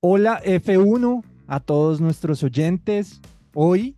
Hola 0.00 0.40
F1 0.44 1.24
a 1.48 1.58
todos 1.58 2.00
nuestros 2.00 2.44
oyentes. 2.44 3.20
Hoy 3.52 3.96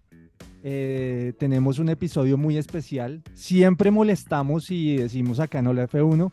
eh, 0.62 1.34
tenemos 1.38 1.78
un 1.78 1.90
episodio 1.90 2.38
muy 2.38 2.56
especial. 2.56 3.22
Siempre 3.34 3.90
molestamos 3.90 4.70
y 4.70 4.96
decimos 4.96 5.40
acá 5.40 5.58
en 5.58 5.66
Hola 5.66 5.86
F1 5.86 6.32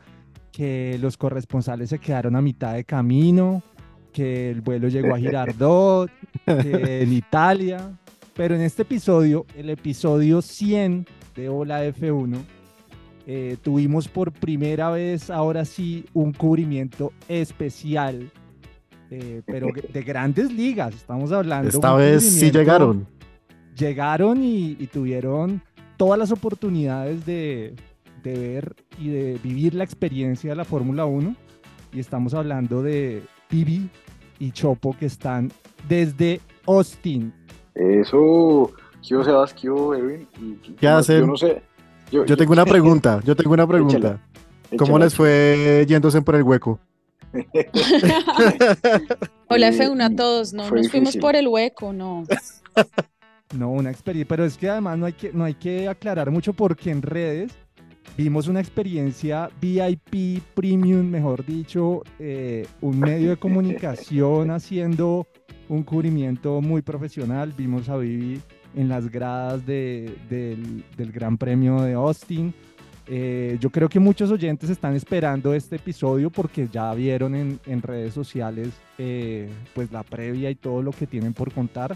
que 0.54 0.98
los 1.02 1.18
corresponsales 1.18 1.90
se 1.90 2.00
quedaron 2.00 2.38
a 2.38 2.42
mitad 2.42 2.76
de 2.76 2.86
camino, 2.86 3.62
que 4.14 4.52
el 4.52 4.62
vuelo 4.62 4.88
llegó 4.88 5.14
a 5.14 5.20
Girardot, 5.20 6.10
que 6.46 7.02
en 7.02 7.12
Italia. 7.12 7.92
Pero 8.36 8.56
en 8.56 8.62
este 8.62 8.84
episodio, 8.84 9.46
el 9.54 9.70
episodio 9.70 10.42
100 10.42 11.06
de 11.36 11.50
Hola 11.50 11.86
F1, 11.86 12.38
eh, 13.26 13.58
tuvimos 13.62 14.08
por 14.08 14.32
primera 14.32 14.92
vez, 14.92 15.30
ahora 15.30 15.66
sí, 15.66 16.06
un 16.14 16.32
cubrimiento 16.32 17.12
especial 17.28 18.32
eh, 19.10 19.42
pero 19.46 19.68
de 19.94 20.02
grandes 20.04 20.52
ligas. 20.52 20.94
Estamos 20.94 21.32
hablando. 21.32 21.70
Esta 21.70 21.94
vez 21.94 22.24
sí 22.24 22.52
llegaron. 22.52 23.08
Llegaron 23.78 24.44
y, 24.44 24.76
tuvieron 24.92 25.62
todas 25.98 26.18
las 26.18 26.32
oportunidades 26.32 27.26
de, 27.26 27.76
de, 28.24 28.38
ver 28.38 28.76
y 29.00 29.10
de 29.10 29.40
vivir 29.44 29.74
la 29.76 29.84
experiencia 29.84 30.50
de 30.50 30.56
la 30.56 30.66
Fórmula 30.66 31.06
1. 31.06 31.36
Y 31.94 32.00
estamos 32.00 32.34
hablando 32.34 32.82
de 32.82 33.24
Pibi 33.48 33.90
y 34.40 34.52
Chopo 34.52 34.96
que 34.98 35.06
están 35.06 35.52
desde 35.88 36.42
Austin. 36.66 37.34
Eso, 37.76 38.72
¿qué 39.08 39.24
Sebas, 39.24 39.54
qué 39.54 39.68
Edwin? 39.68 40.28
¿Qué 40.80 40.88
hacen? 40.88 41.22
Yo 41.22 41.28
no 41.28 41.38
sé. 41.38 41.62
Yo, 42.12 42.38
tengo 42.38 42.54
una 42.54 42.66
pregunta, 42.66 43.22
yo 43.24 43.36
tengo 43.36 43.54
una 43.54 43.68
pregunta. 43.68 44.20
¿Cómo 44.78 45.00
les 45.00 45.16
fue 45.16 45.86
yéndose 45.88 46.22
por 46.22 46.36
el 46.36 46.44
hueco? 46.44 46.80
Hola 49.50 49.72
F1 49.72 50.02
a 50.02 50.16
todos, 50.16 50.54
no 50.54 50.70
nos 50.70 50.90
fuimos 50.90 51.18
por 51.18 51.36
el 51.36 51.48
hueco, 51.48 51.94
no. 51.94 52.24
No, 53.56 53.72
una 53.72 53.90
experiencia, 53.90 54.28
pero 54.28 54.44
es 54.44 54.58
que 54.58 54.70
además 54.70 54.98
no 54.98 55.06
hay 55.06 55.14
que, 55.14 55.32
no 55.32 55.46
hay 55.46 55.54
que 55.54 55.88
aclarar 55.88 56.32
mucho 56.32 56.52
porque 56.52 56.92
en 56.92 57.02
redes 57.02 57.54
vimos 58.18 58.50
una 58.50 58.60
experiencia 58.60 59.50
VIP 59.62 60.44
premium, 60.54 61.10
mejor 61.10 61.46
dicho, 61.46 62.04
eh, 62.20 62.68
un 62.82 63.00
medio 63.00 63.30
de 63.30 63.38
comunicación 63.38 64.52
haciendo 64.52 65.26
un 65.70 65.84
cubrimiento 65.84 66.60
muy 66.60 66.82
profesional. 66.82 67.54
Vimos 67.58 67.88
a 67.88 67.96
Vivi 67.96 68.42
en 68.76 68.90
las 68.90 69.10
gradas 69.10 69.66
del, 69.66 70.14
del 70.30 71.12
Gran 71.14 71.38
Premio 71.38 71.82
de 71.82 71.94
Austin. 71.94 72.54
Eh, 73.10 73.58
yo 73.60 73.70
creo 73.70 73.88
que 73.88 74.00
muchos 74.00 74.32
oyentes 74.32 74.70
están 74.70 74.96
esperando 74.96 75.54
este 75.54 75.78
episodio 75.78 76.30
porque 76.30 76.68
ya 76.72 76.94
vieron 76.94 77.36
en, 77.36 77.82
redes 77.82 78.14
sociales 78.14 78.70
eh, 78.98 79.50
pues 79.74 79.92
la 79.92 80.04
previa 80.04 80.50
y 80.50 80.56
todo 80.56 80.82
lo 80.82 80.92
que 80.92 81.08
tienen 81.08 81.34
por 81.34 81.54
contar. 81.54 81.96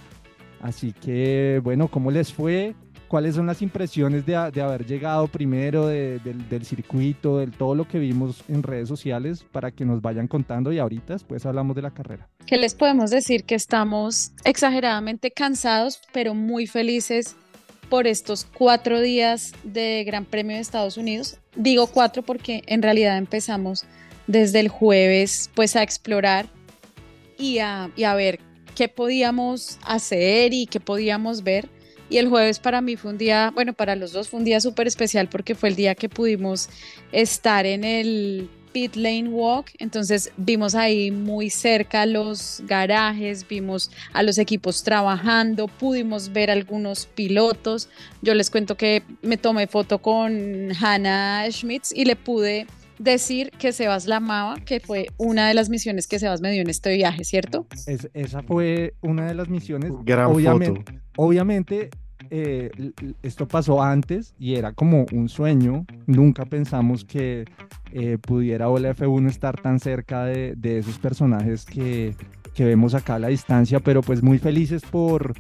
Así 0.62 0.94
que 0.94 1.60
bueno, 1.64 1.88
¿cómo 1.88 2.12
les 2.12 2.32
fue? 2.32 2.76
¿Cuáles 3.10 3.36
son 3.36 3.46
las 3.46 3.62
impresiones 3.62 4.26
de, 4.26 4.38
haber 4.38 4.86
llegado 4.86 5.28
primero 5.28 5.88
del, 5.88 6.64
circuito, 6.64 7.40
de 7.40 7.48
todo 7.48 7.76
lo 7.76 7.86
que 7.86 8.00
vimos 8.00 8.42
en 8.48 8.64
redes 8.64 8.88
sociales 8.88 9.46
para 9.52 9.72
que 9.72 9.84
nos 9.84 10.02
vayan 10.02 10.30
contando 10.30 10.72
y 10.72 10.80
ahorita 10.80 11.14
después 11.14 11.46
hablamos 11.46 11.76
de 11.76 11.82
la 11.82 11.92
carrera? 11.92 12.30
¿Qué 12.46 12.56
les 12.56 12.74
podemos 12.74 13.10
decir? 13.12 13.44
Que 13.44 13.56
estamos 13.56 14.32
exageradamente 14.46 15.32
cansados, 15.32 16.00
pero 16.14 16.34
muy 16.34 16.68
felices 16.68 17.36
por 17.92 18.08
estos 18.08 18.46
cuatro 18.46 19.02
días 19.02 19.52
de 19.64 20.06
Gran 20.06 20.24
Premio 20.24 20.56
de 20.56 20.62
Estados 20.62 20.96
Unidos. 20.96 21.36
Digo 21.58 21.88
cuatro 21.88 22.24
porque 22.24 22.64
en 22.68 22.82
realidad 22.82 23.18
empezamos 23.18 23.84
desde 24.28 24.62
el 24.62 24.70
jueves 24.70 25.52
pues 25.56 25.76
a 25.76 25.84
explorar 25.84 26.48
y 27.38 27.60
a, 27.60 27.92
y 27.98 28.06
a 28.06 28.16
ver 28.16 28.40
qué 28.76 28.88
podíamos 28.88 29.78
hacer 29.84 30.54
y 30.54 30.68
qué 30.68 30.80
podíamos 30.80 31.44
ver. 31.44 31.68
Y 32.10 32.18
el 32.18 32.30
jueves 32.30 32.60
para 32.60 32.80
mí 32.80 32.96
fue 32.96 33.12
un 33.12 33.18
día, 33.18 33.52
bueno, 33.54 33.74
para 33.74 33.98
los 33.98 34.14
dos 34.14 34.30
fue 34.30 34.40
un 34.40 34.46
día 34.46 34.62
súper 34.62 34.88
especial 34.88 35.28
porque 35.28 35.54
fue 35.54 35.68
el 35.68 35.76
día 35.76 35.94
que 35.94 36.08
pudimos 36.08 36.70
estar 37.12 37.66
en 37.66 37.84
el 37.84 38.50
Pit 38.72 38.96
Lane 38.96 39.30
Walk, 39.30 39.72
entonces 39.80 40.32
vimos 40.38 40.76
ahí 40.76 41.12
muy 41.12 41.50
cerca 41.50 42.06
los 42.06 42.62
garajes, 42.66 43.48
vimos 43.48 43.92
a 44.14 44.24
los 44.24 44.38
equipos 44.38 44.84
trabajando, 44.84 45.68
pudimos 45.68 46.32
ver 46.32 46.50
algunos 46.50 47.06
pilotos. 47.06 47.90
Yo 48.22 48.34
les 48.34 48.50
cuento 48.50 48.76
que 48.76 49.04
me 49.22 49.38
tomé 49.38 49.68
foto 49.68 50.00
con 50.00 50.72
Hannah 50.80 51.50
Schmitz 51.52 51.92
y 51.94 52.06
le 52.06 52.16
pude 52.16 52.68
decir 53.00 53.52
que 53.52 53.72
Sebas 53.72 54.08
la 54.08 54.18
amaba, 54.18 54.56
que 54.56 54.80
fue 54.80 55.08
una 55.18 55.48
de 55.48 55.54
las 55.54 55.70
misiones 55.70 56.08
que 56.08 56.20
Sebas 56.20 56.42
me 56.42 56.52
dio 56.52 56.62
en 56.62 56.70
este 56.70 56.94
viaje, 56.96 57.24
¿cierto? 57.24 57.66
esa 58.14 58.44
fue 58.44 58.94
una 59.02 59.28
de 59.28 59.34
las 59.34 59.50
misiones. 59.50 59.92
Gran 60.04 60.28
obviamente, 60.28 60.92
foto. 60.92 61.02
Obviamente 61.18 61.90
eh, 62.34 62.72
esto 63.22 63.46
pasó 63.46 63.84
antes 63.84 64.34
y 64.40 64.56
era 64.56 64.72
como 64.72 65.06
un 65.12 65.28
sueño. 65.28 65.86
Nunca 66.08 66.46
pensamos 66.46 67.04
que 67.04 67.46
eh, 67.92 68.18
pudiera 68.20 68.70
Ola 68.70 68.96
F1 68.96 69.28
estar 69.28 69.60
tan 69.60 69.82
cerca 69.82 70.24
de, 70.24 70.56
esos 70.64 70.98
personajes 70.98 71.66
que, 71.66 72.16
que, 72.56 72.64
vemos 72.64 72.96
acá 72.96 73.16
a 73.16 73.20
la 73.20 73.28
distancia, 73.28 73.82
pero 73.82 74.02
pues 74.02 74.24
muy 74.24 74.40
felices 74.40 74.82
por, 74.90 75.34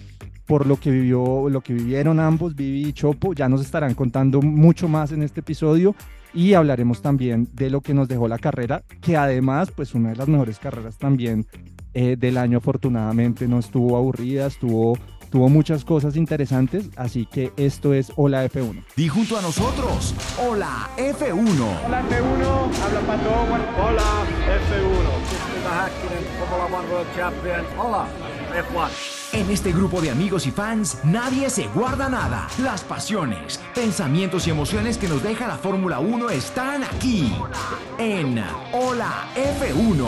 por 0.46 0.68
lo 0.68 0.75
que 0.75 0.91
vivió, 0.91 1.47
lo 1.50 1.62
que 1.62 1.74
vivieron 1.74 2.19
ambos, 2.19 2.56
Vivi 2.56 2.90
y 2.90 2.94
Chopo. 2.94 3.34
Ya 3.34 3.47
nos 3.47 3.62
estarán 3.62 3.94
contando 3.94 4.41
mucho 4.41 4.90
más 4.90 5.13
en 5.13 5.24
este 5.24 5.40
episodio 5.40 5.96
y 6.34 6.56
hablaremos 6.56 7.01
también 7.01 7.47
de 7.53 7.69
lo 7.69 7.80
que 7.80 7.94
nos 7.94 8.09
dejó 8.09 8.28
la 8.28 8.38
carrera, 8.38 8.84
que 9.00 9.16
además, 9.16 9.72
pues 9.72 9.96
una 9.96 10.09
de 10.09 10.18
las 10.18 10.28
mejores 10.28 10.59
carreras 10.59 10.97
también 10.97 11.46
eh, 11.94 12.18
del 12.18 12.38
año, 12.38 12.57
afortunadamente, 12.57 13.47
no 13.47 13.59
estuvo 13.59 13.96
aburrida, 13.96 14.47
estuvo 14.47 14.97
tuvo 15.31 15.50
muchas 15.50 15.84
cosas 15.86 16.16
interesantes, 16.16 16.90
así 16.96 17.25
que 17.25 17.52
esto 17.58 17.94
es 17.94 18.12
Hola 18.16 18.46
F1. 18.46 18.84
Y 18.97 19.08
junto 19.08 19.38
a 19.38 19.42
nosotros, 19.42 20.14
Hola 20.38 20.90
F1. 20.97 21.86
Hola 21.86 22.03
F1, 22.03 22.84
habla 22.84 23.00
Pato 23.08 23.30
Hola 23.81 24.03
F1. 24.69 25.22
Hola 27.78 28.07
F1. 28.54 29.22
En 29.33 29.50
este 29.50 29.72
grupo 29.72 30.01
de 30.01 30.12
amigos 30.12 30.45
y 30.45 30.51
fans, 30.51 30.98
nadie 31.06 31.50
se 31.50 31.68
guarda 31.68 32.10
nada. 32.10 32.50
Las 32.62 32.83
pasiones, 32.83 33.62
pensamientos 33.74 34.45
y 34.48 34.50
emociones 34.50 34.98
que 34.98 35.07
nos 35.07 35.24
deja 35.24 35.48
la 35.48 35.56
Fórmula 35.56 36.00
1 36.00 36.30
están 36.30 36.83
aquí. 36.83 37.33
En 37.98 38.44
Hola 38.74 39.30
F1. 39.36 40.07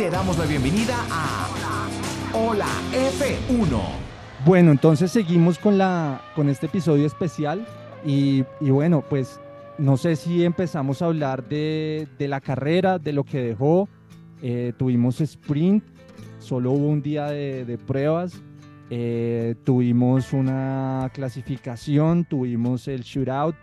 Te 0.00 0.08
damos 0.08 0.38
la 0.38 0.46
bienvenida 0.46 0.96
a 1.10 1.46
Hola 2.32 2.64
F1. 2.90 3.78
Bueno, 4.46 4.70
entonces 4.70 5.12
seguimos 5.12 5.58
con, 5.58 5.76
la, 5.76 6.22
con 6.34 6.48
este 6.48 6.68
episodio 6.68 7.04
especial 7.04 7.66
y, 8.02 8.42
y 8.62 8.70
bueno, 8.70 9.04
pues 9.06 9.38
no 9.76 9.98
sé 9.98 10.16
si 10.16 10.42
empezamos 10.42 11.02
a 11.02 11.04
hablar 11.04 11.46
de, 11.46 12.08
de 12.18 12.28
la 12.28 12.40
carrera, 12.40 12.98
de 12.98 13.12
lo 13.12 13.24
que 13.24 13.42
dejó. 13.42 13.90
Eh, 14.40 14.72
tuvimos 14.78 15.20
sprint, 15.20 15.84
solo 16.38 16.72
hubo 16.72 16.86
un 16.86 17.02
día 17.02 17.26
de, 17.26 17.78
pruebas. 17.86 18.40
Eh, 18.88 19.54
tuvimos 19.64 20.32
una 20.32 21.10
clasificación, 21.12 22.24
tuvimos 22.24 22.88
el 22.88 23.02
shootout, 23.02 23.54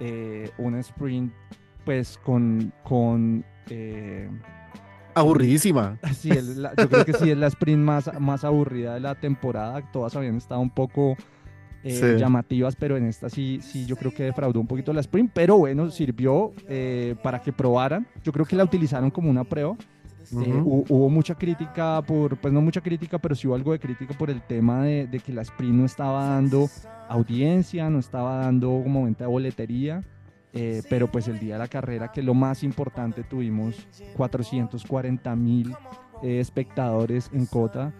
eh, 0.00 0.50
una 0.56 0.80
sprint 0.80 1.30
pues 1.84 2.18
con... 2.24 2.72
con 2.84 3.44
eh, 3.68 4.30
Aburridísima. 5.18 5.98
Sí, 6.14 6.30
yo 6.30 6.88
creo 6.88 7.04
que 7.04 7.12
sí 7.12 7.30
es 7.30 7.36
la 7.36 7.46
sprint 7.48 7.82
más, 7.82 8.10
más 8.20 8.44
aburrida 8.44 8.94
de 8.94 9.00
la 9.00 9.14
temporada. 9.14 9.82
Todas 9.92 10.14
habían 10.16 10.36
estado 10.36 10.60
un 10.60 10.70
poco 10.70 11.16
llamativas, 11.84 12.76
pero 12.76 12.96
en 12.96 13.06
esta 13.06 13.30
sí, 13.30 13.60
sí 13.62 13.86
yo 13.86 13.96
creo 13.96 14.12
que 14.12 14.24
defraudó 14.24 14.60
un 14.60 14.66
poquito 14.66 14.92
la 14.92 15.00
sprint. 15.00 15.30
Pero 15.32 15.58
bueno, 15.58 15.90
sirvió 15.90 16.52
para 17.22 17.40
que 17.40 17.52
probaran. 17.52 18.06
Yo 18.24 18.32
creo 18.32 18.46
que 18.46 18.56
la 18.56 18.64
utilizaron 18.64 19.10
como 19.10 19.30
una 19.30 19.44
prueba. 19.44 19.76
Eh, 20.32 20.62
hubo, 20.62 21.08
mucha 21.08 21.34
crítica 21.34 22.02
por, 22.06 22.36
pues 22.36 22.52
no 22.52 22.60
mucha 22.60 22.80
crítica, 22.80 23.18
pero 23.18 23.34
sí 23.34 23.46
hubo 23.46 23.54
algo 23.54 23.72
de 23.72 23.78
crítica 23.78 24.16
por 24.16 24.30
el 24.30 24.42
tema 24.42 24.84
de, 24.84 25.20
que 25.24 25.32
la 25.32 25.42
Sprint 25.42 25.74
no 25.74 25.86
estaba 25.86 26.28
dando 26.28 26.68
audiencia, 27.08 27.88
no 27.88 27.98
estaba 27.98 28.36
dando 28.36 28.68
como 28.82 29.04
venta 29.04 29.24
de 29.24 29.30
boletería. 29.30 30.02
Eh, 30.52 30.82
pero 30.88 31.10
pues 31.10 31.28
el 31.28 31.38
día 31.38 31.54
de 31.54 31.58
la 31.58 31.68
carrera, 31.68 32.10
que 32.10 32.22
lo 32.22 32.34
más 32.34 32.62
importante, 32.62 33.22
tuvimos 33.22 33.86
440 34.16 35.36
mil 35.36 35.74
eh, 36.22 36.40
espectadores 36.40 37.30
en 37.32 37.46
Cota, 37.46 37.92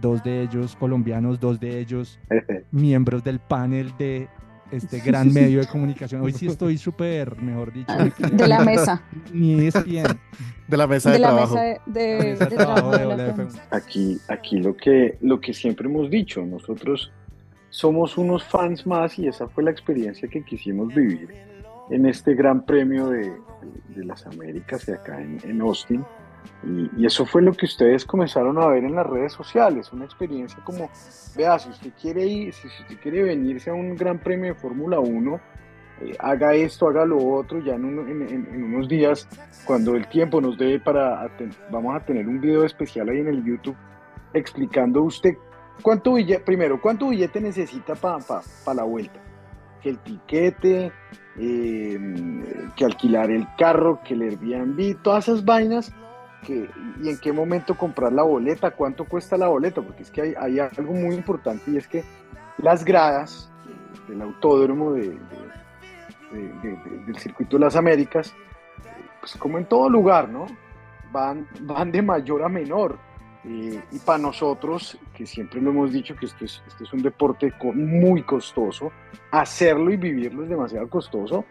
dos 0.00 0.22
de 0.22 0.42
ellos 0.42 0.76
colombianos, 0.76 1.40
dos 1.40 1.58
de 1.58 1.80
ellos 1.80 2.20
miembros 2.70 3.24
del 3.24 3.40
panel 3.40 3.92
de 3.98 4.28
este 4.70 5.00
gran 5.00 5.32
medio 5.32 5.60
de 5.60 5.66
comunicación. 5.66 6.20
Hoy 6.20 6.32
sí 6.32 6.46
estoy 6.46 6.76
súper, 6.76 7.40
mejor 7.40 7.72
dicho. 7.72 7.92
De 8.32 8.46
la 8.46 8.60
mesa. 8.60 9.02
Ni 9.32 9.66
es 9.66 9.82
bien. 9.82 10.06
De 10.66 10.76
la 10.76 10.86
mesa 10.86 11.08
de, 11.08 11.16
de 11.16 11.22
trabajo. 11.24 11.54
Mesa 11.54 11.82
de, 11.86 12.36
de, 12.36 12.46
trabajo 12.46 12.92
aquí, 13.70 14.18
aquí 14.28 14.58
lo 14.58 14.76
que, 14.76 15.16
lo 15.22 15.40
que 15.40 15.54
siempre 15.54 15.88
hemos 15.88 16.10
dicho, 16.10 16.44
nosotros 16.44 17.10
somos 17.70 18.18
unos 18.18 18.44
fans 18.44 18.86
más 18.86 19.18
y 19.18 19.26
esa 19.26 19.48
fue 19.48 19.64
la 19.64 19.70
experiencia 19.70 20.28
que 20.28 20.42
quisimos 20.42 20.94
vivir 20.94 21.47
en 21.90 22.06
este 22.06 22.34
gran 22.34 22.64
premio 22.64 23.08
de, 23.08 23.36
las 23.96 24.26
Américas 24.26 24.86
de 24.86 24.94
acá 24.94 25.20
en, 25.20 25.38
en 25.44 25.60
Austin. 25.60 26.04
Y, 26.62 27.06
eso 27.06 27.24
fue 27.24 27.42
lo 27.42 27.52
que 27.52 27.66
ustedes 27.66 28.04
comenzaron 28.04 28.58
a 28.58 28.66
ver 28.66 28.84
en 28.84 28.94
las 28.94 29.06
redes 29.06 29.32
sociales, 29.32 29.92
una 29.92 30.04
experiencia 30.04 30.62
como, 30.64 30.90
vea, 31.36 31.58
si 31.58 31.70
usted 31.70 31.90
quiere 32.00 32.26
ir, 32.26 32.52
si 32.52 32.66
usted 32.66 32.98
quiere 33.00 33.22
venirse 33.22 33.70
a 33.70 33.74
un 33.74 33.94
gran 33.94 34.18
premio 34.18 34.52
de 34.52 34.58
Fórmula 34.58 34.98
1, 34.98 35.40
eh, 36.00 36.16
haga 36.18 36.54
esto, 36.54 36.88
haga 36.88 37.04
lo 37.04 37.18
otro, 37.18 37.60
ya 37.60 37.74
en, 37.74 37.84
unos 37.84 38.88
días, 38.88 39.28
cuando 39.64 39.94
el 39.94 40.08
tiempo 40.08 40.40
nos 40.40 40.58
dé 40.58 40.80
para, 40.80 41.30
vamos 41.70 41.96
a 41.96 42.04
tener 42.04 42.26
un 42.26 42.40
video 42.40 42.64
especial 42.64 43.08
ahí 43.08 43.18
en 43.18 43.28
el 43.28 43.44
YouTube 43.44 43.76
explicando 44.34 45.02
usted 45.02 45.36
cuánto 45.82 46.14
billete, 46.14 46.44
primero, 46.44 46.80
cuánto 46.80 47.08
billete 47.08 47.40
necesita 47.40 47.94
para 47.94 48.74
la 48.74 48.84
vuelta, 48.84 49.20
que 49.80 49.90
el 49.90 49.98
tiquete, 49.98 50.92
eh, 51.38 51.98
que 52.76 52.84
alquilar 52.84 53.30
el 53.30 53.46
carro, 53.56 54.00
que 54.04 54.14
el 54.14 54.22
Airbnb, 54.22 55.00
todas 55.02 55.28
esas 55.28 55.44
vainas 55.44 55.92
y 56.48 57.08
en 57.08 57.18
qué 57.18 57.32
momento 57.32 57.76
comprar 57.76 58.12
la 58.12 58.22
boleta, 58.22 58.70
cuánto 58.70 59.04
cuesta 59.04 59.36
la 59.36 59.48
boleta, 59.48 59.82
porque 59.82 60.02
es 60.02 60.10
que 60.10 60.34
hay, 60.38 60.58
algo 60.58 60.94
muy 60.94 61.14
importante 61.14 61.70
y 61.70 61.76
es 61.76 61.86
que 61.86 62.04
las 62.58 62.84
gradas 62.84 63.50
del 64.08 64.22
autódromo 64.22 64.92
de, 64.92 65.18
del 66.32 67.18
circuito 67.18 67.58
de 67.58 67.64
las 67.64 67.76
Américas, 67.76 68.34
pues 69.20 69.36
como 69.36 69.58
en 69.58 69.66
todo 69.66 69.88
lugar, 69.90 70.28
¿no? 70.28 70.46
Van, 71.12 71.46
van 71.62 71.90
de 71.90 72.02
mayor 72.02 72.42
a 72.42 72.48
menor. 72.48 72.98
Eh, 73.48 73.82
y 73.92 73.98
para 74.00 74.18
nosotros, 74.18 74.98
que 75.14 75.24
siempre 75.24 75.60
lo 75.60 75.70
hemos 75.70 75.90
dicho 75.90 76.14
que 76.14 76.26
esto 76.26 76.44
es, 76.44 76.62
esto 76.66 76.84
es 76.84 76.92
un 76.92 77.02
deporte 77.02 77.52
muy 77.74 78.22
costoso, 78.22 78.92
hacerlo 79.30 79.90
y 79.90 79.96
vivirlo 79.96 80.42
es 80.42 80.50
demasiado 80.50 80.88
costoso. 80.88 81.46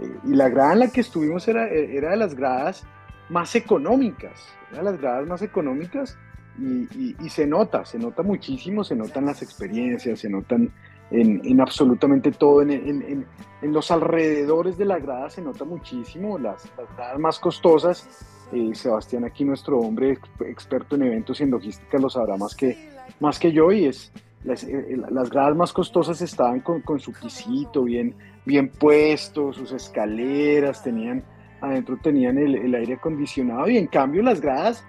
Eh, 0.00 0.16
y 0.24 0.34
la 0.34 0.48
grada 0.48 0.72
en 0.72 0.78
la 0.80 0.88
que 0.90 1.02
estuvimos 1.02 1.46
era, 1.48 1.68
era 1.68 2.10
de 2.10 2.16
las 2.16 2.34
gradas 2.34 2.86
más 3.28 3.54
económicas, 3.54 4.48
las 4.70 4.98
gradas 5.00 5.28
más 5.28 5.42
económicas 5.42 6.18
y, 6.58 7.28
se 7.30 7.46
nota, 7.46 7.84
se 7.84 7.98
nota 7.98 8.22
muchísimo, 8.22 8.84
se 8.84 8.94
notan 8.94 9.26
las 9.26 9.42
experiencias, 9.42 10.20
se 10.20 10.28
notan 10.28 10.70
en, 11.10 11.60
absolutamente 11.60 12.30
todo, 12.32 12.62
en, 12.62 13.26
los 13.62 13.90
alrededores 13.90 14.76
de 14.76 14.84
la 14.84 14.98
grada 14.98 15.30
se 15.30 15.42
nota 15.42 15.64
muchísimo, 15.64 16.38
las, 16.38 16.70
gradas 16.96 17.18
más 17.18 17.38
costosas, 17.38 18.08
eh, 18.52 18.74
Sebastián 18.74 19.24
aquí 19.24 19.44
nuestro 19.44 19.78
hombre 19.78 20.18
experto 20.46 20.96
en 20.96 21.02
eventos 21.02 21.40
y 21.40 21.44
en 21.44 21.50
logística 21.50 21.98
lo 21.98 22.10
sabrá 22.10 22.36
más 22.36 22.54
que, 22.54 22.90
más 23.20 23.38
que 23.38 23.52
yo 23.52 23.72
y 23.72 23.86
es... 23.86 24.12
Las, 24.44 24.64
eh, 24.64 25.00
las 25.12 25.30
gradas 25.30 25.54
más 25.54 25.72
costosas 25.72 26.20
estaban 26.20 26.58
con, 26.62 26.80
con 26.80 26.98
su 26.98 27.12
pisito 27.12 27.84
bien, 27.84 28.12
bien 28.44 28.68
puesto, 28.68 29.52
sus 29.52 29.70
escaleras, 29.70 30.82
tenían 30.82 31.22
adentro 31.62 31.96
tenían 31.96 32.38
el, 32.38 32.74
aire 32.74 32.94
acondicionado 32.94 33.68
y 33.68 33.78
en 33.78 33.86
cambio 33.86 34.22
las 34.22 34.40
gradas 34.40 34.84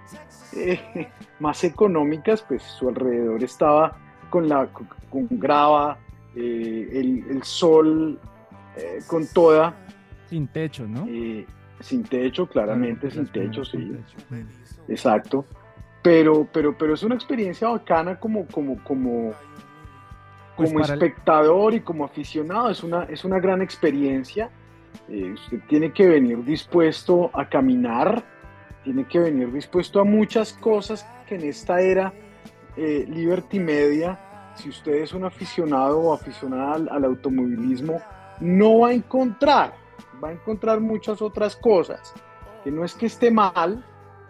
eh, 0.56 0.78
más 1.38 1.62
económicas, 1.64 2.42
pues 2.42 2.62
su 2.62 2.88
alrededor 2.88 3.42
estaba 3.42 3.96
con, 4.28 4.48
la, 4.48 4.66
con, 4.66 5.28
grava, 5.30 5.98
eh, 6.34 6.88
el, 6.92 7.42
sol 7.44 8.18
eh, 8.76 8.98
con 9.06 9.26
toda. 9.28 9.74
Sin 10.28 10.48
techo, 10.48 10.86
¿no? 10.86 11.06
Sin 11.84 12.02
techo, 12.02 12.46
claramente, 12.46 13.10
sin 13.10 13.26
techo, 13.26 13.64
sí. 13.64 13.92
Exacto. 14.88 15.44
Pero, 16.02 16.46
pero, 16.52 16.76
pero 16.76 16.94
es 16.94 17.02
una 17.02 17.14
experiencia 17.14 17.68
bacana 17.68 18.18
como, 18.18 18.46
como, 18.46 18.82
como, 18.84 19.32
pues 20.56 20.70
como 20.70 20.84
espectador 20.84 21.74
y 21.74 21.80
como 21.80 22.04
aficionado. 22.04 22.70
Es 22.70 22.82
una, 22.82 23.04
es 23.04 23.24
una 23.24 23.38
gran 23.38 23.62
experiencia 23.62 24.50
eh, 25.08 25.32
usted 25.32 25.60
tiene 25.68 25.92
que 25.92 26.06
venir 26.06 26.42
dispuesto 26.44 27.30
a 27.34 27.48
caminar, 27.48 28.24
tiene 28.84 29.04
que 29.04 29.18
venir 29.18 29.52
dispuesto 29.52 30.00
a 30.00 30.04
muchas 30.04 30.52
cosas 30.54 31.06
que 31.26 31.34
en 31.34 31.44
esta 31.44 31.80
era 31.80 32.12
eh, 32.76 33.06
Liberty 33.08 33.58
Media, 33.58 34.18
si 34.54 34.68
usted 34.70 34.94
es 34.94 35.12
un 35.12 35.24
aficionado 35.24 36.00
o 36.00 36.14
aficionada 36.14 36.74
al, 36.90 37.04
automovilismo, 37.04 38.00
no 38.40 38.80
va 38.80 38.88
a 38.88 38.92
encontrar, 38.92 39.74
va 40.22 40.28
a 40.28 40.32
encontrar 40.32 40.80
muchas 40.80 41.22
otras 41.22 41.56
cosas, 41.56 42.12
que 42.62 42.70
no 42.70 42.84
es 42.84 42.94
que 42.94 43.06
esté 43.06 43.30
mal, 43.30 43.84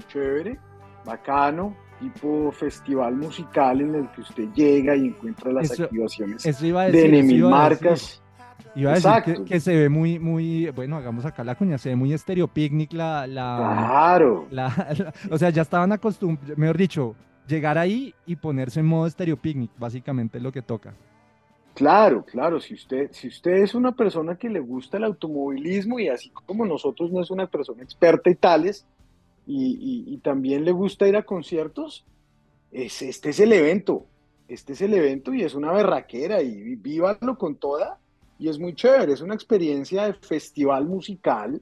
chévere, 0.08 0.58
bacano, 1.04 1.76
tipo 2.00 2.50
festival 2.52 3.16
musical 3.16 3.80
en 3.80 3.94
el 3.94 4.10
que 4.10 4.20
usted 4.22 4.48
llega 4.54 4.96
y 4.96 5.06
encuentra 5.06 5.52
las 5.52 5.78
activaciones 5.78 6.42
de 6.42 7.06
enemigas 7.06 7.50
marcas. 7.50 8.20
Iba 8.76 8.92
a 8.92 8.94
decir 8.94 9.44
que, 9.44 9.60
se 9.60 9.76
ve 9.76 9.88
muy, 9.88 10.18
muy, 10.18 10.68
bueno, 10.70 10.96
hagamos 10.96 11.24
acá 11.24 11.44
la 11.44 11.54
cuña, 11.54 11.78
se 11.78 11.90
ve 11.90 11.96
muy 11.96 12.12
estéreo 12.12 12.48
picnic 12.48 12.92
la, 12.92 13.26
la, 13.26 14.46
claro. 14.48 14.48
o 15.30 15.38
sea, 15.38 15.50
ya 15.50 15.62
estaban 15.62 15.92
acostumbrados, 15.92 16.58
mejor 16.58 16.76
dicho, 16.76 17.14
llegar 17.46 17.78
ahí 17.78 18.14
y 18.26 18.36
ponerse 18.36 18.80
en 18.80 18.86
modo 18.86 19.06
estéreo 19.06 19.36
picnic, 19.36 19.70
básicamente 19.78 20.38
es 20.38 20.44
lo 20.44 20.50
que 20.50 20.62
toca. 20.62 20.94
Claro, 21.74 22.24
claro, 22.24 22.60
si 22.60 22.74
usted, 22.74 23.10
si 23.12 23.28
usted 23.28 23.52
es 23.56 23.74
una 23.74 23.92
persona 23.92 24.36
que 24.36 24.48
le 24.48 24.60
gusta 24.60 24.96
el 24.96 25.04
automovilismo 25.04 25.98
y 25.98 26.08
así 26.08 26.30
como 26.30 26.64
nosotros 26.64 27.10
no 27.10 27.20
es 27.20 27.30
una 27.30 27.48
persona 27.48 27.82
experta 27.82 28.30
y 28.30 28.36
tales, 28.36 28.86
y, 29.46 30.16
también 30.22 30.64
le 30.64 30.72
gusta 30.72 31.06
ir 31.06 31.16
a 31.16 31.24
conciertos, 31.24 32.04
es, 32.72 33.02
este 33.02 33.30
es 33.30 33.40
el 33.40 33.52
evento, 33.52 34.06
este 34.48 34.72
es 34.72 34.80
el 34.80 34.94
evento 34.94 35.34
y 35.34 35.42
es 35.42 35.54
una 35.54 35.72
berraquera 35.72 36.40
y 36.40 36.76
vívalo 36.76 37.36
con 37.36 37.56
toda 37.56 37.98
y 38.38 38.48
es 38.48 38.58
muy 38.58 38.74
chévere, 38.74 39.12
es 39.12 39.20
una 39.20 39.34
experiencia 39.34 40.06
de 40.06 40.14
festival 40.14 40.86
musical, 40.86 41.60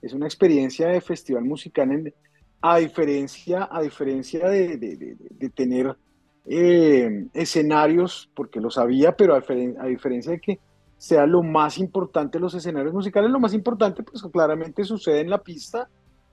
es 0.00 0.12
una 0.12 0.26
experiencia 0.26 0.88
de 0.88 1.00
festival 1.00 1.44
musical 1.44 2.14
a 2.60 2.78
diferencia, 2.78 3.68
a 3.70 3.82
diferencia 3.82 4.48
de, 4.48 5.16
tener 5.54 5.96
eh, 6.48 7.26
escenarios, 7.34 8.30
porque 8.34 8.60
lo 8.60 8.70
sabía, 8.70 9.16
pero 9.16 9.34
a, 9.34 9.86
diferencia 9.86 10.32
de 10.32 10.40
que 10.40 10.58
sea 10.96 11.26
lo 11.26 11.42
más 11.42 11.78
importante 11.78 12.40
los 12.40 12.54
escenarios 12.54 12.92
musicales, 12.92 13.30
lo 13.30 13.38
más 13.38 13.54
importante 13.54 14.02
pues 14.02 14.22
claramente 14.32 14.84
sucede 14.84 15.20
en 15.20 15.30
la 15.30 15.38
pista 15.38 15.88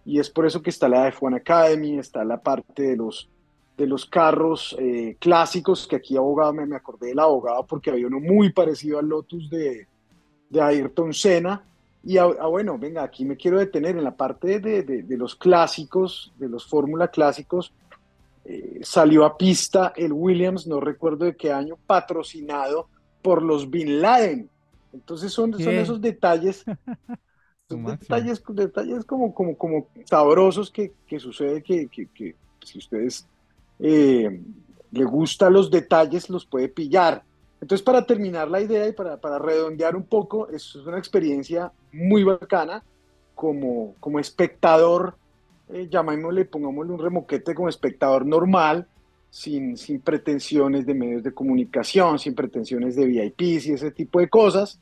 y 0.05 0.19
es 0.19 0.29
por 0.29 0.45
eso 0.45 0.61
que 0.61 0.69
está 0.69 0.87
la 0.87 1.11
F1 1.11 1.37
Academy, 1.37 1.97
está 1.97 2.23
la 2.23 2.41
parte 2.41 2.83
de 2.83 2.95
los 2.95 3.29
de 3.77 3.87
los 3.87 4.05
carros 4.05 4.75
eh, 4.79 5.17
clásicos, 5.19 5.87
que 5.87 5.97
aquí 5.97 6.15
abogado, 6.15 6.53
me, 6.53 6.65
me 6.65 6.77
acordé 6.77 7.07
del 7.07 7.19
abogado 7.19 7.65
porque 7.67 7.91
había 7.91 8.07
uno 8.07 8.19
muy 8.19 8.53
parecido 8.53 8.99
al 8.99 9.07
Lotus 9.07 9.49
de, 9.49 9.87
de 10.49 10.61
Ayrton 10.61 11.13
Senna. 11.13 11.63
Y 12.03 12.17
ah, 12.17 12.27
bueno, 12.49 12.77
venga, 12.77 13.03
aquí 13.03 13.25
me 13.25 13.35
quiero 13.35 13.59
detener 13.59 13.97
en 13.97 14.03
la 14.03 14.15
parte 14.15 14.59
de, 14.59 14.83
de, 14.83 15.17
los 15.17 15.35
clásicos, 15.35 16.31
de 16.37 16.47
los 16.47 16.65
Fórmula 16.67 17.07
clásicos. 17.07 17.73
Eh, 18.45 18.79
salió 18.83 19.25
a 19.25 19.37
pista 19.37 19.91
el 19.95 20.13
Williams, 20.13 20.67
no 20.67 20.79
recuerdo 20.79 21.25
de 21.25 21.35
qué 21.35 21.51
año, 21.51 21.77
patrocinado 21.87 22.87
por 23.21 23.41
los 23.41 23.69
Bin 23.69 24.01
Laden. 24.01 24.49
Entonces 24.93 25.33
son, 25.33 25.51
son 25.53 25.73
esos 25.73 25.99
detalles, 25.99 26.63
detalles, 27.69 28.43
detalles 28.47 29.03
como, 29.03 29.33
como, 29.33 29.57
como 29.57 29.87
sabrosos 30.05 30.69
que, 30.69 30.93
que 31.07 31.19
sucede 31.19 31.63
que, 31.63 31.87
que, 31.87 32.07
que, 32.07 32.35
si 32.63 32.77
ustedes 32.77 33.27
eh, 33.79 34.41
le 34.91 35.03
gustan 35.03 35.53
los 35.53 35.71
detalles, 35.71 36.29
los 36.29 36.45
puede 36.45 36.69
pillar. 36.69 37.23
Entonces, 37.59 37.83
para 37.83 38.05
terminar 38.05 38.49
la 38.49 38.61
idea 38.61 38.87
y 38.87 38.93
para, 38.93 39.17
para 39.17 39.39
redondear 39.39 39.95
un 39.95 40.03
poco, 40.03 40.49
es 40.49 40.75
una 40.75 40.99
experiencia 40.99 41.71
muy 41.91 42.23
bacana 42.23 42.83
como, 43.33 43.95
como 43.99 44.19
espectador, 44.19 45.17
eh, 45.69 45.87
llamémosle, 45.89 46.45
pongámosle 46.45 46.93
un 46.93 46.99
remoquete 46.99 47.55
como 47.55 47.69
espectador 47.69 48.25
normal, 48.25 48.87
sin, 49.29 49.75
sin 49.77 49.99
pretensiones 49.99 50.85
de 50.85 50.93
medios 50.93 51.23
de 51.23 51.33
comunicación, 51.33 52.19
sin 52.19 52.35
pretensiones 52.35 52.95
de 52.95 53.05
VIPs 53.05 53.65
y 53.65 53.73
ese 53.73 53.91
tipo 53.91 54.19
de 54.19 54.29
cosas, 54.29 54.79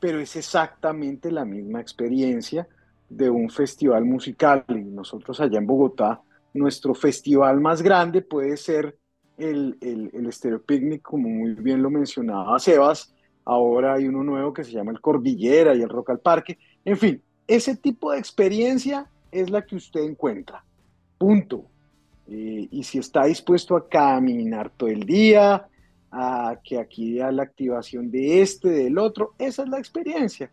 pero 0.00 0.18
es 0.18 0.34
exactamente 0.36 1.30
la 1.30 1.44
misma 1.44 1.80
experiencia 1.80 2.66
de 3.08 3.30
un 3.30 3.48
festival 3.50 4.04
musical. 4.04 4.64
Y 4.68 4.84
nosotros 4.84 5.40
allá 5.40 5.58
en 5.58 5.66
Bogotá, 5.66 6.20
nuestro 6.54 6.94
festival 6.94 7.60
más 7.60 7.82
grande 7.82 8.22
puede 8.22 8.56
ser 8.56 8.98
el, 9.38 9.76
el, 9.80 10.10
el 10.12 10.32
Stereo 10.32 10.62
Picnic, 10.62 11.02
como 11.02 11.28
muy 11.28 11.54
bien 11.54 11.82
lo 11.82 11.90
mencionaba 11.90 12.58
Sebas. 12.58 13.14
Ahora 13.44 13.94
hay 13.94 14.08
uno 14.08 14.24
nuevo 14.24 14.52
que 14.52 14.64
se 14.64 14.72
llama 14.72 14.90
el 14.90 15.00
Cordillera 15.00 15.74
y 15.74 15.82
el 15.82 15.88
Rock 15.88 16.10
al 16.10 16.18
Parque. 16.18 16.58
En 16.84 16.96
fin, 16.96 17.22
ese 17.46 17.76
tipo 17.76 18.10
de 18.10 18.18
experiencia 18.18 19.08
es 19.30 19.50
la 19.50 19.64
que 19.64 19.76
usted 19.76 20.00
encuentra. 20.00 20.64
Punto. 21.18 21.64
Eh, 22.28 22.68
y 22.70 22.82
si 22.82 22.98
está 22.98 23.24
dispuesto 23.24 23.76
a 23.76 23.88
caminar 23.88 24.70
todo 24.70 24.88
el 24.88 25.04
día, 25.04 25.68
a 26.10 26.58
que 26.64 26.78
aquí 26.78 27.20
a 27.20 27.30
la 27.30 27.44
activación 27.44 28.10
de 28.10 28.40
este, 28.42 28.68
del 28.68 28.98
otro, 28.98 29.34
esa 29.38 29.62
es 29.62 29.68
la 29.68 29.78
experiencia. 29.78 30.50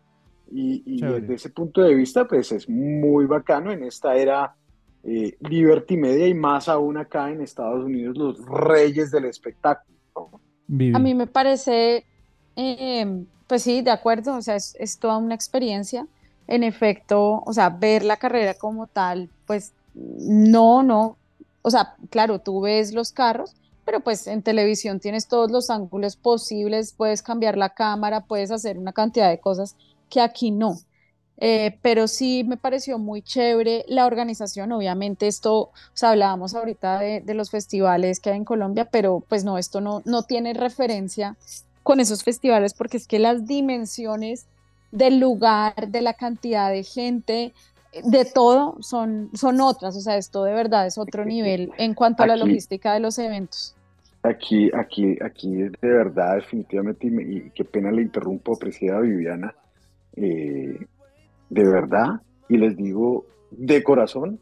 Y, 0.50 0.82
y 0.86 1.00
desde 1.00 1.34
ese 1.34 1.50
punto 1.50 1.80
de 1.82 1.94
vista, 1.94 2.26
pues 2.26 2.52
es 2.52 2.68
muy 2.68 3.26
bacano 3.26 3.72
en 3.72 3.82
esta 3.82 4.14
era 4.14 4.54
eh, 5.06 5.36
Liberty 5.40 5.96
Media 5.96 6.26
y 6.26 6.34
más 6.34 6.68
aún 6.68 6.96
acá 6.96 7.30
en 7.30 7.42
Estados 7.42 7.84
Unidos, 7.84 8.16
los 8.16 8.38
reyes 8.46 9.10
del 9.10 9.26
espectáculo. 9.26 9.98
A 10.94 10.98
mí 10.98 11.14
me 11.14 11.26
parece, 11.26 12.06
em, 12.56 13.26
pues 13.46 13.62
sí, 13.62 13.82
de 13.82 13.90
acuerdo, 13.90 14.36
o 14.36 14.40
sea, 14.40 14.56
es, 14.56 14.74
es, 14.78 14.98
toda 14.98 15.18
una 15.18 15.34
experiencia. 15.34 16.06
En 16.46 16.62
efecto, 16.62 17.42
o 17.44 17.52
sea, 17.52 17.70
ver 17.70 18.04
la 18.04 18.16
carrera 18.16 18.54
como 18.54 18.86
tal, 18.86 19.30
pues 19.46 19.72
no, 19.94 20.82
no, 20.82 21.16
o 21.62 21.70
sea, 21.70 21.94
claro, 22.10 22.40
tú 22.40 22.60
ves 22.60 22.92
los 22.92 23.12
carros, 23.12 23.54
pero 23.84 24.00
pues 24.00 24.26
en 24.26 24.42
televisión 24.42 25.00
tienes 25.00 25.28
todos 25.28 25.50
los 25.50 25.70
ángulos 25.70 26.16
posibles, 26.16 26.92
puedes 26.92 27.22
cambiar 27.22 27.56
la 27.56 27.70
cámara, 27.70 28.20
puedes 28.20 28.50
hacer 28.50 28.78
una 28.78 28.92
cantidad 28.92 29.30
de 29.30 29.40
cosas 29.40 29.76
que 30.10 30.20
aquí 30.20 30.50
no. 30.50 30.78
Eh, 31.38 31.78
pero 31.82 32.06
sí 32.06 32.44
me 32.44 32.56
pareció 32.56 32.98
muy 32.98 33.22
chévere 33.22 33.84
la 33.88 34.06
organización. 34.06 34.72
Obviamente 34.72 35.26
esto, 35.26 35.54
o 35.58 35.72
sea, 35.94 36.10
hablábamos 36.10 36.54
ahorita 36.54 37.00
de, 37.00 37.34
los 37.34 37.50
festivales 37.50 38.20
que 38.20 38.30
hay 38.30 38.36
en 38.36 38.44
Colombia, 38.44 38.88
pero 38.90 39.24
pues 39.28 39.44
no, 39.44 39.58
esto 39.58 39.80
no, 39.80 40.02
no 40.04 40.22
tiene 40.22 40.54
referencia 40.54 41.36
con 41.82 42.00
esos 42.00 42.22
festivales 42.24 42.74
porque 42.74 42.96
es 42.96 43.06
que 43.06 43.18
las 43.18 43.46
dimensiones 43.46 44.46
del 44.94 45.18
lugar, 45.18 45.88
de 45.88 46.00
la 46.00 46.14
cantidad 46.14 46.70
de 46.70 46.84
gente, 46.84 47.52
de 48.04 48.24
todo 48.24 48.76
son, 48.80 49.30
son 49.34 49.60
otras. 49.60 49.96
O 49.96 50.00
sea, 50.00 50.16
esto 50.16 50.44
de 50.44 50.54
verdad 50.54 50.86
es 50.86 50.98
otro 50.98 51.24
nivel 51.24 51.72
en 51.78 51.94
cuanto 51.94 52.22
a 52.22 52.26
la 52.28 52.36
logística 52.36 52.94
de 52.94 53.00
los 53.00 53.18
eventos. 53.18 53.74
Aquí, 54.22 54.70
aquí, 54.72 55.18
aquí 55.20 55.62
es 55.62 55.72
de 55.72 55.88
verdad, 55.88 56.36
definitivamente, 56.36 57.06
y, 57.08 57.50
qué 57.50 57.64
pena 57.64 57.90
le 57.90 58.02
interrumpo, 58.02 58.56
presidenta 58.56 59.00
Viviana. 59.00 59.54
Eh, 60.16 60.78
de 61.50 61.64
verdad, 61.64 62.20
y 62.48 62.56
les 62.56 62.76
digo 62.76 63.26
de 63.50 63.82
corazón, 63.82 64.38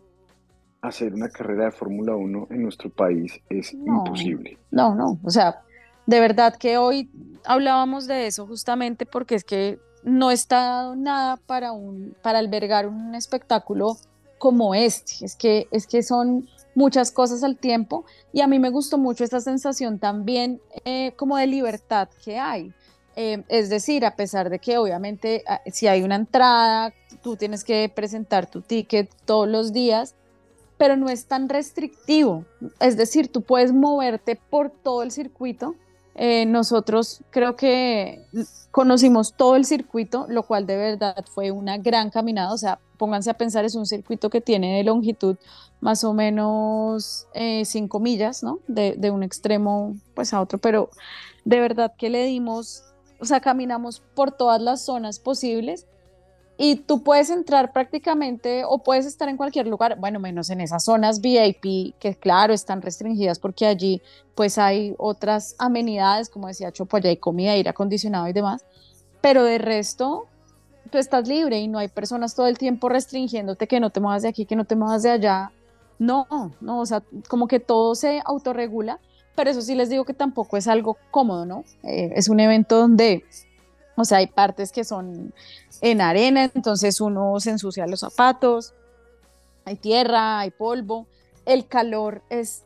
hacer 0.82 1.14
una 1.14 1.30
carrera 1.30 1.66
de 1.66 1.73
Fórmula 1.73 2.14
1 2.14 2.49
en 2.50 2.62
nuestro 2.62 2.90
país 2.90 3.40
es 3.49 3.73
imposible. 3.73 4.59
No, 4.71 4.94
no, 4.94 5.18
o 5.25 5.30
sea, 5.30 5.62
de 6.06 6.21
verdad 6.21 6.56
que 6.56 6.76
hoy 6.76 7.11
hablábamos 7.44 8.06
de 8.06 8.26
eso 8.26 8.47
justamente 8.47 9.06
porque 9.06 9.35
es 9.35 9.44
que 9.44 9.78
no 10.02 10.30
está 10.30 10.56
dado 10.56 10.97
nada 10.97 11.37
para, 11.37 11.73
un, 11.73 12.16
para 12.23 12.38
albergar 12.38 12.87
un 12.87 13.14
espectáculo 13.14 13.97
como 14.38 14.75
este. 14.75 15.25
Es 15.25 15.37
que, 15.37 15.68
es 15.71 15.87
que 15.87 16.02
son 16.02 16.49
muchas 16.75 17.12
cosas 17.12 17.44
al 17.44 17.56
tiempo 17.56 18.04
y 18.32 18.40
a 18.40 18.47
mí 18.47 18.59
me 18.59 18.71
gustó 18.71 18.99
mucho 18.99 19.25
esta 19.25 19.40
sensación 19.40 19.99
también 19.99 20.61
eh, 20.85 21.12
como 21.16 21.37
de 21.37 21.47
libertad 21.47 22.09
que 22.25 22.38
hay. 22.38 22.73
Eh, 23.14 23.44
es 23.49 23.68
decir, 23.68 24.06
a 24.06 24.16
pesar 24.16 24.49
de 24.49 24.59
que 24.59 24.78
obviamente 24.78 25.44
ah, 25.47 25.61
si 25.66 25.87
hay 25.87 26.02
una 26.02 26.16
entrada, 26.16 26.94
tú 27.23 27.37
tienes 27.37 27.62
que 27.62 27.90
presentar 27.94 28.50
tu 28.50 28.62
ticket 28.62 29.11
todos 29.26 29.47
los 29.47 29.73
días, 29.73 30.14
pero 30.78 30.97
no 30.97 31.09
es 31.09 31.26
tan 31.26 31.49
restrictivo. 31.49 32.44
Es 32.80 32.97
decir, 32.97 33.28
tú 33.28 33.42
puedes 33.42 33.73
moverte 33.73 34.37
por 34.37 34.71
todo 34.71 35.02
el 35.02 35.12
circuito. 35.12 35.75
Eh, 36.14 36.45
nosotros 36.47 37.23
creo 37.31 37.57
que 37.57 38.25
conocimos 38.71 39.35
todo 39.35 39.57
el 39.57 39.64
circuito, 39.64 40.26
lo 40.28 40.42
cual 40.42 40.66
de 40.66 40.76
verdad 40.76 41.25
fue 41.33 41.50
una 41.50 41.78
gran 41.78 42.11
caminada. 42.11 42.52
O 42.52 42.59
sea, 42.59 42.78
pónganse 42.99 43.31
a 43.31 43.35
pensar, 43.35 43.64
es 43.64 43.75
un 43.75 43.87
circuito 43.87 44.31
que 44.31 44.40
tiene 44.40 44.76
de 44.76 44.85
longitud 44.85 45.37
más 45.81 46.04
o 46.04 46.12
menos 46.12 47.26
5 47.35 47.35
eh, 47.35 48.00
millas, 48.00 48.42
¿no? 48.42 48.61
De, 48.69 48.95
de 48.97 49.11
un 49.11 49.23
extremo 49.23 49.97
pues 50.14 50.33
a 50.33 50.40
otro, 50.40 50.59
pero 50.59 50.90
de 51.45 51.61
verdad 51.61 51.92
que 51.97 52.11
le 52.11 52.25
dimos 52.25 52.85
o 53.23 53.25
sea, 53.25 53.38
caminamos 53.38 54.02
por 54.16 54.33
todas 54.33 54.61
las 54.61 54.85
zonas 54.85 55.21
posibles 55.21 55.87
y 56.59 56.76
tú 56.76 57.02
puedes 57.02 57.30
entrar 57.30 57.73
prácticamente 57.73 58.64
o 58.64 58.78
puedes 58.78 59.06
estar 59.06 59.28
en 59.28 59.37
cualquier 59.37 59.66
lugar, 59.66 59.99
bueno, 59.99 60.21
menos 60.21 60.50
en 60.50 60.61
esas 60.61 60.85
zonas 60.85 61.21
VIP 61.21 61.94
que 61.99 62.16
claro, 62.18 62.52
están 62.52 62.82
restringidas 62.82 63.38
porque 63.38 63.66
allí 63.66 64.02
pues 64.35 64.59
hay 64.59 64.94
otras 64.99 65.54
amenidades, 65.59 66.28
como 66.28 66.49
decía 66.49 66.73
Chopo, 66.73 66.97
allá 66.97 67.11
hay 67.11 67.16
comida, 67.16 67.52
aire 67.52 67.71
acondicionado 67.71 68.28
y 68.28 68.32
demás, 68.32 68.64
pero 69.21 69.44
de 69.44 69.59
resto 69.59 70.26
tú 70.90 70.99
estás 70.99 71.26
libre 71.26 71.59
y 71.59 71.68
no 71.68 71.78
hay 71.78 71.88
personas 71.88 72.35
todo 72.35 72.47
el 72.47 72.59
tiempo 72.59 72.88
restringiéndote 72.88 73.66
que 73.66 73.80
no 73.80 73.90
te 73.90 74.00
muevas 74.00 74.23
de 74.23 74.28
aquí, 74.28 74.44
que 74.44 74.56
no 74.56 74.64
te 74.64 74.76
muevas 74.76 75.02
de 75.02 75.11
allá. 75.11 75.52
No, 75.99 76.26
no, 76.61 76.80
o 76.80 76.87
sea, 76.87 77.02
como 77.28 77.47
que 77.47 77.61
todo 77.61 77.94
se 77.94 78.21
autorregula 78.25 78.99
pero 79.35 79.50
eso 79.50 79.62
sí 79.62 79.75
les 79.75 79.88
digo 79.88 80.04
que 80.04 80.14
tampoco 80.14 80.56
es 80.56 80.68
algo 80.68 80.97
cómodo, 81.11 81.47
¿no? 81.47 81.64
Eh, 81.82 82.12
es 82.14 82.28
un 82.28 82.40
evento 82.40 82.78
donde, 82.78 83.25
o 83.96 84.04
sea, 84.04 84.18
hay 84.18 84.26
partes 84.26 84.72
que 84.72 84.84
son 84.84 85.32
en 85.80 86.00
arena, 86.00 86.50
entonces 86.54 87.00
uno 87.00 87.38
se 87.40 87.50
ensucia 87.50 87.87
los 87.87 88.00
zapatos, 88.00 88.75
hay 89.64 89.76
tierra, 89.76 90.40
hay 90.40 90.50
polvo, 90.50 91.06
el 91.44 91.66
calor 91.66 92.22
es 92.30 92.64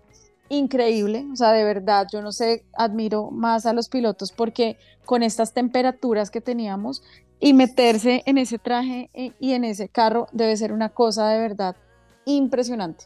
increíble, 0.48 1.26
o 1.32 1.36
sea, 1.36 1.52
de 1.52 1.64
verdad, 1.64 2.06
yo 2.12 2.22
no 2.22 2.32
sé, 2.32 2.64
admiro 2.74 3.30
más 3.30 3.66
a 3.66 3.72
los 3.72 3.88
pilotos 3.88 4.32
porque 4.32 4.78
con 5.04 5.22
estas 5.22 5.52
temperaturas 5.52 6.30
que 6.30 6.40
teníamos 6.40 7.02
y 7.40 7.52
meterse 7.52 8.22
en 8.26 8.38
ese 8.38 8.58
traje 8.58 9.10
eh, 9.12 9.32
y 9.40 9.52
en 9.52 9.64
ese 9.64 9.88
carro 9.88 10.28
debe 10.32 10.56
ser 10.56 10.72
una 10.72 10.90
cosa 10.90 11.28
de 11.28 11.38
verdad 11.38 11.76
impresionante. 12.24 13.04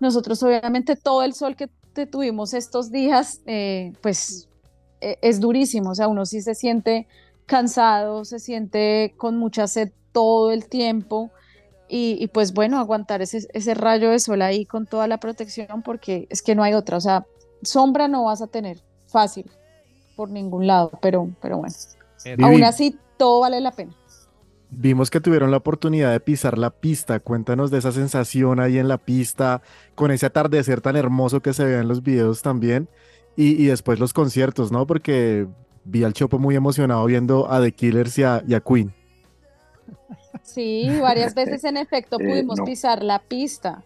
Nosotros 0.00 0.42
obviamente 0.42 0.96
todo 0.96 1.22
el 1.22 1.32
sol 1.32 1.56
que 1.56 1.68
tuvimos 2.04 2.52
estos 2.52 2.90
días, 2.90 3.40
eh, 3.46 3.92
pues 4.02 4.48
e, 5.00 5.18
es 5.22 5.40
durísimo, 5.40 5.90
o 5.90 5.94
sea, 5.94 6.08
uno 6.08 6.26
sí 6.26 6.42
se 6.42 6.54
siente 6.54 7.06
cansado, 7.46 8.24
se 8.24 8.38
siente 8.38 9.14
con 9.16 9.36
mucha 9.36 9.66
sed 9.66 9.92
todo 10.12 10.50
el 10.50 10.68
tiempo 10.68 11.30
y, 11.88 12.26
pues 12.28 12.52
bueno, 12.52 12.78
aguantar 12.80 13.22
ese, 13.22 13.46
ese, 13.52 13.74
rayo 13.74 14.10
de 14.10 14.18
sol 14.18 14.42
ahí 14.42 14.66
con 14.66 14.86
toda 14.86 15.06
la 15.06 15.18
protección 15.18 15.82
porque 15.82 16.26
es 16.30 16.42
que 16.42 16.56
no 16.56 16.64
hay 16.64 16.74
otra, 16.74 16.96
o 16.96 17.00
sea, 17.00 17.24
sombra 17.62 18.08
no 18.08 18.24
vas 18.24 18.42
a 18.42 18.48
tener 18.48 18.82
fácil 19.06 19.48
por 20.16 20.30
ningún 20.30 20.66
lado, 20.66 20.90
pero, 21.00 21.30
pero 21.40 21.58
bueno, 21.58 21.74
aún 22.42 22.64
así 22.64 22.98
todo 23.16 23.40
vale 23.40 23.60
la 23.60 23.70
pena. 23.70 23.92
Vimos 24.70 25.10
que 25.10 25.20
tuvieron 25.20 25.50
la 25.50 25.58
oportunidad 25.58 26.10
de 26.10 26.20
pisar 26.20 26.58
la 26.58 26.70
pista. 26.70 27.20
Cuéntanos 27.20 27.70
de 27.70 27.78
esa 27.78 27.92
sensación 27.92 28.58
ahí 28.58 28.78
en 28.78 28.88
la 28.88 28.98
pista, 28.98 29.62
con 29.94 30.10
ese 30.10 30.26
atardecer 30.26 30.80
tan 30.80 30.96
hermoso 30.96 31.40
que 31.40 31.52
se 31.52 31.64
ve 31.64 31.78
en 31.78 31.88
los 31.88 32.02
videos 32.02 32.42
también. 32.42 32.88
Y, 33.38 33.66
después 33.66 34.00
los 34.00 34.14
conciertos, 34.14 34.72
¿no? 34.72 34.86
Porque 34.86 35.46
vi 35.86 36.04
al 36.04 36.12
Chopo 36.12 36.38
muy 36.38 36.56
emocionado 36.56 37.04
viendo 37.06 37.50
a 37.50 37.60
The 37.60 37.72
Killers 37.72 38.18
y 38.18 38.24
a, 38.24 38.60
Queen. 38.60 38.92
Sí, 40.42 40.90
varias 41.00 41.34
veces 41.34 41.64
en 41.64 41.76
efecto 41.76 42.20
eh, 42.20 42.24
pudimos 42.24 42.60
pisar 42.60 43.02
la 43.02 43.20
pista. 43.20 43.84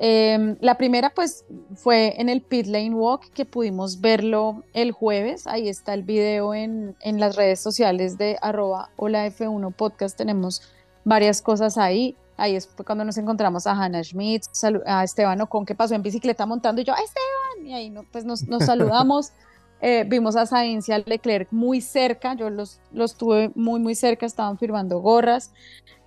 Em, 0.00 0.56
la 0.60 0.76
primera 0.76 1.10
pues 1.10 1.44
fue 1.74 2.14
en 2.20 2.28
el 2.28 2.40
Pit 2.40 2.66
Lane 2.66 2.94
Walk 2.94 3.32
que 3.32 3.44
pudimos 3.44 4.00
verlo 4.00 4.62
el 4.72 4.92
jueves. 4.92 5.46
Ahí 5.46 5.68
está 5.68 5.94
el 5.94 6.04
video 6.04 6.54
en, 6.54 6.96
en 7.00 7.18
las 7.18 7.34
redes 7.34 7.60
sociales 7.60 8.16
de 8.16 8.36
arroba 8.40 8.90
hola 8.96 9.26
F1 9.26 9.74
podcast. 9.74 10.16
Tenemos 10.16 10.62
varias 11.04 11.42
cosas 11.42 11.78
ahí. 11.78 12.16
Ahí 12.36 12.54
es 12.54 12.68
cuando 12.86 13.04
nos 13.04 13.18
encontramos 13.18 13.66
a 13.66 13.72
Hannah 13.72 14.04
Schmidt, 14.04 14.44
a 14.86 15.02
Esteban 15.02 15.40
Ocon 15.40 15.66
que 15.66 15.74
pasó 15.74 15.96
en 15.96 16.02
bicicleta 16.02 16.46
montando 16.46 16.80
y 16.80 16.84
yo, 16.84 16.92
Esteban, 16.92 17.66
y 17.66 17.74
ahí 17.74 17.90
no, 17.90 18.04
pues 18.12 18.24
nos, 18.24 18.44
nos 18.44 18.64
saludamos. 18.66 19.32
Eh, 19.80 20.04
vimos 20.08 20.36
a 20.36 20.46
Sainz 20.46 20.88
y 20.88 20.92
a 20.92 20.98
Leclerc 20.98 21.48
muy 21.52 21.80
cerca, 21.80 22.34
yo 22.34 22.50
los, 22.50 22.80
los 22.92 23.16
tuve 23.16 23.50
muy, 23.54 23.80
muy 23.80 23.94
cerca, 23.94 24.26
estaban 24.26 24.58
firmando 24.58 24.98
gorras. 24.98 25.52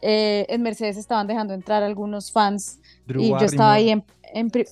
Eh, 0.02 0.46
en 0.50 0.62
Mercedes 0.62 0.98
estaban 0.98 1.28
dejando 1.28 1.54
entrar 1.54 1.84
algunos 1.84 2.32
fans 2.32 2.80
y 3.08 3.30
yo 3.30 3.38
estaba 3.38 3.74
ahí 3.74 3.92
en, 3.92 4.04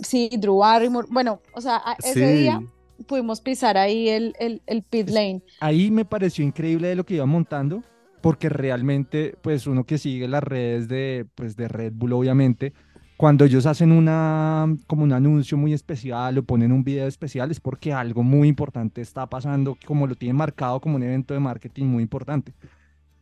sí, 0.02 0.30
Drew 0.38 0.58
Barrymore. 0.58 1.08
Bueno, 1.10 1.42
o 1.54 1.62
sea, 1.62 1.82
ese 2.04 2.34
día 2.34 2.62
pudimos 3.08 3.40
pisar 3.42 3.78
ahí 3.78 4.10
el, 4.10 4.34
el, 4.40 4.62
el, 4.66 4.84
pit 4.84 5.10
lane. 5.10 5.42
Ahí 5.60 5.92
me 5.92 6.06
pareció 6.06 6.44
increíble 6.44 6.90
de 6.90 6.96
lo 6.96 7.06
que 7.06 7.16
iba 7.16 7.26
montando, 7.26 7.84
porque 8.22 8.50
realmente, 8.50 9.36
pues 9.42 9.68
uno 9.68 9.86
que 9.86 9.98
sigue 9.98 10.28
las 10.28 10.44
redes 10.44 10.88
de, 10.88 11.26
pues, 11.36 11.56
de 11.56 11.68
Red 11.68 11.94
Bull, 11.96 12.14
obviamente, 12.14 12.74
cuando 13.20 13.44
ellos 13.44 13.66
hacen 13.66 13.92
una, 13.92 14.66
como 14.88 15.04
un 15.04 15.12
anuncio 15.12 15.58
muy 15.58 15.74
especial 15.74 16.38
o 16.38 16.44
ponen 16.44 16.72
un 16.72 16.86
video 16.86 17.06
especial 17.06 17.52
es 17.52 17.60
porque 17.60 17.92
algo 17.92 18.24
muy 18.24 18.48
importante 18.48 19.02
está 19.02 19.28
pasando, 19.28 19.78
como 19.86 20.08
lo 20.08 20.16
tienen 20.16 20.38
marcado 20.38 20.80
como 20.80 20.96
un 20.96 21.04
evento 21.04 21.34
de 21.34 21.42
marketing 21.42 21.88
muy 21.88 22.02
importante. 22.02 22.54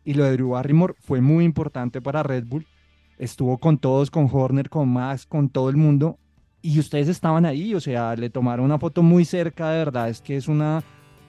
Y 0.05 0.13
lo 0.13 0.23
de 0.25 0.33
Drew 0.33 0.49
Barrymore 0.49 0.93
fue 0.99 1.19
muy 1.19 1.45
importante 1.45 1.99
para 1.99 2.21
Red 2.21 2.45
Bull. 2.45 2.67
Estuvo 3.17 3.57
con 3.57 3.79
todos, 3.79 4.11
con 4.11 4.29
Horner, 4.31 4.69
con 4.69 4.87
Max, 4.87 5.25
con 5.25 5.49
todo 5.49 5.67
el 5.71 5.77
mundo. 5.77 6.19
Y 6.61 6.77
ustedes 6.77 7.07
estaban 7.07 7.47
ahí, 7.47 7.73
o 7.73 7.79
sea, 7.79 8.15
le 8.15 8.29
tomaron 8.29 8.65
una 8.65 8.77
foto 8.77 9.01
muy 9.01 9.25
cerca, 9.25 9.71
de 9.71 9.79
verdad. 9.79 10.09
Es 10.09 10.21
que 10.21 10.37
es 10.37 10.47
una. 10.47 10.83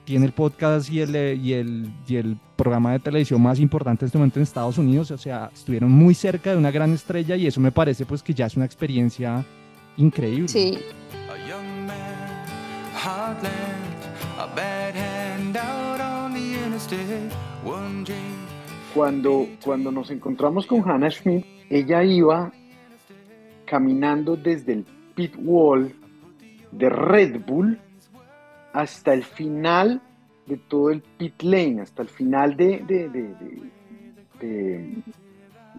Tiene 0.09 0.25
el 0.25 0.31
podcast 0.31 0.91
y 0.91 1.01
el, 1.01 1.15
y 1.39 1.53
el, 1.53 1.87
y 2.07 2.15
el 2.15 2.35
programa 2.55 2.93
de 2.93 2.99
televisión 2.99 3.39
más 3.43 3.59
importante 3.59 4.03
en 4.03 4.07
este 4.07 4.17
momento 4.17 4.39
en 4.39 4.43
Estados 4.43 4.79
Unidos. 4.79 5.11
O 5.11 5.19
sea, 5.19 5.51
estuvieron 5.53 5.91
muy 5.91 6.15
cerca 6.15 6.49
de 6.49 6.57
una 6.57 6.71
gran 6.71 6.91
estrella 6.93 7.35
y 7.35 7.45
eso 7.45 7.61
me 7.61 7.71
parece, 7.71 8.07
pues, 8.07 8.23
que 8.23 8.33
ya 8.33 8.47
es 8.47 8.55
una 8.55 8.65
experiencia 8.65 9.45
increíble. 9.97 10.47
Sí. 10.47 10.79
Cuando, 18.95 19.47
cuando 19.63 19.91
nos 19.91 20.09
encontramos 20.09 20.65
con 20.65 20.89
Hannah 20.89 21.11
Schmidt, 21.11 21.45
ella 21.69 22.03
iba 22.03 22.51
caminando 23.65 24.35
desde 24.35 24.73
el 24.73 24.85
pit 25.13 25.35
wall 25.37 25.93
de 26.71 26.89
Red 26.89 27.41
Bull 27.45 27.79
hasta 28.73 29.13
el 29.13 29.23
final 29.23 30.01
de 30.45 30.57
todo 30.57 30.89
el 30.89 31.01
pit 31.01 31.41
lane, 31.43 31.81
hasta 31.81 32.01
el 32.01 32.09
final 32.09 32.55
de, 32.57 32.79
de, 34.39 34.95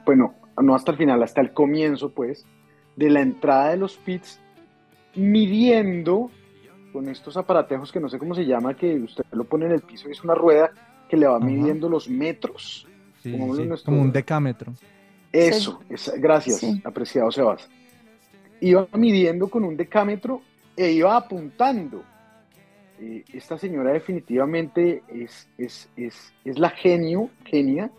bueno, 0.05 0.35
no 0.61 0.75
hasta 0.75 0.93
el 0.93 0.99
final, 0.99 1.23
hasta 1.23 1.41
el 1.41 1.53
comienzo, 1.53 2.11
pues, 2.11 2.47
de 2.97 3.11
la 3.11 3.21
entrada 3.21 3.71
de 3.71 3.77
los 3.77 3.97
pits, 3.97 4.41
midiendo 5.15 6.31
con 6.93 7.09
estos 7.09 7.37
aparatejos 7.37 7.93
que 7.93 8.01
no 8.01 8.09
sé 8.09 8.19
cómo 8.19 8.35
se 8.35 8.47
llama, 8.47 8.75
que 8.75 8.95
usted 8.97 9.25
lo 9.33 9.45
pone 9.45 9.67
en 9.67 9.73
el 9.73 9.81
piso 9.81 10.09
y 10.09 10.13
es 10.13 10.23
una 10.23 10.35
rueda 10.35 10.71
que 11.09 11.17
le 11.17 11.27
va 11.27 11.41
midiendo 11.41 11.89
los 11.89 12.09
metros 12.09 12.87
como, 13.23 14.01
un 14.01 14.13
decámetro. 14.13 14.73
Eso, 15.33 15.81
gracias, 16.17 16.65
apreciado 16.85 17.31
Sebas. 17.31 17.69
Iba 18.61 18.89
midiendo 18.95 19.49
con 19.49 19.65
un 19.65 19.77
decámetro 19.77 20.43
e 20.77 20.93
iba 20.93 21.17
apuntando. 21.17 22.03
Eh, 23.01 23.25
esta 23.33 23.57
señora 23.57 23.93
definitivamente 23.93 25.03
es, 25.09 25.49
es, 25.57 25.89
es, 25.97 26.35
es, 26.45 26.59
la 26.59 26.69
genio, 26.69 27.31
genia 27.45 27.91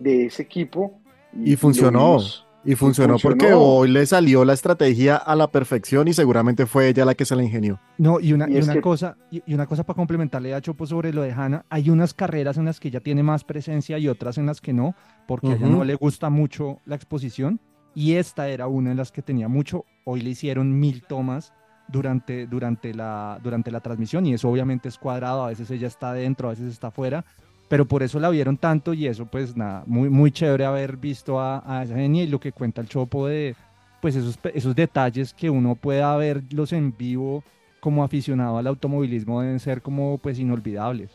de 0.00 0.26
ese 0.26 0.42
equipo. 0.42 0.98
Y, 1.32 1.54
funcionó. 1.54 2.18
Y 2.64 2.74
funcionó, 2.74 3.18
porque 3.22 3.52
hoy 3.52 3.88
le 3.88 4.04
salió 4.04 4.44
la 4.44 4.54
estrategia 4.54 5.16
a 5.16 5.36
la 5.36 5.48
perfección 5.48 6.08
y 6.08 6.12
seguramente 6.12 6.66
fue 6.66 6.88
ella 6.88 7.04
la 7.04 7.14
que 7.14 7.24
se 7.24 7.36
la 7.36 7.44
ingenió. 7.44 7.78
No, 7.98 8.18
y 8.18 8.32
una, 8.32 8.46
una 8.46 8.80
cosa, 8.80 9.16
y, 9.30 9.54
una 9.54 9.66
cosa 9.66 9.84
para 9.84 9.96
complementarle 9.96 10.52
a 10.52 10.60
Chopo 10.60 10.84
sobre 10.84 11.12
lo 11.12 11.22
de 11.22 11.30
Hanna, 11.30 11.64
hay 11.70 11.88
unas 11.88 12.12
carreras 12.12 12.58
en 12.58 12.64
las 12.64 12.80
que 12.80 12.88
ella 12.88 13.00
tiene 13.00 13.22
más 13.22 13.44
presencia 13.44 13.96
y 13.98 14.08
otras 14.08 14.38
en 14.38 14.46
las 14.46 14.60
que 14.60 14.72
no, 14.72 14.96
porque 15.28 15.46
a 15.46 15.54
ella 15.54 15.68
no 15.68 15.84
le 15.84 15.94
gusta 15.94 16.30
mucho 16.30 16.80
la 16.84 16.96
exposición, 16.96 17.60
y 17.94 18.14
esta 18.14 18.48
era 18.48 18.66
una 18.66 18.90
en 18.90 18.96
las 18.96 19.12
que 19.12 19.22
tenía 19.22 19.46
mucho. 19.48 19.84
Hoy 20.04 20.20
le 20.20 20.30
hicieron 20.30 20.78
mil 20.78 21.02
tomas 21.02 21.52
durante, 21.88 22.46
durante, 22.46 22.94
la, 22.94 23.38
durante 23.42 23.70
la 23.70 23.80
transmisión, 23.80 24.26
y 24.26 24.34
eso 24.34 24.48
obviamente 24.48 24.88
es 24.88 24.98
cuadrado, 24.98 25.44
a 25.44 25.48
veces 25.48 25.70
ella 25.70 25.88
está 25.88 26.12
dentro, 26.12 26.48
a 26.48 26.50
veces 26.52 26.72
está 26.72 26.88
afuera, 26.88 27.24
pero 27.68 27.86
por 27.86 28.02
eso 28.02 28.20
la 28.20 28.30
vieron 28.30 28.56
tanto 28.56 28.94
y 28.94 29.06
eso 29.06 29.26
pues 29.26 29.56
nada, 29.56 29.82
muy, 29.86 30.08
muy 30.08 30.30
chévere 30.30 30.64
haber 30.64 30.96
visto 30.96 31.40
a, 31.40 31.62
a 31.66 31.82
esa 31.82 31.94
genia 31.94 32.24
y 32.24 32.28
lo 32.28 32.40
que 32.40 32.52
cuenta 32.52 32.80
el 32.80 32.88
Chopo 32.88 33.26
de 33.26 33.54
pues 34.00 34.16
esos, 34.16 34.38
esos 34.54 34.74
detalles 34.74 35.34
que 35.34 35.50
uno 35.50 35.74
pueda 35.74 36.16
verlos 36.16 36.72
en 36.72 36.96
vivo 36.96 37.42
como 37.80 38.04
aficionado 38.04 38.58
al 38.58 38.66
automovilismo 38.66 39.40
deben 39.42 39.60
ser 39.60 39.82
como 39.82 40.18
pues 40.18 40.38
inolvidables. 40.38 41.10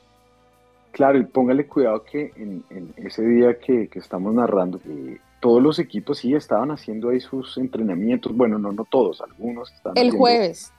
Claro, 0.91 1.17
y 1.17 1.23
póngale 1.23 1.65
cuidado 1.65 2.03
que 2.03 2.31
en, 2.35 2.63
ese 2.97 3.23
día 3.23 3.57
que, 3.57 3.87
que 3.87 3.99
estamos 3.99 4.33
narrando, 4.33 4.79
eh, 4.87 5.17
todos 5.43 5.61
los 5.61 5.77
equipos 5.77 6.19
sí 6.19 6.33
estaban 6.33 6.71
haciendo 6.71 7.09
ahí 7.09 7.19
sus 7.19 7.57
entrenamientos, 7.57 8.33
bueno, 8.33 8.57
no, 8.57 8.71
no 8.71 8.85
todos, 8.85 9.19
algunos 9.19 9.69
estaban 9.73 9.97
El 9.97 10.11
jueves. 10.11 10.71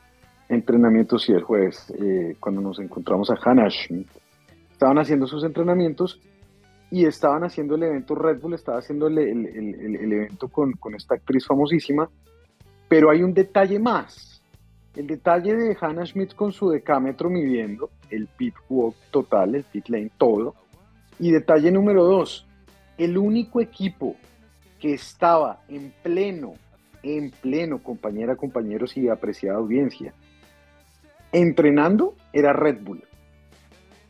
Entrenamientos, 0.49 1.25
sí, 1.25 1.33
el 1.33 1.43
jueves, 1.43 1.93
eh, 2.01 2.35
cuando 2.41 2.63
nos 2.63 2.79
encontramos 2.79 3.29
a 3.31 3.35
Hanash, 3.35 3.93
estaban 4.73 4.97
haciendo 4.97 5.27
sus 5.27 5.45
entrenamientos 5.45 6.19
y 6.91 7.05
estaban 7.05 7.45
haciendo 7.45 7.75
el 7.75 7.83
evento 7.83 8.15
Red 8.15 8.41
Bull, 8.41 8.55
estaba 8.55 8.79
haciendo 8.79 9.07
el, 9.07 9.19
el, 9.19 10.13
evento 10.15 10.49
con, 10.49 10.73
con, 10.73 10.95
esta 10.95 11.17
actriz 11.17 11.47
famosísima, 11.47 12.09
pero 12.89 13.11
hay 13.11 13.23
un 13.23 13.35
detalle 13.35 13.79
más. 13.79 14.43
El 14.97 15.09
detalle 15.09 15.57
de 15.57 15.77
Hannah 15.79 16.07
Schmidt 16.07 16.35
con 16.35 16.53
su 16.53 16.71
decámetro 16.71 17.29
midiendo 17.29 17.91
el 18.09 18.29
pit 18.29 18.55
walk 18.71 18.97
total, 19.11 19.57
el 19.57 19.65
pit 19.65 19.91
lane, 19.91 20.11
todo. 20.17 20.55
Y 21.19 21.33
detalle 21.33 21.71
número 21.71 22.05
dos, 22.05 22.47
el 22.97 23.19
único 23.19 23.61
equipo 23.61 24.17
que 24.79 24.95
estaba 24.95 25.61
en 25.69 25.93
pleno, 26.03 26.55
en 27.03 27.31
pleno, 27.31 27.83
compañera, 27.83 28.37
compañeros 28.37 28.97
y 28.97 29.09
apreciada 29.09 29.59
audiencia, 29.59 30.15
entrenando 31.33 32.15
era 32.33 32.53
Red 32.53 32.83
Bull 32.83 33.03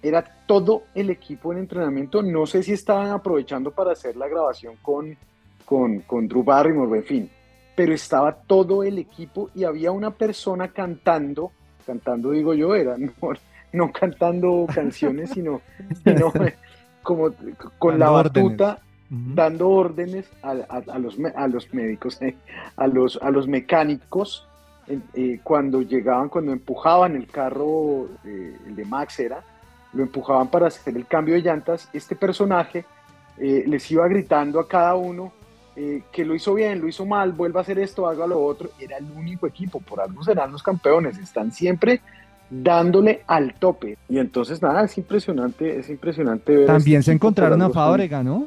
era 0.05 0.23
todo 0.47 0.85
el 0.95 1.09
equipo 1.09 1.53
en 1.53 1.61
entrenamiento. 1.61 2.23
No 2.23 2.47
sé 2.47 2.63
si 2.63 2.73
estaban 2.73 3.11
aprovechando 3.11 3.71
para 3.71 3.93
hacer 3.93 4.17
la 4.17 4.29
grabación 4.29 4.77
con, 4.83 5.17
con, 5.65 6.01
con 6.01 6.29
Drew 6.29 6.45
Barrymore, 6.45 6.99
en 6.99 7.05
fin, 7.05 7.31
pero 7.75 7.95
estaba 7.95 8.35
todo 8.35 8.85
el 8.85 8.99
equipo 8.99 9.51
y 9.55 9.65
había 9.65 9.93
una 9.93 10.11
persona 10.11 10.69
cantando, 10.69 11.53
cantando 11.87 12.33
digo 12.33 12.53
yo, 12.53 12.75
era 12.75 12.97
no, 13.73 13.93
cantando 13.93 14.67
canciones, 14.73 15.31
sino, 15.31 15.63
como 17.03 17.31
con 17.79 17.99
la 17.99 18.11
batuta. 18.11 18.81
Dando 19.35 19.69
órdenes 19.69 20.27
a, 20.43 20.55
los, 20.99 21.17
a 21.37 21.49
los 21.49 21.73
médicos, 21.73 22.21
eh, 22.23 22.37
a, 22.77 22.87
los, 22.87 23.19
a 23.23 23.31
los 23.31 23.47
mecánicos, 23.47 24.47
eh, 24.89 25.41
cuando 25.43 25.83
llegaban, 25.83 26.29
cuando 26.29 26.53
empujaban 26.53 27.17
el 27.17 27.27
carro, 27.27 28.09
eh, 28.25 28.57
el 28.67 28.77
de 28.77 28.85
Max 28.85 29.21
era, 29.21 29.43
lo 29.93 30.03
empujaban 30.03 30.49
para 30.49 30.67
hacer 30.67 30.97
el 30.97 31.07
cambio 31.07 31.35
de 31.35 31.43
llantas, 31.43 31.89
este 31.93 32.17
personaje 32.17 32.85
les 33.37 33.91
iba 33.91 34.07
gritando 34.07 34.61
a 34.61 34.69
cada 34.69 34.95
uno 34.95 35.33
eh, 35.77 36.03
que 36.13 36.25
lo 36.25 36.37
hizo 36.37 36.55
bien, 36.55 36.81
lo 36.81 36.87
hizo 36.87 37.05
mal, 37.05 37.33
vuelva 37.33 37.61
a 37.61 37.63
hacer 37.63 37.81
esto, 37.81 38.07
haga 38.07 38.29
lo 38.29 38.41
otro. 38.41 38.71
Era 38.79 38.97
el 38.99 39.07
único 39.11 39.47
equipo, 39.47 39.81
por 39.81 40.01
algo 40.01 40.23
serán 40.23 40.53
los 40.53 40.63
campeones, 40.63 41.19
están 41.19 41.51
siempre 41.51 42.01
dándole 42.49 43.23
al 43.27 43.55
tope. 43.55 43.99
Y 44.09 44.19
entonces, 44.19 44.63
nada, 44.63 44.85
es 44.85 44.97
impresionante, 44.99 45.81
es 45.81 45.91
impresionante 45.91 46.55
ver. 46.55 46.67
También 46.67 47.03
se 47.03 47.11
encontraron 47.11 47.61
a 47.61 47.71
Fábrega, 47.71 48.23
¿no? 48.23 48.47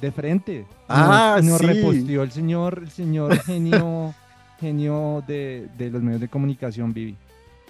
De 0.00 0.10
frente. 0.12 0.66
Ah, 0.88 1.40
nos, 1.42 1.58
sí. 1.58 1.66
reposteó 1.66 2.22
el 2.22 2.32
señor, 2.32 2.80
el 2.82 2.90
señor 2.90 3.38
genio, 3.44 4.14
genio 4.58 5.22
de, 5.26 5.68
de 5.76 5.90
los 5.90 6.02
medios 6.02 6.20
de 6.20 6.28
comunicación, 6.28 6.92
Vivi. 6.92 7.16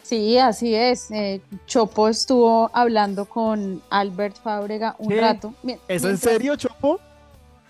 Sí, 0.02 0.38
así 0.38 0.74
es. 0.74 1.10
Eh, 1.12 1.40
Chopo 1.66 2.08
estuvo 2.08 2.70
hablando 2.74 3.26
con 3.26 3.80
Albert 3.90 4.36
Fábrega 4.42 4.96
un 4.98 5.16
rato. 5.16 5.54
¿Es 5.86 6.04
en 6.04 6.16
serio, 6.18 6.56
Chopo? 6.56 6.98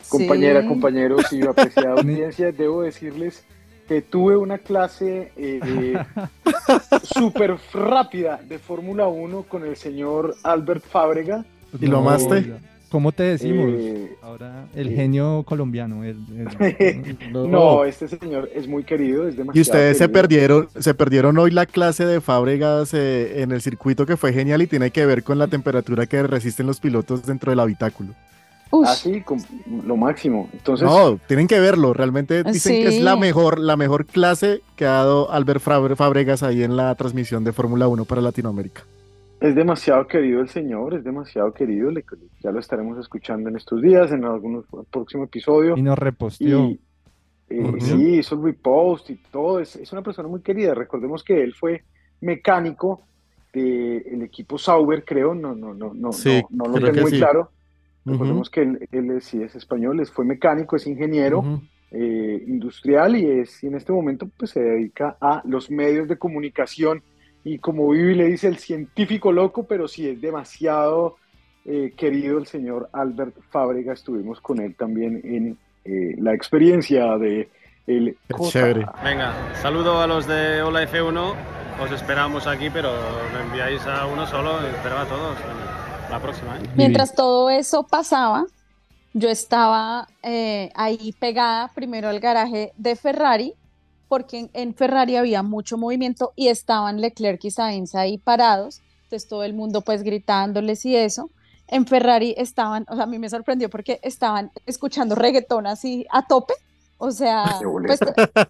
Compañera, 0.08 0.66
compañeros 0.66 1.30
y 1.32 1.46
apreciada 1.46 1.92
audiencia, 1.98 2.50
debo 2.50 2.82
decirles 2.82 3.44
que 3.86 4.00
tuve 4.00 4.36
una 4.36 4.56
clase 4.56 5.32
eh, 5.36 5.98
súper 7.02 7.56
rápida 7.74 8.40
de 8.48 8.58
Fórmula 8.58 9.06
1 9.08 9.42
con 9.42 9.66
el 9.66 9.76
señor 9.76 10.36
Albert 10.42 10.84
Fábrega. 10.86 11.44
¿Y 11.78 11.86
lo 11.88 11.98
amaste? 11.98 12.54
¿Cómo 12.90 13.12
te 13.12 13.22
decimos? 13.22 13.70
Eh, 13.78 14.16
Ahora 14.20 14.66
el 14.74 14.88
eh. 14.88 14.96
genio 14.96 15.44
colombiano. 15.46 16.02
el- 16.04 16.16
el- 16.78 17.18
No, 17.32 17.84
este 17.84 18.08
señor 18.08 18.50
es 18.54 18.66
muy 18.66 18.82
querido, 18.84 19.28
es 19.28 19.36
demasiado 19.36 19.58
Y 19.58 19.60
ustedes 19.62 19.96
se 19.98 20.04
querido. 20.04 20.20
perdieron, 20.22 20.68
se 20.78 20.94
perdieron 20.94 21.38
hoy 21.38 21.52
la 21.52 21.66
clase 21.66 22.04
de 22.04 22.20
Fábregas 22.20 22.92
eh, 22.94 23.42
en 23.42 23.52
el 23.52 23.60
circuito 23.62 24.06
que 24.06 24.16
fue 24.16 24.32
genial 24.32 24.62
y 24.62 24.66
tiene 24.66 24.90
que 24.90 25.06
ver 25.06 25.22
con 25.22 25.38
la 25.38 25.46
temperatura 25.46 26.06
que 26.06 26.22
resisten 26.24 26.66
los 26.66 26.80
pilotos 26.80 27.24
dentro 27.24 27.50
del 27.50 27.60
habitáculo. 27.60 28.12
Ush, 28.72 28.86
Así, 28.88 29.20
con 29.22 29.38
lo 29.84 29.96
máximo. 29.96 30.48
Entonces, 30.52 30.86
No, 30.86 31.18
tienen 31.26 31.48
que 31.48 31.58
verlo. 31.58 31.92
Realmente 31.92 32.44
dicen 32.44 32.82
que 32.82 32.88
es 32.98 33.02
la 33.02 33.14
Sí. 33.14 33.20
mejor, 33.20 33.58
la 33.58 33.76
mejor 33.76 34.06
clase 34.06 34.62
que 34.76 34.84
ha 34.84 34.90
dado 34.92 35.30
Albert 35.32 35.60
Fábregas 35.60 36.42
ahí 36.44 36.62
en 36.62 36.76
la 36.76 36.94
transmisión 36.94 37.42
de 37.42 37.52
Fórmula 37.52 37.88
1 37.88 38.04
para 38.04 38.20
Latinoamérica. 38.20 38.82
Es 39.40 39.54
demasiado 39.54 40.06
querido 40.06 40.40
el 40.40 40.48
señor, 40.48 40.94
es 40.94 41.04
demasiado 41.04 41.52
querido. 41.52 41.90
le- 41.90 42.04
ya 42.42 42.50
lo 42.52 42.60
estaremos 42.60 42.98
escuchando 42.98 43.48
en 43.48 43.56
estos 43.56 43.80
días, 43.82 44.12
en 44.12 44.24
algún 44.24 44.64
próximo 44.90 45.24
episodio. 45.24 45.76
y 45.76 45.82
nos 45.82 45.98
reposteó. 45.98 46.66
Y 46.66 46.80
eh, 47.48 47.72
sí, 47.80 48.18
hizo 48.18 48.36
el 48.36 48.42
repost 48.44 49.10
y 49.10 49.16
todo. 49.30 49.58
Es, 49.60 49.76
es 49.76 49.92
una 49.92 50.02
persona 50.02 50.28
muy 50.28 50.40
querida. 50.40 50.74
Recordemos 50.74 51.24
que 51.24 51.42
él 51.42 51.52
fue 51.54 51.82
mecánico 52.20 53.02
del 53.52 54.22
equipo 54.22 54.56
Sauber, 54.58 55.04
creo. 55.04 55.34
No, 55.34 55.54
no, 55.54 55.74
no, 55.74 55.92
no, 55.92 56.12
Sí, 56.12 56.42
no, 56.50 56.64
no 56.66 56.78
lo 56.78 56.86
tengo 56.86 57.02
muy 57.02 57.10
sí. 57.12 57.18
claro. 57.18 57.50
Recordemos 58.04 58.48
que 58.50 58.62
él, 58.62 58.88
él 58.92 59.10
es, 59.10 59.24
sí 59.24 59.42
es 59.42 59.54
español, 59.56 60.00
es, 60.00 60.10
fue 60.10 60.24
mecánico, 60.24 60.74
es 60.76 60.86
ingeniero 60.86 61.60
eh, 61.90 62.44
industrial 62.46 63.16
y, 63.16 63.26
es, 63.26 63.62
y 63.62 63.66
en 63.66 63.74
este 63.74 63.92
momento 63.92 64.28
pues, 64.38 64.52
se 64.52 64.60
dedica 64.62 65.16
a 65.20 65.42
los 65.44 65.70
medios 65.70 66.08
de 66.08 66.16
comunicación. 66.16 67.02
Y 67.44 67.58
como 67.58 67.88
Vivi 67.88 68.14
le 68.14 68.26
dice, 68.26 68.48
el 68.48 68.58
científico 68.58 69.32
loco, 69.32 69.64
pero 69.64 69.88
sí 69.88 70.08
es 70.08 70.20
demasiado 70.20 71.16
eh, 71.64 71.92
querido 71.96 72.38
el 72.38 72.46
señor 72.46 72.88
Albert 72.92 73.36
Fábrega. 73.50 73.92
Estuvimos 73.92 74.40
con 74.40 74.60
él 74.60 74.74
también 74.76 75.20
en 75.24 75.58
eh, 75.84 76.14
la 76.18 76.34
experiencia 76.34 77.16
de 77.16 77.48
el 77.86 78.16
chévere. 78.50 78.86
Venga, 79.02 79.34
saludo 79.54 80.00
a 80.00 80.06
los 80.06 80.26
de 80.26 80.62
Hola 80.62 80.84
F1. 80.84 81.34
Os 81.82 81.90
esperamos 81.92 82.46
aquí, 82.46 82.68
pero 82.70 82.92
me 83.32 83.40
enviáis 83.40 83.86
a 83.86 84.06
uno 84.06 84.26
solo. 84.26 84.60
Espero 84.66 84.98
a 84.98 85.06
todos. 85.06 85.36
La 86.10 86.20
próxima, 86.20 86.58
¿eh? 86.58 86.62
Mientras 86.76 87.14
todo 87.14 87.50
eso 87.50 87.86
pasaba, 87.86 88.44
yo 89.12 89.28
estaba 89.28 90.08
eh, 90.22 90.70
ahí 90.74 91.14
pegada 91.18 91.68
primero 91.74 92.08
al 92.08 92.20
garaje 92.20 92.72
de 92.76 92.96
Ferrari, 92.96 93.54
porque 94.10 94.40
en, 94.40 94.50
en 94.54 94.74
Ferrari 94.74 95.14
había 95.14 95.44
mucho 95.44 95.78
movimiento 95.78 96.32
y 96.34 96.48
estaban 96.48 97.00
Leclerc 97.00 97.44
y 97.44 97.52
Sainz 97.52 97.94
ahí 97.94 98.18
parados, 98.18 98.80
entonces 99.04 99.28
todo 99.28 99.44
el 99.44 99.54
mundo 99.54 99.82
pues 99.82 100.02
gritándoles 100.02 100.84
y 100.84 100.96
eso. 100.96 101.30
En 101.68 101.86
Ferrari 101.86 102.34
estaban, 102.36 102.84
o 102.88 102.96
sea, 102.96 103.04
a 103.04 103.06
mí 103.06 103.20
me 103.20 103.30
sorprendió 103.30 103.70
porque 103.70 104.00
estaban 104.02 104.50
escuchando 104.66 105.14
reggaetón 105.14 105.68
así 105.68 106.04
a 106.10 106.26
tope, 106.26 106.54
o 106.98 107.12
sea, 107.12 107.44
pues 107.86 108.00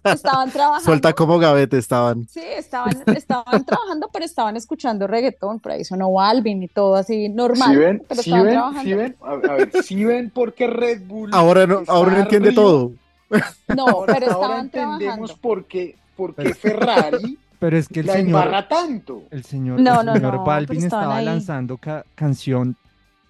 estaban 0.05 0.49
trabajando. 0.51 0.83
Suelta 0.83 1.13
como 1.13 1.37
gavete 1.37 1.77
estaban. 1.77 2.27
Sí, 2.27 2.41
estaban, 2.43 3.03
estaban 3.15 3.63
trabajando, 3.63 4.09
pero 4.11 4.25
estaban 4.25 4.57
escuchando 4.57 5.05
reggaetón, 5.05 5.59
por 5.59 5.73
ahí 5.73 5.83
sonó 5.85 6.19
Alvin 6.19 6.63
y 6.63 6.67
todo 6.69 6.95
así 6.95 7.29
normal, 7.29 7.69
¿Sí 7.69 7.75
ven? 7.77 8.03
pero 8.09 8.23
¿Sí 8.23 8.29
estaban 8.31 8.45
ven? 8.47 8.55
trabajando. 8.55 8.81
¿Sí 8.89 8.93
ven? 8.95 9.15
A, 9.21 9.35
ver, 9.35 9.71
¿sí 9.83 10.03
ven 10.05 10.29
por 10.31 10.53
qué 10.55 10.65
Red 10.67 11.01
Bull 11.07 11.29
Ahora 11.33 11.67
no, 11.67 11.83
ahora 11.87 12.13
no 12.13 12.19
entiende 12.21 12.49
arriba? 12.49 12.63
todo. 12.63 12.91
No, 13.75 13.87
Ahora, 13.87 14.13
pero 14.13 14.25
ahora 14.31 14.35
estaban 14.41 14.59
entendemos 14.65 14.99
trabajando. 14.99 15.37
por 15.41 15.65
qué, 15.65 15.95
por 16.17 16.35
qué 16.35 16.43
Pero- 16.43 16.55
Ferrari 16.55 17.37
Pero 17.61 17.77
es 17.77 17.87
que 17.87 17.99
el 17.99 18.07
la 18.07 18.13
señor, 18.13 18.27
embarra 18.43 18.67
tanto. 18.67 19.23
el 19.29 19.43
señor, 19.43 19.79
No, 19.79 19.99
el 19.99 20.05
no, 20.07 20.13
señor 20.15 20.33
no, 20.33 20.43
Balvin 20.43 20.83
estaba 20.83 21.17
ahí. 21.17 21.25
lanzando 21.25 21.77
ca- 21.77 22.03
canción 22.15 22.75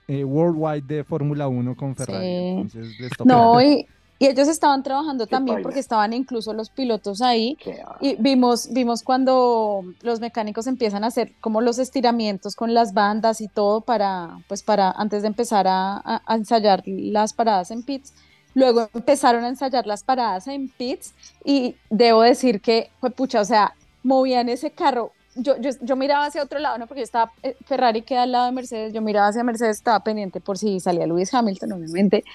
eh, 0.08 0.24
worldwide 0.24 0.84
de 0.88 1.04
Fórmula 1.04 1.50
1 1.50 1.76
con 1.76 1.96
Ferrari. 1.98 2.24
Sí. 2.26 2.32
Entonces 2.78 3.00
les 3.00 3.10
tocó. 3.12 3.26
No, 3.28 3.62
y, 3.62 3.86
y 4.20 4.28
ellos 4.28 4.48
estaban 4.48 4.84
trabajando 4.84 5.26
Qué 5.26 5.32
también 5.32 5.62
porque 5.62 5.80
estaban 5.80 6.14
incluso 6.14 6.54
los 6.54 6.70
pilotos 6.70 7.22
ahí. 7.22 7.58
Qué. 7.62 7.82
Y 8.00 8.16
vimos, 8.20 8.70
vimos 8.72 9.04
cuando 9.04 9.84
los 10.02 10.22
mecánicos 10.22 10.66
empiezan 10.66 11.04
a 11.04 11.08
hacer 11.08 11.34
como 11.42 11.60
los 11.60 11.78
estiramientos 11.78 12.56
con 12.56 12.74
las 12.74 12.94
bandas 12.94 13.42
y 13.42 13.50
todo 13.50 13.82
para, 13.82 14.38
pues 14.48 14.64
para 14.64 14.92
antes 14.92 15.24
de 15.24 15.28
empezar 15.28 15.68
a, 15.68 15.98
a- 15.98 16.22
a 16.26 16.36
ensayar 16.36 16.84
las 16.86 17.34
paradas 17.34 17.70
en 17.72 17.84
pits. 17.84 18.14
Luego 18.54 18.90
empezaron 18.94 19.44
a 19.44 19.50
ensayar 19.50 19.88
las 19.88 20.04
paradas 20.04 20.48
en 20.48 20.70
pits 20.70 21.14
y 21.44 21.76
debo 21.90 22.22
decir 22.22 22.62
que, 22.62 22.90
fue 23.00 23.10
pucha, 23.12 23.42
o 23.42 23.46
sea, 23.46 23.74
movían 24.04 24.50
ese 24.50 24.72
carro. 24.72 25.12
Yo, 25.36 25.58
yo, 25.58 25.70
yo 25.82 25.96
miraba 25.96 26.26
hacia 26.26 26.44
otro 26.44 26.60
lado, 26.60 26.78
¿no? 26.78 26.88
Porque 26.88 27.04
estaba, 27.04 27.32
eh, 27.44 27.56
Ferrari 27.66 28.02
queda 28.02 28.24
al 28.24 28.34
lado 28.34 28.46
de 28.48 28.52
Mercedes, 28.52 28.94
yo 28.94 29.02
miraba 29.02 29.28
hacia 29.28 29.44
Mercedes, 29.44 29.78
estaba 29.78 30.02
pendiente 30.02 30.42
por 30.42 30.58
si 30.58 30.80
salía 30.82 31.08
Lewis 31.08 31.34
Hamilton, 31.34 31.72
obviamente, 31.72 32.26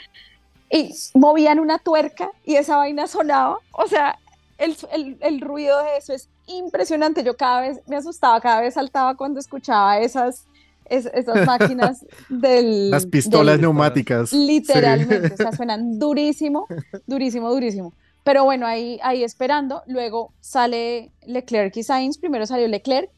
y 0.70 0.94
movían 1.14 1.60
una 1.60 1.78
tuerca 1.78 2.30
y 2.44 2.56
esa 2.56 2.78
vaina 2.78 3.06
sonaba, 3.06 3.58
o 3.72 3.86
sea, 3.86 4.18
el, 4.58 4.76
el, 4.92 5.18
el 5.20 5.40
ruido 5.40 5.82
de 5.82 5.98
eso 5.98 6.14
es 6.14 6.28
impresionante. 6.46 7.22
Yo 7.22 7.36
cada 7.36 7.60
vez 7.60 7.80
me 7.86 7.96
asustaba, 7.96 8.40
cada 8.40 8.60
vez 8.62 8.74
saltaba 8.74 9.14
cuando 9.14 9.40
escuchaba 9.40 9.98
esas, 9.98 10.46
es- 10.90 11.10
esas 11.14 11.46
máquinas 11.46 12.04
del... 12.28 12.90
Las 12.90 13.06
pistolas 13.06 13.54
del- 13.54 13.62
neumáticas. 13.62 14.30
Sí. 14.30 14.46
Literalmente, 14.46 15.34
o 15.34 15.36
sea, 15.36 15.52
suenan 15.56 15.98
durísimo, 15.98 16.66
durísimo, 17.06 17.50
durísimo. 17.52 17.92
Pero 18.24 18.44
bueno, 18.44 18.66
ahí, 18.66 18.98
ahí 19.02 19.22
esperando, 19.22 19.82
luego 19.86 20.32
sale 20.40 21.12
Leclerc 21.26 21.76
y 21.76 21.82
Sainz, 21.84 22.18
primero 22.18 22.44
salió 22.46 22.66
Leclerc. 22.66 23.08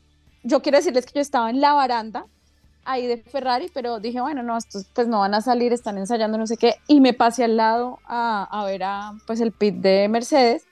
Yo 0.43 0.61
quiero 0.63 0.79
decirles 0.79 1.07
que 1.07 1.13
yo 1.15 1.21
estaba 1.21 1.49
en 1.51 1.61
la 1.61 1.73
baranda 1.73 2.27
ahí 2.85 3.07
de 3.07 3.19
Ferrari, 3.19 3.71
pero 3.75 4.01
dije, 4.01 4.21
bueno, 4.21 4.43
no, 4.43 4.57
estos 4.57 4.87
pues 4.95 5.09
no 5.09 5.21
van 5.21 5.35
a 5.35 5.41
salir, 5.43 5.73
están 5.75 5.99
ensayando 5.99 6.39
no 6.39 6.47
sé 6.47 6.57
qué, 6.57 6.77
y 6.87 7.01
me 7.03 7.13
pasé 7.13 7.45
al 7.45 7.57
lado 7.59 7.99
a, 8.07 8.45
a 8.51 8.65
ver 8.65 8.83
a, 8.83 9.13
pues 9.27 9.41
el 9.43 9.53
pit 9.53 9.75
de 9.77 10.09
Mercedes, 10.09 10.65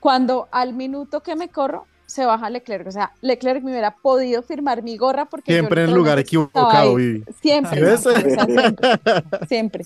cuando 0.00 0.48
al 0.50 0.72
minuto 0.72 1.22
que 1.22 1.36
me 1.36 1.48
corro, 1.48 1.86
se 2.08 2.24
baja 2.24 2.48
Leclerc, 2.48 2.86
o 2.86 2.90
sea, 2.90 3.12
Leclerc 3.20 3.62
me 3.62 3.70
hubiera 3.70 3.90
podido 3.90 4.42
firmar 4.42 4.82
mi 4.82 4.96
gorra 4.96 5.26
porque 5.26 5.52
yo 5.52 5.58
Siempre 5.58 5.84
en 5.84 5.90
el 5.90 5.94
lugar 5.94 6.18
equivocado. 6.18 6.94
Vivi. 6.94 7.22
Siempre, 7.42 7.76
¿Sí 7.76 7.84
ves? 7.84 8.06
o 8.06 8.12
sea, 8.12 8.46
siempre, 8.46 8.90
siempre. 9.46 9.84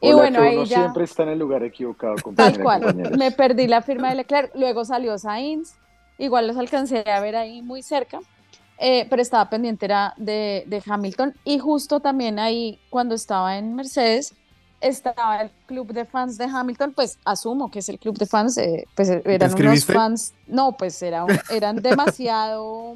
Y 0.00 0.08
Hola, 0.08 0.16
bueno, 0.16 0.40
que 0.40 0.48
ahí 0.48 0.64
ya, 0.64 0.78
siempre 0.78 1.04
está 1.04 1.24
en 1.24 1.28
el 1.28 1.38
lugar 1.38 1.62
equivocado, 1.62 2.16
tal 2.34 2.62
cual, 2.62 2.82
compañeros. 2.82 3.18
me 3.18 3.30
perdí 3.30 3.66
la 3.66 3.82
firma 3.82 4.08
de 4.08 4.14
Leclerc, 4.14 4.52
luego 4.54 4.86
salió 4.86 5.18
Sainz, 5.18 5.74
igual 6.16 6.46
los 6.46 6.56
alcancé 6.56 7.04
a 7.10 7.20
ver 7.20 7.36
ahí 7.36 7.60
muy 7.60 7.82
cerca, 7.82 8.20
eh, 8.78 9.06
pero 9.10 9.20
estaba 9.20 9.50
pendiente 9.50 9.84
era 9.84 10.14
de, 10.16 10.64
de 10.66 10.82
Hamilton 10.84 11.34
y 11.44 11.58
justo 11.58 12.00
también 12.00 12.38
ahí 12.38 12.78
cuando 12.88 13.14
estaba 13.14 13.58
en 13.58 13.74
Mercedes 13.74 14.34
estaba 14.80 15.42
el 15.42 15.50
club 15.66 15.92
de 15.92 16.04
fans 16.04 16.38
de 16.38 16.44
Hamilton, 16.44 16.92
pues 16.94 17.18
asumo 17.24 17.70
que 17.70 17.80
es 17.80 17.88
el 17.88 17.98
club 17.98 18.16
de 18.18 18.26
fans, 18.26 18.56
eh, 18.58 18.86
pues 18.94 19.08
eran 19.10 19.50
unos 19.52 19.84
fans, 19.94 20.34
no, 20.46 20.72
pues 20.72 21.00
era 21.02 21.24
un- 21.24 21.38
eran 21.50 21.76
demasiado 21.76 22.94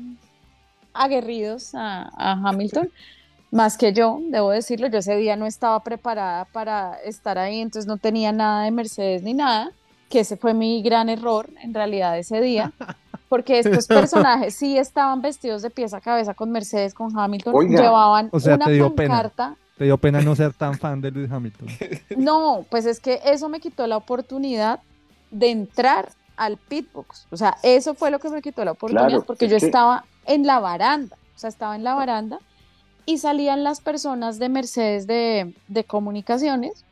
aguerridos 0.92 1.74
a, 1.74 2.10
a 2.16 2.32
Hamilton, 2.48 2.90
más 3.50 3.76
que 3.76 3.92
yo, 3.92 4.18
debo 4.30 4.50
decirlo, 4.50 4.86
yo 4.88 4.98
ese 4.98 5.16
día 5.16 5.36
no 5.36 5.46
estaba 5.46 5.80
preparada 5.82 6.44
para 6.46 6.94
estar 7.04 7.38
ahí, 7.38 7.60
entonces 7.60 7.86
no 7.86 7.98
tenía 7.98 8.32
nada 8.32 8.64
de 8.64 8.70
Mercedes 8.70 9.22
ni 9.22 9.34
nada, 9.34 9.70
que 10.08 10.20
ese 10.20 10.36
fue 10.36 10.54
mi 10.54 10.82
gran 10.82 11.08
error 11.08 11.50
en 11.62 11.74
realidad 11.74 12.18
ese 12.18 12.40
día, 12.40 12.72
porque 13.28 13.58
estos 13.58 13.86
personajes 13.86 14.54
sí 14.54 14.76
estaban 14.78 15.20
vestidos 15.22 15.62
de 15.62 15.70
pies 15.70 15.94
a 15.94 16.00
cabeza 16.00 16.34
con 16.34 16.50
Mercedes, 16.50 16.94
con 16.94 17.16
Hamilton, 17.18 17.54
Oiga. 17.54 17.82
llevaban 17.82 18.28
O 18.32 18.40
sea, 18.40 18.54
una 18.56 18.68
dio 18.68 18.94
pena. 18.94 19.14
Te 19.76 19.84
dio 19.84 19.98
pena 19.98 20.20
no 20.20 20.36
ser 20.36 20.52
tan 20.52 20.78
fan 20.78 21.00
de 21.00 21.10
Lewis 21.10 21.30
Hamilton. 21.30 21.68
No, 22.16 22.64
pues 22.70 22.86
es 22.86 23.00
que 23.00 23.20
eso 23.24 23.48
me 23.48 23.60
quitó 23.60 23.86
la 23.86 23.96
oportunidad 23.96 24.80
de 25.30 25.50
entrar 25.50 26.12
al 26.36 26.56
pitbox. 26.58 27.26
O 27.30 27.36
sea, 27.36 27.56
eso 27.62 27.94
fue 27.94 28.10
lo 28.10 28.18
que 28.20 28.28
me 28.28 28.40
quitó 28.42 28.64
la 28.64 28.72
oportunidad 28.72 29.08
Claro, 29.08 29.24
porque 29.24 29.46
es 29.46 29.50
yo 29.52 29.58
que- 29.58 29.66
estaba 29.66 30.04
en 30.26 30.46
la 30.46 30.60
baranda. 30.60 31.16
O 31.34 31.38
sea, 31.38 31.48
estaba 31.48 31.74
en 31.74 31.82
la 31.84 31.94
baranda 31.94 32.38
y 33.06 33.18
salían 33.18 33.64
las 33.64 33.80
personas 33.80 34.38
de 34.38 34.48
Mercedes 34.48 35.06
de, 35.06 35.54
de 35.68 35.84
comunicaciones 35.84 36.84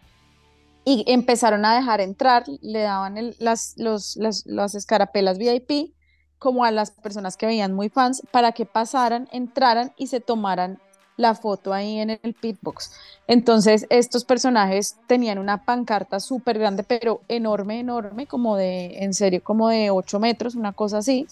y 0.84 1.04
empezaron 1.06 1.64
a 1.64 1.76
dejar 1.76 2.00
entrar, 2.00 2.44
le 2.60 2.80
daban 2.80 3.16
el- 3.16 3.36
las, 3.38 3.74
los, 3.76 4.16
las, 4.16 4.44
las 4.46 4.74
escarapelas 4.74 5.38
VIP 5.38 5.94
como 6.40 6.64
a 6.64 6.72
las 6.72 6.90
personas 6.90 7.36
que 7.36 7.46
veían 7.46 7.72
muy 7.72 7.88
fans 7.88 8.22
para 8.32 8.50
que 8.50 8.66
pasaran, 8.66 9.28
entraran 9.30 9.92
y 9.96 10.08
se 10.08 10.18
tomaran 10.20 10.80
la 11.16 11.34
foto 11.34 11.72
ahí 11.72 11.98
en 11.98 12.10
el 12.10 12.34
pitbox. 12.34 12.92
Entonces, 13.26 13.86
estos 13.90 14.24
personajes 14.24 14.96
tenían 15.06 15.38
una 15.38 15.64
pancarta 15.64 16.20
súper 16.20 16.58
grande, 16.58 16.82
pero 16.82 17.20
enorme, 17.28 17.80
enorme, 17.80 18.26
como 18.26 18.56
de, 18.56 18.98
en 19.04 19.14
serio, 19.14 19.42
como 19.42 19.68
de 19.68 19.90
8 19.90 20.20
metros, 20.20 20.54
una 20.54 20.72
cosa 20.72 20.98
así, 20.98 21.26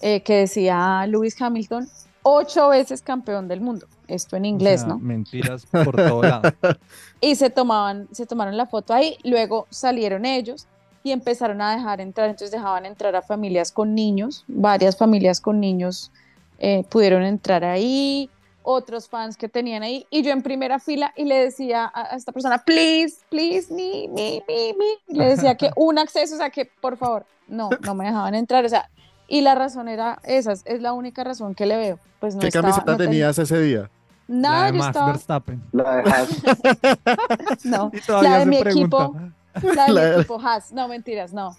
eh, 0.00 0.20
que 0.22 0.38
decía 0.38 1.06
Lewis 1.06 1.40
Hamilton, 1.40 1.88
ocho 2.22 2.68
veces 2.68 3.02
campeón 3.02 3.48
del 3.48 3.60
mundo. 3.60 3.86
Esto 4.08 4.36
en 4.36 4.44
O 4.44 4.46
inglés, 4.46 4.80
sea, 4.80 4.90
¿no? 4.90 4.98
Mentiras 4.98 5.66
por 5.66 5.96
todo 5.96 6.22
lado. 6.22 6.42
y 7.20 7.34
se 7.36 7.50
tomaban, 7.50 8.08
se 8.12 8.26
tomaron 8.26 8.56
la 8.56 8.66
foto 8.66 8.92
ahí, 8.94 9.16
luego 9.24 9.66
salieron 9.70 10.24
ellos 10.24 10.66
y 11.04 11.10
empezaron 11.12 11.60
a 11.62 11.74
dejar 11.74 12.00
entrar, 12.00 12.28
entonces 12.28 12.50
dejaban 12.50 12.86
entrar 12.86 13.16
a 13.16 13.22
familias 13.22 13.72
con 13.72 13.94
niños, 13.94 14.44
varias 14.46 14.96
familias 14.96 15.40
con 15.40 15.60
niños 15.60 16.12
eh, 16.58 16.84
pudieron 16.88 17.24
entrar 17.24 17.64
ahí, 17.64 18.30
otros 18.62 19.08
fans 19.08 19.36
que 19.36 19.48
tenían 19.48 19.82
ahí, 19.82 20.06
y 20.10 20.22
yo 20.22 20.30
en 20.32 20.42
primera 20.42 20.78
fila 20.78 21.12
y 21.16 21.24
le 21.24 21.36
decía 21.38 21.90
a, 21.94 22.16
esta 22.16 22.32
persona, 22.32 22.58
please, 22.58 23.16
please, 23.28 23.72
me, 23.72 24.08
me, 24.08 24.42
me, 24.46 24.74
me, 24.78 24.86
y 25.08 25.14
le 25.18 25.26
decía 25.28 25.56
que 25.56 25.70
un 25.76 25.98
acceso, 25.98 26.34
o 26.34 26.38
sea, 26.38 26.50
que 26.50 26.66
por 26.80 26.96
favor, 26.96 27.26
no, 27.48 27.70
no 27.82 27.94
me 27.94 28.04
dejaban 28.06 28.34
entrar, 28.34 28.64
o 28.64 28.68
sea, 28.68 28.88
y 29.28 29.40
la 29.40 29.54
razón 29.54 29.88
era 29.88 30.18
esa, 30.24 30.52
es 30.52 30.80
la 30.82 30.92
única 30.92 31.24
razón 31.24 31.54
que 31.54 31.66
le 31.66 31.76
veo. 31.76 31.98
Pues 32.20 32.34
no 32.34 32.40
¿Qué 32.40 32.48
estaba- 32.48 32.68
camiseta 32.68 32.92
no 32.92 32.96
tenía- 32.98 33.10
tenías 33.10 33.38
ese 33.38 33.60
día? 33.60 33.90
Nada, 34.28 34.58
la 34.60 34.66
de 34.66 34.72
yo 34.72 34.78
Max 34.78 34.88
estaba, 34.88 35.06
Verstappen. 35.12 35.62
La 35.72 35.96
de 35.96 36.10
Haas. 36.10 37.64
no, 37.64 37.90
la 38.22 38.38
de 38.38 38.46
mi 38.46 38.60
pregunta. 38.60 39.04
equipo, 39.04 39.72
la 39.74 39.86
de 39.86 39.92
La 39.92 40.00
mi 40.00 40.06
de- 40.10 40.14
equipo 40.16 40.40
Haas, 40.40 40.72
no, 40.72 40.88
mentiras, 40.88 41.32
no. 41.32 41.56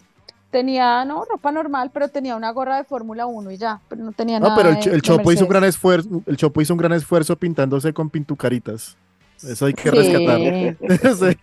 Tenía, 0.53 1.03
no, 1.03 1.25
ropa 1.25 1.51
normal, 1.51 1.89
pero 1.93 2.07
tenía 2.07 2.35
una 2.37 2.51
gorra 2.51 2.77
de 2.77 2.83
Fórmula 2.85 3.25
1 3.25 3.51
y 3.51 3.57
ya, 3.57 3.81
pero 3.89 4.03
no 4.05 4.11
tenía 4.13 4.39
No, 4.39 4.49
nada 4.49 4.55
pero 4.55 4.69
el, 4.69 4.75
de- 4.75 4.81
Ch- 4.81 4.87
el 4.87 4.93
de 4.93 5.01
Chopo 5.01 5.31
hizo 5.31 5.43
un 5.43 5.49
gran 5.49 5.63
esfuerzo, 5.65 6.21
el 6.27 6.37
Chopo 6.37 6.61
hizo 6.61 6.73
un 6.73 6.77
gran 6.77 6.93
esfuerzo 6.93 7.35
pintándose 7.35 7.91
con 7.93 8.09
pintucaritas. 8.09 8.95
Eso 9.37 9.65
hay 9.65 9.73
que 9.73 9.89
Sí. 9.89 9.97
rescatar. 9.97 10.39
Sí. 11.17 11.37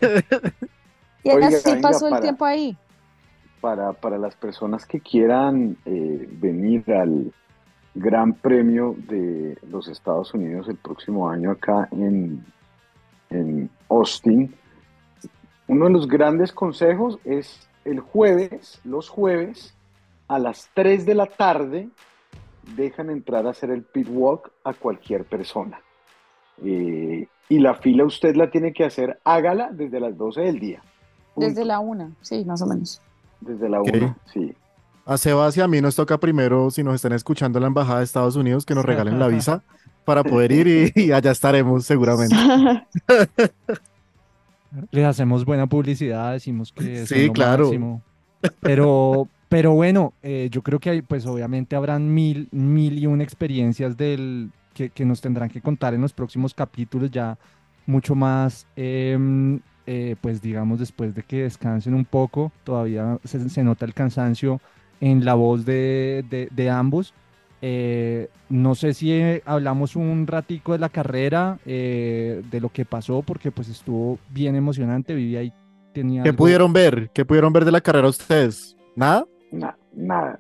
Y 1.25 1.31
Oiga, 1.31 1.49
así 1.49 1.77
pasó 1.83 2.07
el 2.07 2.11
para- 2.13 2.23
tiempo 2.23 2.45
ahí. 2.47 2.77
para, 3.61 3.93
para 3.93 4.17
las 4.17 4.35
personas 4.37 4.87
que 4.87 5.01
quieran 5.01 5.77
eh, 5.85 6.27
venir 6.41 6.91
al 6.93 7.31
Gran 7.95 8.33
Premio 8.35 8.95
de 9.09 9.59
los 9.69 9.89
Estados 9.89 10.33
Unidos 10.33 10.69
el 10.69 10.77
próximo 10.77 11.29
año 11.29 11.51
acá 11.51 11.89
en, 11.91 12.47
en 13.29 13.69
Austin, 13.91 14.55
uno 15.67 15.87
de 15.87 15.91
los 15.91 16.07
grandes 16.09 16.53
consejos 16.53 17.19
es 17.25 17.69
el 17.85 18.01
jueves, 18.01 18.81
los 18.85 19.09
jueves, 19.09 19.75
a 20.29 20.39
las 20.39 20.69
3 20.75 21.07
de 21.07 21.15
la 21.15 21.27
tarde, 21.27 21.89
dejan 22.77 23.11
entrar 23.11 23.47
a 23.47 23.51
hacer 23.51 23.71
el 23.71 23.83
pit 23.83 24.09
walk 24.11 24.53
a 24.65 24.73
cualquier 24.75 25.25
persona. 25.25 25.81
Eh, 26.63 27.27
y 27.49 27.59
la 27.59 27.75
fila 27.75 28.05
usted 28.05 28.37
la 28.37 28.51
tiene 28.51 28.73
que 28.73 28.85
hacer, 28.85 29.19
hágala 29.25 29.71
desde 29.73 29.99
las 29.99 30.17
12 30.17 30.43
del 30.43 30.61
día. 30.61 30.83
Punto. 31.35 31.49
Desde 31.49 31.65
la 31.65 31.81
una, 31.81 32.11
sí, 32.21 32.45
más 32.45 32.63
o 32.63 32.67
menos. 32.67 33.01
Desde 33.41 33.69
la 33.69 33.81
Ok. 33.81 33.91
1, 33.93 34.17
sí. 34.33 34.55
A 35.07 35.17
Sebas 35.17 35.57
y 35.57 35.61
a 35.61 35.67
mí 35.67 35.81
nos 35.81 35.97
toca 35.97 36.19
primero, 36.19 36.71
si 36.71 36.85
nos 36.85 36.95
están 36.95 37.13
escuchando 37.13 37.59
en 37.59 37.63
la 37.63 37.69
Embajada 37.69 37.99
de 37.99 38.05
Estados 38.05 38.37
Unidos, 38.37 38.65
que 38.65 38.75
nos 38.75 38.85
regalen 38.85 39.19
la 39.19 39.29
visa 39.29 39.63
para 40.05 40.23
poder 40.23 40.53
ir 40.53 40.93
y, 40.95 41.07
y 41.07 41.13
allá 41.13 41.31
estaremos 41.33 41.85
seguramente. 41.85 42.37
Les 44.93 45.05
hacemos 45.05 45.45
buena 45.45 45.67
publicidad, 45.67 46.33
decimos 46.33 46.73
que 46.73 47.05
Sí, 47.07 47.27
lo 47.27 47.33
claro. 47.33 47.65
máximo. 47.65 48.03
Pero, 48.61 49.29
pero 49.49 49.73
bueno, 49.73 50.13
eh, 50.23 50.49
yo 50.51 50.63
creo 50.63 50.79
que 50.79 50.91
hay, 50.91 51.03
pues 51.03 51.27
obviamente 51.27 51.77
habrán 51.77 52.13
mil, 52.13 52.49
mil 52.53 52.99
y 52.99 53.07
una 53.07 53.25
experiencias 53.25 53.97
del, 53.97 54.51
que, 54.75 54.91
que 54.91 55.05
nos 55.05 55.21
tendrán 55.21 55.49
que 55.51 55.61
contar 55.61 55.95
en 55.95 56.01
los 56.03 56.13
próximos 56.13 56.55
capítulos 56.55 57.11
ya 57.11 57.39
mucho 57.87 58.15
más, 58.15 58.67
em, 58.77 59.61
eh, 59.87 60.15
pues 60.21 60.41
digamos 60.41 60.79
después 60.79 61.15
de 61.15 61.23
que 61.23 61.43
descansen 61.43 61.95
un 61.95 62.05
poco, 62.05 62.53
todavía 62.65 63.19
se, 63.25 63.49
se 63.49 63.65
nota 63.65 63.85
el 63.87 63.95
cansancio 63.95 64.61
en 65.01 65.25
la 65.25 65.35
voz 65.35 65.65
de, 65.65 66.25
de- 66.31 66.49
de 66.51 66.71
ambos. 66.71 67.15
Eh, 67.63 68.29
no 68.49 68.75
sé 68.75 68.95
si 68.95 69.13
eh, 69.13 69.43
hablamos 69.45 69.95
un 69.97 70.27
ratico 70.27 70.73
de 70.73 70.79
la 70.79 70.89
carrera, 70.89 71.59
eh, 71.67 72.43
de 72.51 72.61
lo 72.61 72.71
que 72.71 72.85
pasó, 72.85 73.23
porque 73.23 73.51
pues 73.51 73.69
estuvo 73.69 74.19
bien 74.31 74.57
emocionante. 74.57 75.15
Viví 75.15 75.37
ahí, 75.37 75.53
tenía 75.93 76.23
¿Qué 76.23 76.31
algo- 76.31 76.39
pudieron 76.39 76.73
ver? 76.73 77.11
¿Qué 77.13 77.25
pudieron 77.25 77.53
ver 77.53 77.65
de 77.65 77.73
la 77.73 77.81
carrera 77.81 78.09
ustedes? 78.09 78.77
¿Nada? 78.97 79.25
Na- 79.53 79.77
nada. 79.95 80.39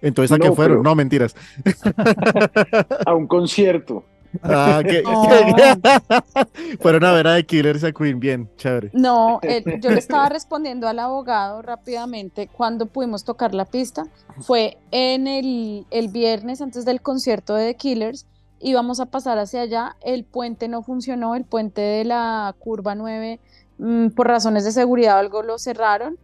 Entonces, 0.00 0.32
¿a 0.32 0.38
No, 0.38 0.44
qué 0.44 0.52
fueron? 0.52 0.78
pero- 0.78 0.82
No, 0.82 0.94
mentiras. 0.94 1.34
a 3.06 3.14
un 3.14 3.26
concierto. 3.26 4.04
Ah, 4.42 4.82
que- 4.82 5.02
No. 5.02 5.26
Fueron 6.80 7.04
a 7.04 7.12
ver 7.12 7.26
a 7.26 7.34
The 7.36 7.44
Killers 7.46 7.84
a 7.84 7.92
Queen. 7.92 8.18
Bien, 8.20 8.48
chévere. 8.56 8.90
No, 8.92 9.38
eh, 9.42 9.62
yo 9.80 9.90
le 9.90 9.98
estaba 9.98 10.28
respondiendo 10.28 10.88
al 10.88 10.98
abogado 10.98 11.62
rápidamente 11.62 12.48
cuando 12.48 12.86
pudimos 12.86 13.24
tocar 13.24 13.54
la 13.54 13.64
pista. 13.64 14.04
Fue 14.40 14.78
en 14.90 15.26
el, 15.26 15.86
el 15.90 16.08
viernes 16.08 16.60
antes 16.62 16.84
del 16.84 17.00
concierto 17.02 17.54
de 17.54 17.66
The 17.72 17.76
Killers. 17.76 18.26
Íbamos 18.60 19.00
a 19.00 19.06
pasar 19.06 19.38
hacia 19.38 19.62
allá. 19.62 19.96
El 20.02 20.24
puente 20.24 20.68
no 20.68 20.82
funcionó, 20.82 21.34
el 21.34 21.44
puente 21.44 21.80
de 21.80 22.04
la 22.04 22.54
curva 22.58 22.94
9, 22.94 23.40
mm, 23.78 24.08
por 24.10 24.28
razones 24.28 24.64
de 24.64 24.72
seguridad, 24.72 25.18
algo 25.18 25.42
lo 25.42 25.58
cerraron 25.58 26.16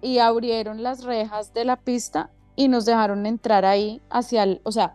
y 0.00 0.18
abrieron 0.18 0.82
las 0.82 1.04
rejas 1.04 1.52
de 1.54 1.64
la 1.64 1.76
pista 1.76 2.30
y 2.56 2.68
nos 2.68 2.84
dejaron 2.86 3.26
entrar 3.26 3.64
ahí 3.64 4.00
hacia 4.10 4.42
el. 4.42 4.60
O 4.64 4.72
sea, 4.72 4.94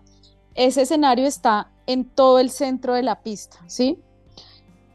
ese 0.55 0.81
escenario 0.81 1.25
está 1.27 1.69
en 1.87 2.05
todo 2.05 2.39
el 2.39 2.51
centro 2.51 2.93
de 2.93 3.03
la 3.03 3.21
pista, 3.23 3.57
¿sí? 3.67 3.99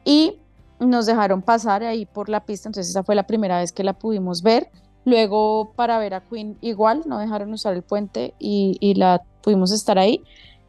Y 0.05 0.39
nos 0.79 1.07
dejaron 1.07 1.43
pasar 1.43 1.83
ahí 1.83 2.07
por 2.07 2.29
la 2.29 2.45
pista, 2.45 2.69
entonces 2.69 2.91
esa 2.91 3.03
fue 3.03 3.15
la 3.15 3.27
primera 3.27 3.59
vez 3.59 3.73
que 3.73 3.83
la 3.83 3.95
pudimos 3.95 4.43
ver. 4.43 4.71
Luego 5.05 5.73
para 5.75 5.99
ver 5.99 6.15
a 6.15 6.21
Queen 6.21 6.57
igual, 6.61 7.03
no 7.07 7.19
dejaron 7.19 7.53
usar 7.53 7.75
el 7.75 7.83
puente 7.83 8.35
y, 8.39 8.77
y 8.81 8.95
la 8.95 9.23
pudimos 9.43 9.73
estar 9.73 9.99
ahí. 9.99 10.23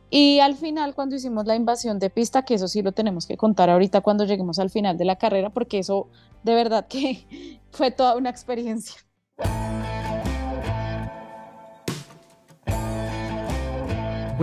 Y 0.09 0.39
al 0.39 0.55
final 0.55 0.93
cuando 0.95 1.15
hicimos 1.15 1.45
la 1.45 1.55
invasión 1.55 1.99
de 1.99 2.09
pista, 2.09 2.43
que 2.43 2.53
eso 2.55 2.67
sí 2.67 2.81
lo 2.81 2.91
tenemos 2.91 3.25
que 3.25 3.37
contar 3.37 3.69
ahorita 3.69 4.01
cuando 4.01 4.25
lleguemos 4.25 4.59
al 4.59 4.69
final 4.69 4.97
de 4.97 5.05
la 5.05 5.17
carrera, 5.17 5.49
porque 5.49 5.79
eso 5.79 6.07
de 6.43 6.55
verdad 6.55 6.87
que 6.87 7.59
fue 7.71 7.91
toda 7.91 8.15
una 8.15 8.29
experiencia. 8.29 8.95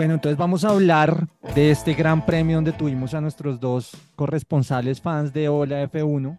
Bueno, 0.00 0.14
entonces 0.14 0.38
vamos 0.38 0.64
a 0.64 0.70
hablar 0.70 1.28
de 1.54 1.70
este 1.70 1.92
gran 1.92 2.24
premio 2.24 2.56
donde 2.56 2.72
tuvimos 2.72 3.12
a 3.12 3.20
nuestros 3.20 3.60
dos 3.60 3.94
corresponsales 4.16 4.98
fans 4.98 5.34
de 5.34 5.50
Hola 5.50 5.82
F1. 5.90 6.38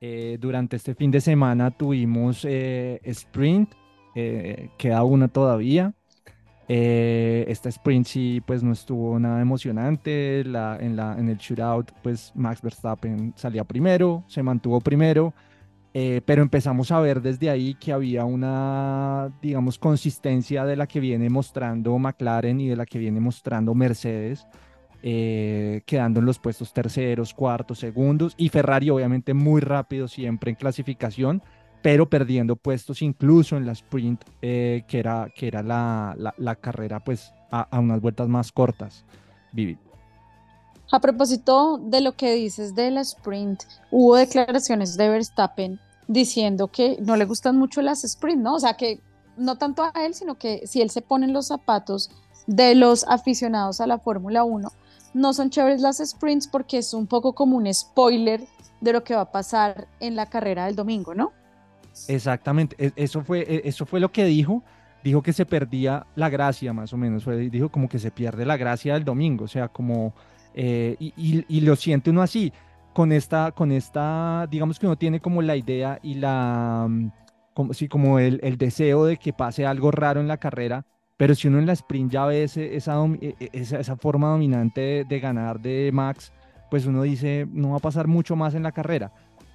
Eh, 0.00 0.38
durante 0.40 0.76
este 0.76 0.94
fin 0.94 1.10
de 1.10 1.20
semana 1.20 1.70
tuvimos 1.70 2.44
eh, 2.48 3.00
sprint, 3.04 3.74
eh, 4.14 4.70
queda 4.78 5.04
una 5.04 5.28
todavía. 5.28 5.94
Eh, 6.68 7.44
esta 7.48 7.68
sprint 7.68 8.06
sí, 8.06 8.42
pues 8.46 8.62
no 8.62 8.72
estuvo 8.72 9.18
nada 9.18 9.40
emocionante. 9.42 10.44
La, 10.44 10.78
en, 10.80 10.96
la, 10.96 11.16
en 11.18 11.28
el 11.28 11.38
shootout, 11.38 11.92
pues 12.02 12.32
Max 12.34 12.62
Verstappen 12.62 13.34
salía 13.36 13.64
primero, 13.64 14.24
se 14.28 14.42
mantuvo 14.42 14.80
primero. 14.80 15.34
eh, 15.94 16.22
pero 16.24 16.42
empezamos 16.42 16.92
a 16.92 17.00
ver 17.00 17.20
desde 17.22 17.50
ahí 17.50 17.74
que 17.74 17.92
había 17.92 18.24
una, 18.24 19.32
digamos, 19.42 19.78
consistencia 19.78 20.64
de 20.64 20.76
la 20.76 20.86
que 20.86 21.00
viene 21.00 21.30
mostrando 21.30 21.98
McLaren 21.98 22.60
y 22.60 22.68
de 22.68 22.76
la 22.76 22.86
que 22.86 22.98
viene 22.98 23.20
mostrando 23.20 23.74
Mercedes 23.74 24.46
eh, 25.02 25.82
quedando 25.86 26.20
en 26.20 26.26
los 26.26 26.38
puestos 26.38 26.72
terceros, 26.72 27.34
cuartos, 27.34 27.78
segundos, 27.78 28.34
y 28.36 28.48
Ferrari 28.48 28.90
obviamente 28.90 29.34
muy 29.34 29.60
rápido 29.60 30.08
siempre 30.08 30.50
en 30.50 30.56
clasificación, 30.56 31.42
pero 31.82 32.08
perdiendo 32.10 32.56
puestos 32.56 33.00
incluso 33.02 33.56
en 33.56 33.66
la 33.66 33.72
sprint, 33.72 34.22
eh, 34.42 34.84
que 34.86 34.98
era, 34.98 35.28
que 35.34 35.48
era 35.48 35.62
la, 35.62 36.14
la- 36.36 36.56
carrera 36.56 37.00
pues 37.00 37.32
a, 37.50 37.62
a 37.62 37.80
unas 37.80 38.00
vueltas 38.00 38.28
más 38.28 38.52
cortas. 38.52 39.04
Vivi. 39.52 39.78
A 40.92 41.00
propósito 41.00 41.78
de 41.78 42.00
lo 42.00 42.12
que 42.16 42.34
dices 42.34 42.74
de 42.74 42.90
la 42.90 43.00
sprint, 43.02 43.62
hubo 43.90 44.16
declaraciones 44.16 44.96
de 44.96 45.08
Verstappen 45.08 45.80
diciendo 46.08 46.68
que 46.68 46.98
no 47.00 47.16
le 47.16 47.24
gustan 47.24 47.56
mucho 47.56 47.80
las 47.80 48.02
sprint, 48.04 48.42
¿no? 48.42 48.54
O 48.56 48.60
sea, 48.60 48.74
que 48.74 49.00
no 49.36 49.56
tanto 49.56 49.84
a 49.84 49.92
él, 50.04 50.14
sino 50.14 50.36
que 50.36 50.66
si 50.66 50.82
él 50.82 50.90
se 50.90 51.00
pone 51.02 51.26
en 51.26 51.32
los 51.32 51.46
zapatos 51.46 52.10
de 52.46 52.74
los 52.74 53.04
aficionados 53.08 53.80
a 53.80 53.86
la 53.86 53.98
Fórmula 53.98 54.42
1, 54.42 54.72
no 55.12 55.32
son 55.34 55.50
chéveres 55.50 55.80
las 55.82 55.98
sprints 55.98 56.48
porque 56.48 56.78
es 56.78 56.94
un 56.94 57.06
poco 57.06 57.34
como 57.34 57.56
un 57.56 57.72
spoiler 57.72 58.48
de 58.80 58.92
lo 58.92 59.04
que 59.04 59.14
va 59.14 59.22
a 59.22 59.32
pasar 59.32 59.88
en 60.00 60.16
la 60.16 60.28
carrera 60.28 60.66
del 60.66 60.76
domingo, 60.76 61.14
¿no? 61.14 61.34
Exactamente, 62.06 62.74
e- 62.78 62.92
eso 62.96 63.22
fue, 63.24 63.40
e- 63.42 63.62
eso 63.68 63.86
fue 63.86 64.00
lo 64.00 64.10
que 64.12 64.24
dijo. 64.24 64.64
Dijo 65.02 65.22
que 65.22 65.32
se 65.32 65.46
perdía 65.46 66.06
la 66.14 66.28
gracia, 66.28 66.72
más 66.74 66.92
o 66.92 66.96
menos. 66.98 67.24
Dijo 67.50 67.70
como 67.70 67.88
que 67.88 67.98
se 67.98 68.10
pierde 68.12 68.44
la 68.44 68.56
gracia 68.58 68.94
del 68.94 69.04
domingo. 69.04 69.44
O 69.46 69.48
sea, 69.48 69.68
como. 69.68 70.14
eh, 70.52 70.96
y, 70.98 71.60
lo 71.62 71.76
siente 71.76 72.10
uno 72.10 72.20
así. 72.22 72.52
Con 72.92 73.12
esta, 73.12 73.52
con 73.52 73.72
esta, 73.72 74.46
digamos 74.50 74.78
que 74.78 74.86
uno 74.86 74.98
tiene 74.98 75.20
como 75.20 75.40
la 75.42 75.56
idea 75.56 75.98
y 76.02 76.14
la. 76.14 76.86
mm, 76.88 77.10
Como, 77.54 77.72
sí, 77.74 77.88
como 77.88 78.18
el 78.18 78.58
deseo 78.58 79.04
de 79.06 79.16
que 79.18 79.32
pase 79.32 79.64
algo 79.66 79.90
raro 79.90 80.20
en 80.20 80.28
la 80.28 80.36
carrera. 80.38 80.84
Pero 81.20 81.34
si 81.34 81.48
uno 81.48 81.58
en 81.58 81.66
la 81.66 81.74
sprint 81.74 82.12
ya 82.12 82.24
ve 82.24 82.44
ese, 82.44 82.74
e- 82.74 82.78
e- 82.78 83.50
esa, 83.52 83.78
esa 83.78 83.94
forma 83.96 84.30
dominante 84.30 85.04
de, 85.06 85.20
ganar 85.20 85.60
de 85.60 85.90
Max, 85.92 86.32
pues 86.70 86.86
uno 86.86 87.02
dice, 87.02 87.46
no 87.52 87.72
va 87.72 87.76
a 87.76 87.80
pasar 87.80 88.06
mucho 88.06 88.36
más 88.36 88.54
en 88.54 88.62
la 88.62 88.72
carrera. 88.72 89.12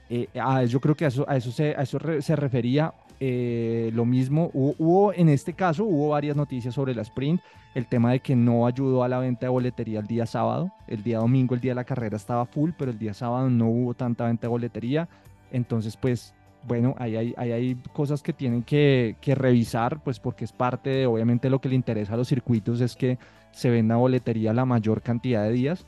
Eh, 0.08 0.28
a- 0.40 0.64
yo 0.66 0.80
creo 0.80 0.94
que 0.94 1.06
a 1.06 1.08
eso, 1.08 1.26
a 1.28 1.36
eso, 1.36 1.52
se, 1.52 1.76
a 1.76 1.82
eso 1.82 1.98
se 2.20 2.36
refería 2.36 2.94
eh, 3.20 3.90
lo 3.96 4.06
mismo. 4.06 4.52
Hubo, 4.54 4.76
hubo, 4.78 5.14
en 5.14 5.28
este 5.28 5.54
caso, 5.54 5.86
hubo 5.86 6.10
varias 6.10 6.36
noticias 6.36 6.76
sobre 6.76 6.94
la 6.94 7.02
sprint. 7.02 7.42
El 7.74 7.88
tema 7.88 8.12
de 8.12 8.20
que 8.20 8.36
no 8.36 8.68
ayudó 8.68 9.04
a 9.04 9.08
la 9.10 9.18
venta 9.18 9.48
de 9.48 9.50
boletería 9.50 10.02
el 10.02 10.06
día 10.06 10.28
sábado. 10.28 10.72
El 10.86 11.02
día 11.02 11.18
domingo, 11.18 11.56
el 11.56 11.62
día 11.62 11.72
de 11.72 11.78
la 11.78 11.84
carrera 11.84 12.16
estaba 12.16 12.46
full, 12.46 12.74
pero 12.78 12.92
el 12.92 13.00
día 13.00 13.16
sábado 13.16 13.50
no 13.50 13.70
hubo 13.70 13.96
tanta 13.96 14.28
venta 14.28 14.44
de 14.44 14.50
boletería. 14.50 15.10
Entonces, 15.52 15.98
pues, 15.98 16.36
bueno, 16.68 16.96
ahí 16.98 17.34
hay, 17.38 17.76
cosas 17.94 18.24
que 18.24 18.34
tienen 18.34 18.64
que, 18.64 19.16
que 19.22 19.36
revisar, 19.36 20.02
pues 20.04 20.20
porque 20.20 20.46
es 20.46 20.52
parte 20.52 20.90
de, 20.90 21.06
obviamente, 21.06 21.50
lo 21.50 21.60
que 21.60 21.70
le 21.70 21.76
interesa 21.76 22.14
a 22.14 22.18
los 22.18 22.28
circuitos 22.28 22.82
es 22.82 22.96
que 22.96 23.18
se 23.52 23.70
venda 23.70 23.96
boletería 23.96 24.54
la 24.54 24.66
mayor 24.66 25.02
cantidad 25.02 25.44
de 25.44 25.52
días. 25.52 25.86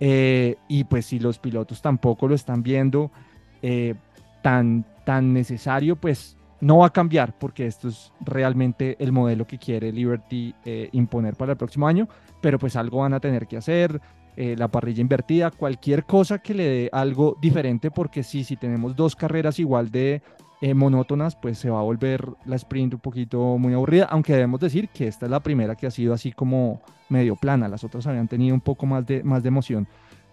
Eh, 0.00 0.56
y 0.68 0.84
pues 0.84 1.06
si 1.06 1.18
los 1.18 1.38
pilotos 1.38 1.80
tampoco 1.80 2.28
lo 2.28 2.34
están 2.34 2.62
viendo 2.62 3.10
eh, 3.62 3.94
tan, 4.42 4.84
tan 5.04 5.32
necesario, 5.32 5.96
pues 5.96 6.36
no 6.60 6.78
va 6.78 6.86
a 6.86 6.92
cambiar 6.92 7.36
porque 7.38 7.66
esto 7.66 7.88
es 7.88 8.12
realmente 8.20 8.96
el 8.98 9.12
modelo 9.12 9.46
que 9.46 9.58
quiere 9.58 9.92
Liberty 9.92 10.54
eh, 10.64 10.88
imponer 10.92 11.34
para 11.34 11.52
el 11.52 11.58
próximo 11.58 11.86
año, 11.86 12.08
pero 12.40 12.58
pues 12.58 12.76
algo 12.76 12.98
van 12.98 13.14
a 13.14 13.20
tener 13.20 13.46
que 13.46 13.56
hacer, 13.56 14.00
eh, 14.36 14.54
la 14.56 14.68
parrilla 14.68 15.00
invertida, 15.00 15.50
cualquier 15.50 16.04
cosa 16.04 16.38
que 16.38 16.54
le 16.54 16.64
dé 16.64 16.90
algo 16.92 17.36
diferente, 17.40 17.90
porque 17.90 18.22
sí, 18.22 18.44
si 18.44 18.56
tenemos 18.56 18.94
dos 18.94 19.16
carreras 19.16 19.58
igual 19.58 19.90
de 19.90 20.22
eh, 20.62 20.74
monótonas, 20.74 21.36
pues 21.36 21.58
se 21.58 21.68
va 21.68 21.80
a 21.80 21.82
volver 21.82 22.26
la 22.46 22.56
sprint 22.56 22.94
un 22.94 23.00
poquito 23.00 23.58
muy 23.58 23.74
aburrida, 23.74 24.06
aunque 24.10 24.32
debemos 24.32 24.60
decir 24.60 24.88
que 24.88 25.06
esta 25.06 25.26
es 25.26 25.30
la 25.30 25.40
primera 25.40 25.74
que 25.74 25.86
ha 25.86 25.90
sido 25.90 26.14
así 26.14 26.32
como 26.32 26.80
medio 27.08 27.36
plana, 27.36 27.68
las 27.68 27.84
otras 27.84 28.06
habían 28.06 28.28
tenido 28.28 28.54
un 28.54 28.60
poco 28.60 28.86
más 28.86 29.06
de, 29.06 29.22
más 29.22 29.42
de 29.42 29.48
emoción. 29.48 29.86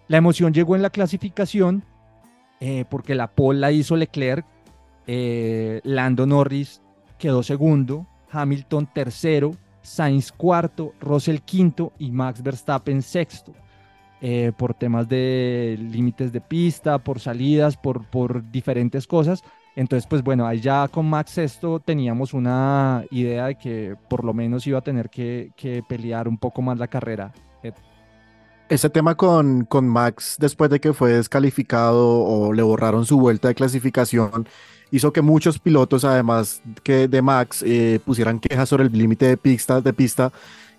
La 0.08 0.16
emoción 0.16 0.52
llegó 0.52 0.76
en 0.76 0.82
la 0.82 0.90
clasificación, 0.90 1.84
eh, 2.60 2.84
porque 2.88 3.14
la 3.14 3.28
pole 3.28 3.60
la 3.60 3.72
hizo 3.72 3.96
Leclerc, 3.96 4.46
eh, 5.06 5.80
Lando 5.84 6.26
Norris 6.26 6.80
quedó 7.18 7.42
segundo, 7.42 8.06
Hamilton 8.30 8.88
tercero, 8.92 9.52
Sainz 9.82 10.32
cuarto, 10.32 10.94
Russell 11.00 11.40
quinto 11.40 11.92
y 11.98 12.10
Max 12.10 12.42
Verstappen 12.42 13.02
sexto. 13.02 13.52
Eh, 14.26 14.52
por 14.56 14.72
temas 14.72 15.06
de 15.06 15.76
límites 15.78 16.32
de 16.32 16.40
pista, 16.40 16.96
por 16.96 17.20
salidas, 17.20 17.76
por, 17.76 18.06
por 18.06 18.50
diferentes 18.50 19.06
cosas. 19.06 19.44
Entonces, 19.76 20.06
pues 20.08 20.22
bueno, 20.22 20.46
ahí 20.46 20.60
ya 20.60 20.88
con 20.88 21.10
Max 21.10 21.32
sexto 21.32 21.78
teníamos 21.78 22.32
una 22.32 23.04
idea 23.10 23.48
de 23.48 23.56
que 23.56 23.96
por 24.08 24.24
lo 24.24 24.32
menos 24.32 24.66
iba 24.66 24.78
a 24.78 24.82
tener 24.82 25.10
que, 25.10 25.50
que 25.56 25.82
pelear 25.86 26.26
un 26.26 26.38
poco 26.38 26.62
más 26.62 26.78
la 26.78 26.88
carrera. 26.88 27.34
Ese 28.70 28.88
tema 28.88 29.14
con, 29.14 29.66
con 29.66 29.86
Max, 29.86 30.36
después 30.38 30.70
de 30.70 30.80
que 30.80 30.94
fue 30.94 31.12
descalificado 31.12 32.20
o 32.24 32.54
le 32.54 32.62
borraron 32.62 33.04
su 33.04 33.18
vuelta 33.20 33.48
de 33.48 33.54
clasificación, 33.54 34.48
hizo 34.90 35.12
que 35.12 35.20
muchos 35.20 35.58
pilotos, 35.58 36.02
además 36.06 36.62
que 36.82 37.08
de 37.08 37.20
Max, 37.20 37.62
eh, 37.66 38.00
pusieran 38.02 38.40
quejas 38.40 38.70
sobre 38.70 38.84
el 38.84 38.92
límite 38.92 39.26
de 39.26 39.36
pista, 39.36 39.82
de 39.82 39.92
pista, 39.92 40.32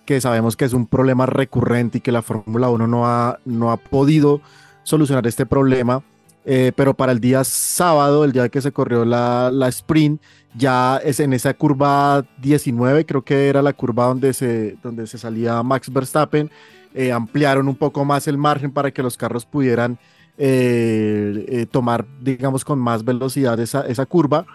que 0.05 0.21
sabemos 0.21 0.55
que 0.55 0.65
es 0.65 0.73
un 0.73 0.87
problema 0.87 1.25
recurrente 1.25 1.97
y 1.97 2.01
que 2.01 2.11
la 2.11 2.21
Fórmula 2.21 2.69
1 2.69 2.87
no 2.87 3.07
ha, 3.07 3.39
no 3.45 3.71
ha 3.71 3.77
podido 3.77 4.41
solucionar 4.83 5.25
este 5.27 5.45
problema. 5.45 6.03
Eh, 6.47 6.71
pero 6.75 6.93
para 6.93 7.11
el 7.11 7.19
día 7.19 7.43
sábado, 7.43 8.23
el 8.23 8.31
día 8.31 8.49
que 8.49 8.61
se 8.61 8.71
corrió 8.71 9.03
la, 9.03 9.49
la 9.51 9.67
sprint, 9.67 10.21
ya 10.55 10.97
es 10.97 11.19
en 11.19 11.33
esa 11.33 11.53
curva 11.53 12.23
19, 12.41 13.05
creo 13.05 13.23
que 13.23 13.49
era 13.49 13.61
la 13.61 13.73
curva 13.73 14.05
donde 14.05 14.33
se, 14.33 14.77
donde 14.83 15.07
se 15.07 15.17
salía 15.17 15.63
Max 15.63 15.91
Verstappen, 15.91 16.51
eh, 16.93 17.11
ampliaron 17.11 17.67
un 17.67 17.75
poco 17.75 18.05
más 18.05 18.27
el 18.27 18.37
margen 18.37 18.71
para 18.71 18.91
que 18.91 19.03
los 19.03 19.17
carros 19.17 19.45
pudieran 19.45 19.99
eh, 20.37 21.45
eh, 21.47 21.65
tomar, 21.65 22.05
digamos, 22.21 22.63
con 22.63 22.79
más 22.79 23.03
velocidad 23.03 23.59
esa, 23.59 23.85
esa 23.87 24.05
curva. 24.05 24.45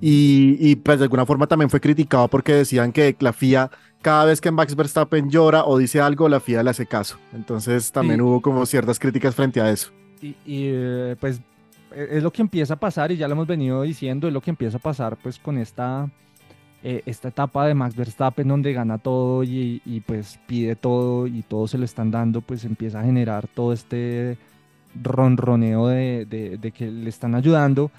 Y, 0.00 0.56
y, 0.60 0.76
pues 0.76 0.98
de 0.98 1.04
alguna 1.04 1.24
forma 1.24 1.46
también 1.46 1.70
fue 1.70 1.80
criticado 1.80 2.28
porque 2.28 2.52
decían 2.52 2.92
que 2.92 3.16
la 3.20 3.32
FIA, 3.32 3.70
cada 4.02 4.24
vez 4.24 4.40
que 4.40 4.50
Max 4.50 4.74
Verstappen 4.76 5.28
llora 5.30 5.64
o 5.64 5.76
dice 5.78 6.00
algo, 6.00 6.28
la 6.28 6.40
FIA 6.40 6.62
le 6.62 6.70
hace 6.70 6.86
caso. 6.86 7.18
Entonces 7.34 7.90
también 7.92 8.16
Sí. 8.16 8.22
hubo 8.22 8.40
como 8.40 8.64
ciertas 8.66 8.98
críticas 8.98 9.34
frente 9.34 9.60
a 9.60 9.70
eso. 9.70 9.90
y, 10.20 10.28
y, 10.44 10.66
eh, 10.72 11.16
pues 11.20 11.40
e- 11.94 12.08
es 12.16 12.22
lo 12.24 12.32
que 12.32 12.42
empieza 12.42 12.74
a 12.74 12.76
pasar 12.76 13.12
y 13.12 13.16
ya 13.16 13.28
lo 13.28 13.34
hemos 13.34 13.46
venido 13.46 13.82
diciendo, 13.82 14.26
es 14.26 14.32
lo 14.34 14.40
que 14.40 14.50
empieza 14.50 14.78
a 14.78 14.80
pasar 14.80 15.16
pues 15.22 15.38
con 15.38 15.58
esta, 15.58 16.10
eh, 16.82 17.02
esta 17.06 17.28
etapa 17.28 17.66
de 17.66 17.74
Max 17.74 17.94
Verstappen 17.94 18.48
donde 18.48 18.72
gana 18.72 18.98
todo 18.98 19.44
y, 19.44 19.80
y, 19.86 20.00
pues 20.00 20.38
pide 20.48 20.74
todo 20.76 21.26
y 21.28 21.42
todo 21.42 21.68
se 21.68 21.78
lo 21.78 21.84
están 21.84 22.10
dando, 22.10 22.40
pues 22.40 22.64
empieza 22.64 22.98
a 23.00 23.04
generar 23.04 23.46
todo 23.46 23.72
este 23.72 24.36
ronroneo 25.02 25.86
de, 25.88 26.26
de- 26.28 26.58
de 26.58 26.72
que 26.72 26.90
le 26.90 27.08
están 27.10 27.34
ayudando. 27.34 27.90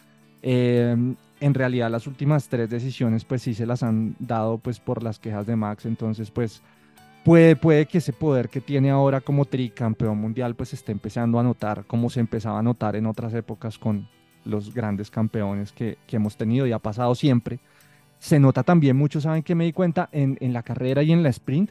Eh, 0.42 0.96
en 1.41 1.54
realidad 1.54 1.89
las 1.89 2.08
últimas 2.08 2.47
tres 2.49 2.69
decisiones 2.69 3.25
pues 3.25 3.41
sí 3.41 3.54
se 3.54 3.65
las 3.65 3.84
han 3.84 4.15
dado 4.19 4.58
pues 4.58 4.80
por 4.80 5.04
las 5.04 5.19
quejas 5.19 5.45
de 5.47 5.56
Max, 5.56 5.86
entonces 5.86 6.32
pues 6.32 6.62
puede, 7.23 7.56
puede 7.56 7.86
que 7.86 7.99
ese 7.99 8.13
poder 8.13 8.49
que 8.49 8.62
tiene 8.62 8.89
ahora 8.89 9.21
como 9.21 9.45
tricampeón 9.45 10.17
mundial 10.17 10.56
pues 10.56 10.73
esté 10.73 10.91
empezando 10.91 11.39
a 11.39 11.43
notar 11.43 11.86
como 11.86 12.10
se 12.10 12.19
empezaba 12.19 12.60
a 12.60 12.63
notar 12.63 12.95
en 12.95 13.06
otras 13.06 13.34
épocas 13.34 13.78
con 13.78 14.08
los 14.45 14.73
grandes 14.73 15.12
campeones 15.12 15.71
que, 15.71 15.97
que 16.08 16.15
hemos 16.15 16.38
tenido 16.38 16.65
y 16.65 16.71
ha 16.71 16.80
pasado 16.80 17.13
siempre. 17.15 17.60
Se 18.19 18.39
nota 18.39 18.63
también 18.63 18.97
mucho, 18.97 19.21
¿saben 19.21 19.43
que 19.43 19.56
me 19.56 19.65
di 19.65 19.73
cuenta? 19.73 20.10
En, 20.12 20.38
en 20.41 20.54
la 20.54 20.63
carrera 20.63 21.04
y 21.04 21.12
en 21.12 21.23
la 21.23 21.30
sprint 21.30 21.69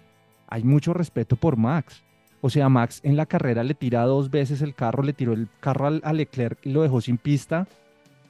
hay 0.48 0.62
mucho 0.64 0.94
respeto 0.94 1.36
por 1.36 1.56
Max. 1.56 2.02
O 2.40 2.50
sea, 2.50 2.68
Max 2.68 3.00
en 3.02 3.16
la 3.16 3.26
carrera 3.26 3.64
le 3.64 3.74
tira 3.74 4.04
dos 4.04 4.30
veces 4.30 4.62
el 4.62 4.74
carro, 4.74 5.02
le 5.02 5.12
tiró 5.12 5.32
el 5.32 5.48
carro 5.60 5.86
al- 5.88 6.00
a 6.04 6.12
Leclerc 6.12 6.58
y 6.64 6.70
lo 6.70 6.82
dejó 6.82 7.00
sin 7.00 7.18
pista 7.18 7.66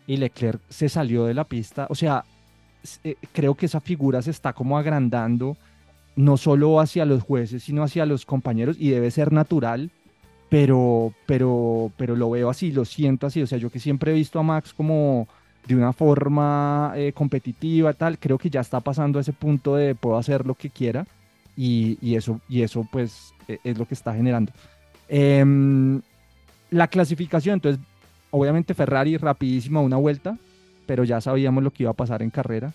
y 0.08 0.16
Leclerc 0.16 0.60
se 0.68 0.88
salió 0.88 1.26
de 1.26 1.34
la 1.34 1.44
pista. 1.44 1.86
O 1.90 1.94
sea, 1.94 2.24
eh, 3.04 3.14
creo 3.32 3.54
que 3.54 3.66
esa 3.66 3.80
figura 3.80 4.22
se 4.22 4.32
está 4.32 4.52
como 4.54 4.76
agrandando 4.78 5.56
no 6.16 6.36
solo 6.36 6.80
hacia 6.80 7.04
los 7.04 7.22
jueces, 7.22 7.62
sino 7.62 7.84
hacia 7.84 8.06
los 8.06 8.26
compañeros 8.26 8.76
y 8.80 8.88
debe 8.90 9.10
ser 9.12 9.32
natural, 9.32 9.90
pero, 10.48 11.12
pero, 11.26 11.92
pero 11.96 12.16
lo 12.16 12.30
veo 12.30 12.48
así, 12.50 12.72
lo 12.72 12.84
siento 12.84 13.26
así. 13.26 13.42
O 13.42 13.46
sea, 13.46 13.58
yo 13.58 13.70
que 13.70 13.78
siempre 13.78 14.10
he 14.10 14.14
visto 14.14 14.40
a 14.40 14.42
Max 14.42 14.72
como 14.72 15.28
de 15.66 15.76
una 15.76 15.92
forma 15.92 16.94
eh, 16.96 17.12
competitiva, 17.12 17.92
tal, 17.92 18.18
creo 18.18 18.38
que 18.38 18.48
ya 18.48 18.60
está 18.60 18.80
pasando 18.80 19.18
a 19.18 19.22
ese 19.22 19.34
punto 19.34 19.76
de 19.76 19.94
puedo 19.94 20.16
hacer 20.16 20.46
lo 20.46 20.54
que 20.54 20.70
quiera 20.70 21.06
y, 21.54 21.98
y 22.00 22.16
eso, 22.16 22.40
y 22.48 22.62
eso 22.62 22.88
pues 22.90 23.34
e- 23.46 23.60
es 23.62 23.76
lo 23.76 23.86
que 23.86 23.94
está 23.94 24.14
generando. 24.14 24.52
Em, 25.06 26.00
la 26.70 26.88
clasificación, 26.88 27.54
entonces, 27.54 27.84
obviamente 28.30 28.74
Ferrari 28.74 29.16
rapidísimo 29.16 29.80
a 29.80 29.82
una 29.82 29.96
vuelta, 29.96 30.36
pero 30.86 31.04
ya 31.04 31.20
sabíamos 31.20 31.62
lo 31.62 31.70
que 31.70 31.82
iba 31.84 31.90
a 31.90 31.94
pasar 31.94 32.22
en 32.22 32.30
carrera. 32.30 32.72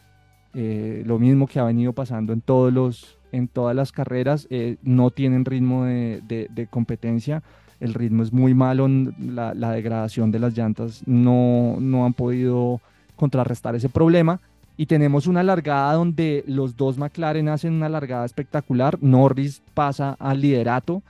Eh, 0.53 1.03
lo 1.05 1.17
mismo 1.17 1.47
que 1.47 1.59
ha 1.59 1.63
venido 1.63 1.93
pasando 1.93 2.31
en, 2.31 2.41
todos 2.41 2.71
los, 2.71 3.17
en 3.31 3.47
todas 3.47 3.75
las 3.75 3.91
carreras, 3.91 4.47
eh, 4.51 4.77
no 4.83 5.09
tienen 5.09 5.45
ritmo 5.45 5.85
de, 5.85 6.21
de- 6.27 6.67
competencia, 6.67 7.41
el 7.79 7.93
ritmo 7.95 8.21
es 8.23 8.31
muy 8.31 8.53
malo, 8.53 8.87
la, 8.87 9.53
la 9.55 9.71
degradación 9.71 10.31
de 10.31 10.39
las 10.39 10.55
llantas 10.55 11.01
no, 11.07 11.77
no 11.79 12.05
han 12.05 12.13
podido 12.13 12.79
contrarrestar 13.15 13.75
ese 13.75 13.89
problema. 13.89 14.39
Y 14.77 14.85
tenemos 14.87 15.27
una 15.27 15.43
largada 15.43 15.93
donde 15.93 16.43
los 16.47 16.75
dos 16.77 16.97
McLaren 16.97 17.47
hacen 17.49 17.73
una 17.73 17.89
largada 17.89 18.25
espectacular. 18.25 18.97
Norris 19.01 19.61
pasa 19.73 20.15
al 20.19 20.41
liderato, 20.41 21.03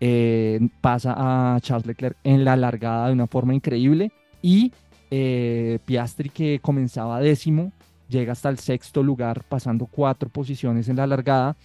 eh, 0.00 0.68
pasa 0.80 1.14
a 1.16 1.60
Charles 1.60 1.86
Leclerc 1.86 2.16
en 2.24 2.44
la 2.44 2.56
largada 2.56 3.08
de 3.08 3.12
una 3.12 3.26
forma 3.26 3.54
increíble. 3.54 4.12
Y 4.42 4.72
eh, 5.10 5.78
Piastri, 5.84 6.30
que 6.30 6.60
comenzaba 6.60 7.20
décimo, 7.20 7.72
llega 8.08 8.32
hasta 8.32 8.48
el 8.48 8.58
sexto 8.58 9.02
lugar, 9.02 9.44
pasando 9.48 9.86
cuatro 9.86 10.28
posiciones 10.28 10.88
en 10.88 10.96
la 10.96 11.06
largada 11.06 11.56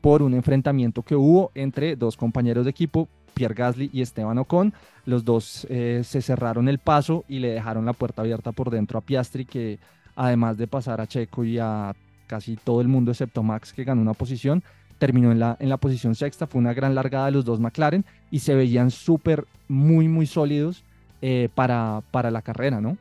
por 0.00 0.22
un 0.22 0.34
enfrentamiento 0.34 1.02
que 1.02 1.16
hubo 1.16 1.50
entre 1.54 1.96
dos 1.96 2.16
compañeros 2.16 2.64
de 2.64 2.70
equipo, 2.70 3.08
Pierre 3.34 3.54
Gasly 3.54 3.90
y 3.92 4.02
Esteban 4.02 4.38
Ocon. 4.38 4.74
Los 5.06 5.24
dos 5.24 5.66
eh, 5.70 6.02
se 6.04 6.20
cerraron 6.22 6.68
el 6.68 6.78
paso 6.78 7.24
y 7.28 7.38
le 7.38 7.52
dejaron 7.52 7.86
la 7.86 7.92
puerta 7.92 8.22
abierta 8.22 8.52
por 8.52 8.70
dentro 8.70 8.98
a 8.98 9.02
Piastri, 9.02 9.44
que 9.44 9.78
además 10.16 10.58
de 10.58 10.66
pasar 10.66 11.00
a 11.00 11.06
Checo 11.06 11.44
y 11.44 11.58
a 11.58 11.94
casi 12.26 12.56
todo 12.56 12.80
el 12.80 12.88
mundo 12.88 13.10
excepto 13.10 13.42
Max, 13.42 13.72
que 13.72 13.84
ganó 13.84 14.02
una 14.02 14.14
posición, 14.14 14.62
terminó 15.02 15.32
en 15.32 15.40
la, 15.40 15.56
en 15.58 15.68
la 15.68 15.78
posición 15.78 16.14
sexta. 16.14 16.46
Fue 16.46 16.60
una 16.60 16.74
gran 16.74 16.94
largada 16.94 17.26
de 17.26 17.32
los 17.32 17.44
dos 17.44 17.58
McLaren 17.58 18.04
y 18.30 18.38
se 18.38 18.54
veían 18.54 18.92
súper, 18.92 19.46
muy, 19.66 20.06
muy 20.06 20.26
sólidos 20.26 20.84
eh, 21.20 21.48
para, 21.56 22.02
para 22.12 22.30
la 22.30 22.40
carrera, 22.40 22.80
¿no? 22.80 22.96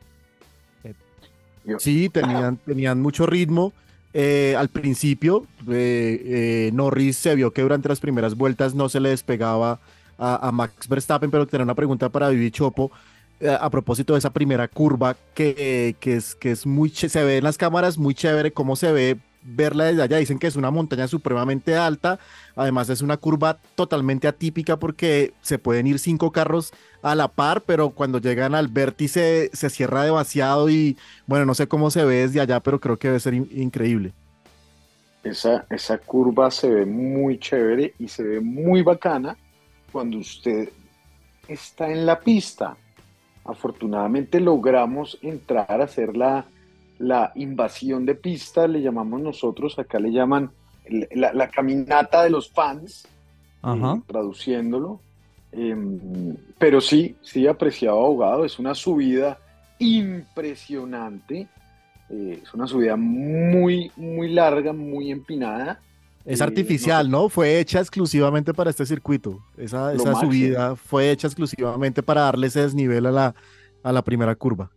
Sí, 1.77 2.09
tenían, 2.09 2.57
tenían 2.57 2.99
mucho 2.99 3.27
ritmo. 3.27 3.71
Eh, 4.15 4.55
al 4.57 4.69
principio, 4.69 5.45
eh, 5.69 6.23
eh, 6.25 6.71
Norris 6.73 7.17
se 7.17 7.35
vio 7.35 7.51
que 7.51 7.61
durante 7.61 7.87
las 7.87 7.99
primeras 7.99 8.33
vueltas 8.33 8.73
no 8.73 8.89
se 8.89 8.99
le 8.99 9.09
despegaba 9.09 9.79
a, 10.17 10.47
a 10.47 10.51
Max 10.51 10.87
Verstappen, 10.87 11.29
pero 11.29 11.45
tenía 11.45 11.65
una 11.65 11.75
pregunta 11.75 12.09
para 12.09 12.29
Vivi 12.29 12.49
Chopo 12.49 12.89
eh, 13.39 13.55
a 13.61 13.69
propósito 13.69 14.13
de 14.13 14.19
esa 14.19 14.31
primera 14.33 14.67
curva 14.67 15.15
que, 15.35 15.53
eh, 15.55 15.93
que, 15.99 16.15
es, 16.15 16.33
que 16.33 16.49
es 16.49 16.65
muy 16.65 16.89
se 16.89 17.23
ve 17.23 17.37
en 17.37 17.43
las 17.43 17.59
cámaras 17.59 17.99
muy 17.99 18.15
chévere 18.15 18.51
cómo 18.51 18.75
se 18.75 18.91
ve 18.91 19.17
verla 19.43 19.85
desde 19.85 20.03
allá. 20.03 20.17
Dicen 20.17 20.39
que 20.39 20.47
es 20.47 20.55
una 20.55 20.71
montaña 20.71 21.07
supremamente 21.07 21.75
alta, 21.75 22.19
además 22.55 22.89
es 22.89 23.01
una 23.01 23.17
curva 23.17 23.57
totalmente 23.75 24.27
atípica 24.27 24.77
porque 24.77 25.33
se 25.41 25.59
pueden 25.59 25.87
ir 25.87 25.99
cinco 25.99 26.31
carros 26.31 26.73
a 27.01 27.15
la 27.15 27.27
par, 27.27 27.61
pero 27.61 27.91
cuando 27.91 28.19
llegan 28.19 28.55
al 28.55 28.67
vértice 28.67 29.49
se 29.53 29.69
cierra 29.69 30.03
demasiado 30.03 30.69
y 30.69 30.97
bueno, 31.27 31.45
no 31.45 31.55
sé 31.55 31.67
cómo 31.67 31.91
se 31.91 32.05
ve 32.05 32.27
desde 32.27 32.41
allá, 32.41 32.59
pero 32.59 32.79
creo 32.79 32.97
que 32.97 33.07
debe 33.07 33.19
ser 33.19 33.33
increíble. 33.33 34.13
Esa, 35.23 35.65
esa 35.69 35.99
curva 35.99 36.49
se 36.49 36.69
ve 36.69 36.85
muy 36.85 37.37
chévere 37.37 37.93
y 37.99 38.07
se 38.07 38.23
ve 38.23 38.39
muy 38.41 38.81
bacana 38.81 39.37
cuando 39.91 40.17
usted 40.17 40.69
está 41.47 41.91
en 41.91 42.05
la 42.05 42.19
pista. 42.19 42.75
Afortunadamente 43.45 44.39
logramos 44.39 45.17
entrar 45.21 45.81
a 45.81 45.83
hacer 45.83 46.15
la, 46.15 46.45
invasión 47.35 48.05
de 48.05 48.15
pista, 48.15 48.67
le 48.67 48.81
llamamos 48.81 49.21
nosotros, 49.21 49.77
acá 49.79 49.99
le 49.99 50.11
llaman 50.11 50.51
la, 51.11 51.49
caminata 51.49 52.23
de 52.23 52.29
los 52.29 52.51
fans, 52.51 53.07
eh, 53.63 54.01
traduciéndolo. 54.07 54.99
Em, 55.51 56.35
pero 56.57 56.79
sí, 56.79 57.15
sí, 57.21 57.47
apreciado 57.47 57.99
abogado, 57.99 58.45
es 58.45 58.57
una 58.57 58.73
subida 58.73 59.37
impresionante, 59.79 61.47
eh, 62.09 62.39
es 62.41 62.53
una 62.53 62.67
subida 62.67 62.95
muy, 62.95 63.91
muy 63.97 64.29
larga, 64.29 64.71
muy 64.71 65.11
empinada 65.11 65.79
es 66.25 66.39
eh, 66.39 66.43
artificial, 66.43 67.09
no, 67.09 67.29
Fue 67.29 67.59
hecha 67.59 67.79
exclusivamente 67.79 68.53
para 68.53 68.69
este 68.69 68.85
circuito. 68.85 69.39
Esa, 69.57 69.93
esa 69.93 70.19
subida 70.19 70.75
fue 70.75 71.11
hecha 71.11 71.27
exclusivamente 71.27 72.03
para 72.03 72.21
darle 72.21 72.47
ese 72.47 72.61
desnivel 72.61 73.05
a 73.07 73.11
la, 73.11 73.35
a 73.83 73.91
la 73.91 74.03
primera 74.03 74.35
curva. 74.35 74.71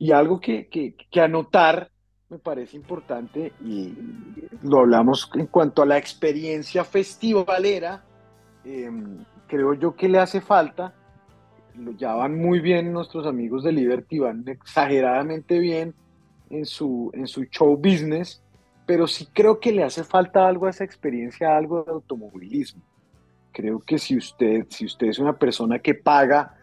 Y 0.00 0.10
algo 0.10 0.40
que, 0.40 0.68
que, 0.68 1.20
anotar 1.20 1.90
me 2.28 2.38
parece 2.38 2.76
importante, 2.76 3.52
y 3.64 3.94
lo 4.62 4.80
hablamos 4.80 5.30
en 5.34 5.46
cuanto 5.46 5.82
a 5.82 5.86
la 5.86 5.98
experiencia 5.98 6.84
festivalera, 6.84 8.02
em, 8.64 9.24
creo 9.46 9.74
yo 9.74 9.94
que 9.94 10.08
le 10.08 10.18
hace 10.18 10.40
falta, 10.40 10.94
lo 11.76 11.92
ya 11.92 12.14
van 12.14 12.36
muy 12.36 12.60
bien 12.60 12.92
nuestros 12.92 13.26
amigos 13.26 13.62
de 13.62 13.72
Liberty, 13.72 14.18
van 14.18 14.44
exageradamente 14.48 15.58
bien 15.58 15.94
en 16.50 16.66
su, 16.66 17.10
en 17.14 17.26
su 17.26 17.44
show 17.44 17.76
business, 17.76 18.42
pero 18.86 19.06
sí 19.06 19.28
creo 19.32 19.60
que 19.60 19.72
le 19.72 19.84
hace 19.84 20.02
falta 20.02 20.48
algo 20.48 20.66
a 20.66 20.70
esa 20.70 20.84
experiencia, 20.84 21.56
algo 21.56 21.84
de 21.84 21.92
automovilismo. 21.92 22.82
Creo 23.52 23.80
que 23.80 23.98
si 23.98 24.16
usted, 24.16 24.66
si 24.68 24.86
usted 24.86 25.08
es 25.08 25.18
una 25.18 25.36
persona 25.36 25.78
que 25.78 25.94
paga 25.94 26.56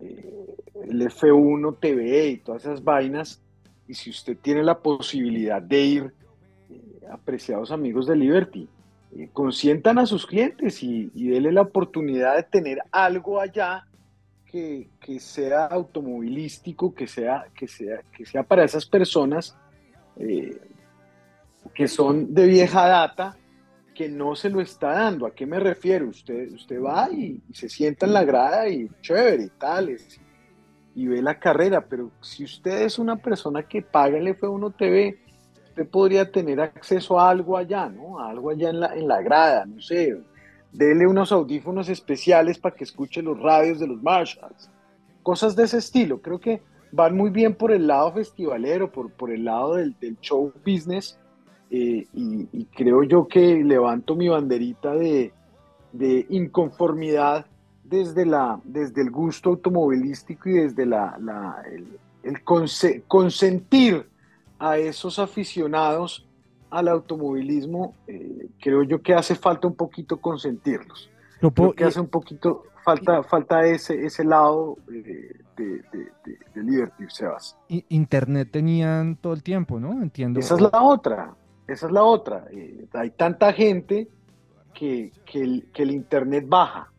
eh, 0.00 0.55
el 0.86 1.02
F1 1.02 1.78
TV 1.80 2.28
y 2.28 2.36
todas 2.38 2.64
esas 2.64 2.82
vainas, 2.82 3.42
y 3.88 3.94
si 3.94 4.10
usted 4.10 4.36
tiene 4.40 4.62
la 4.62 4.78
posibilidad 4.78 5.60
de 5.60 5.80
ir, 5.80 6.14
eh, 6.70 6.80
apreciados 7.10 7.70
amigos 7.70 8.06
de 8.06 8.16
Liberty, 8.16 8.68
eh, 9.16 9.28
consientan 9.32 9.98
a 9.98 10.06
sus 10.06 10.26
clientes 10.26 10.82
y, 10.82 11.10
y 11.14 11.28
denle 11.28 11.52
la 11.52 11.62
oportunidad 11.62 12.36
de 12.36 12.42
tener 12.42 12.78
algo 12.90 13.40
allá 13.40 13.86
que, 14.44 14.88
que, 15.00 15.20
sea 15.20 15.66
automovilístico, 15.66 16.94
que 16.94 17.06
sea, 17.06 17.46
que, 17.54 17.68
sea, 17.68 18.00
que 18.16 18.24
sea 18.24 18.42
para 18.42 18.64
esas 18.64 18.86
personas 18.86 19.56
que 21.74 21.88
son 21.88 22.32
de 22.32 22.46
vieja 22.46 22.86
data, 22.86 23.36
que 23.94 24.08
no 24.08 24.36
se 24.36 24.50
lo 24.50 24.60
está 24.60 24.92
dando. 24.92 25.26
¿A 25.26 25.34
qué 25.34 25.46
me 25.46 25.58
refiero? 25.58 26.08
Usted, 26.08 26.52
usted 26.52 26.80
va 26.80 27.10
y, 27.10 27.40
se 27.52 27.68
sienta 27.68 28.06
en 28.06 28.12
la 28.12 28.24
grada 28.24 28.68
y 28.68 28.88
chévere 29.00 29.44
y 29.44 29.48
tales, 29.58 30.20
y 30.96 31.06
ve 31.06 31.22
la 31.22 31.38
carrera, 31.38 31.86
pero 31.88 32.10
si 32.20 32.42
usted 32.42 32.82
es 32.82 32.98
una 32.98 33.14
persona 33.14 33.62
que 33.62 33.82
paga 33.82 34.18
el 34.18 34.26
F1 34.26 34.74
TV, 34.76 35.16
usted 35.68 35.88
podría 35.88 36.32
tener 36.32 36.60
acceso 36.60 37.20
a 37.20 37.30
algo 37.30 37.56
allá, 37.56 37.88
¿no? 37.88 38.18
A 38.18 38.30
algo 38.30 38.50
allá 38.50 38.70
en 38.70 38.80
la, 38.80 38.94
en 38.96 39.06
la 39.06 39.22
grada, 39.22 39.64
no 39.64 39.80
sé. 39.80 40.18
Dele 40.72 41.06
unos 41.06 41.30
audífonos 41.30 41.88
especiales 41.88 42.58
para 42.58 42.74
que 42.74 42.82
escuche 42.82 43.22
los 43.22 43.38
radios 43.38 43.78
de 43.78 43.86
los 43.86 44.02
Marshalls. 44.02 44.68
Cosas 45.22 45.54
de 45.54 45.62
ese 45.64 45.78
estilo. 45.78 46.20
Creo 46.20 46.40
que 46.40 46.60
van 46.90 47.16
muy 47.16 47.30
bien 47.30 47.54
por 47.54 47.70
el 47.70 47.86
lado 47.86 48.12
festivalero, 48.12 48.90
por, 48.90 49.12
por 49.12 49.30
el 49.30 49.44
lado 49.44 49.76
del, 49.76 49.94
del 50.00 50.18
show 50.20 50.52
business 50.64 51.18
eh, 51.70 52.06
y, 52.12 52.64
creo 52.66 53.02
yo 53.02 53.26
que 53.26 53.62
levanto 53.64 54.14
mi 54.14 54.28
banderita 54.28 54.94
de, 54.94 55.32
inconformidad 56.28 57.46
desde, 57.88 58.26
la, 58.26 58.60
desde 58.64 59.02
el 59.02 59.10
gusto 59.10 59.50
automovilístico 59.50 60.48
y 60.48 60.54
desde 60.54 60.86
la, 60.86 61.62
el, 61.70 62.42
consentir 63.06 64.06
a 64.58 64.78
esos 64.78 65.18
aficionados 65.18 66.26
al 66.70 66.88
automovilismo, 66.88 67.94
eh, 68.06 68.48
creo 68.60 68.82
yo 68.82 69.00
que 69.00 69.14
hace 69.14 69.34
falta 69.34 69.68
un 69.68 69.74
poquito 69.74 70.20
consentirlos. 70.20 71.08
creo 71.54 71.72
que 71.74 71.84
hace 71.84 72.00
un 72.00 72.08
poquito 72.08 72.64
falta, 72.84 73.22
falta 73.22 73.66
ese, 73.66 74.04
ese 74.04 74.24
lado 74.24 74.76
eh, 74.92 75.40
de, 75.56 75.82
de, 76.54 76.62
Liberty, 76.62 77.04
Sebas. 77.08 77.56
Internet 77.68 78.48
tenían 78.50 79.16
todo 79.16 79.34
el 79.34 79.42
tiempo, 79.42 79.78
¿no? 79.78 80.02
Entiendo. 80.02 80.40
Esa 80.40 80.54
es 80.54 80.60
la 80.60 80.82
otra. 80.82 81.34
Esa 81.66 81.86
es 81.86 81.92
la 81.92 82.02
otra. 82.02 82.44
Eh, 82.50 82.86
hay 82.92 83.10
tanta 83.10 83.52
gente 83.52 84.08
que, 84.72 85.12
el, 85.34 85.90
Internet 85.90 86.44
baja. 86.46 86.90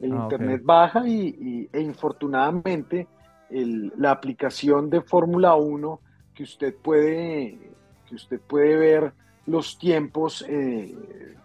El 0.00 0.12
ah, 0.12 0.22
Internet 0.22 0.62
baja 0.64 1.06
y, 1.06 1.68
e 1.72 1.80
infortunadamente 1.80 3.06
la 3.50 4.12
aplicación 4.12 4.90
de 4.90 5.00
Fórmula 5.00 5.54
1 5.54 6.00
que 6.34 6.44
usted 6.44 6.74
puede, 6.74 7.58
que 8.08 8.14
usted 8.14 8.40
puede 8.40 8.76
ver 8.76 9.12
los 9.46 9.78
tiempos 9.78 10.44
eh, 10.48 10.94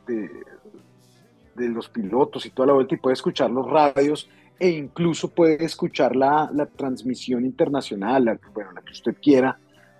de, 0.07 1.69
los 1.69 1.89
pilotos 1.89 2.45
y 2.45 2.51
toda 2.51 2.67
la 2.67 2.73
vuelta 2.73 2.95
y 2.95 2.99
puede 2.99 3.13
escuchar 3.13 3.49
los 3.49 3.69
radios 3.69 4.29
e 4.59 4.69
incluso 4.69 5.29
puede 5.29 5.63
escuchar 5.65 6.15
la, 6.15 6.49
la 6.53 6.65
transmisión 6.65 7.43
internacional, 7.43 8.39
bueno, 8.53 8.71
la 8.71 8.81
que 8.81 8.91
usted 8.91 9.15
quiera, 9.21 9.57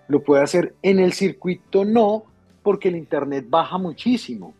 lo 0.08 0.24
puede 0.24 0.44
hacer 0.44 0.76
en 0.82 1.00
el 1.00 1.14
circuito 1.14 1.84
no, 1.84 2.24
porque 2.62 2.90
el 2.90 2.96
Internet 2.96 3.46
baja 3.50 3.78
muchísimo. 3.78 4.54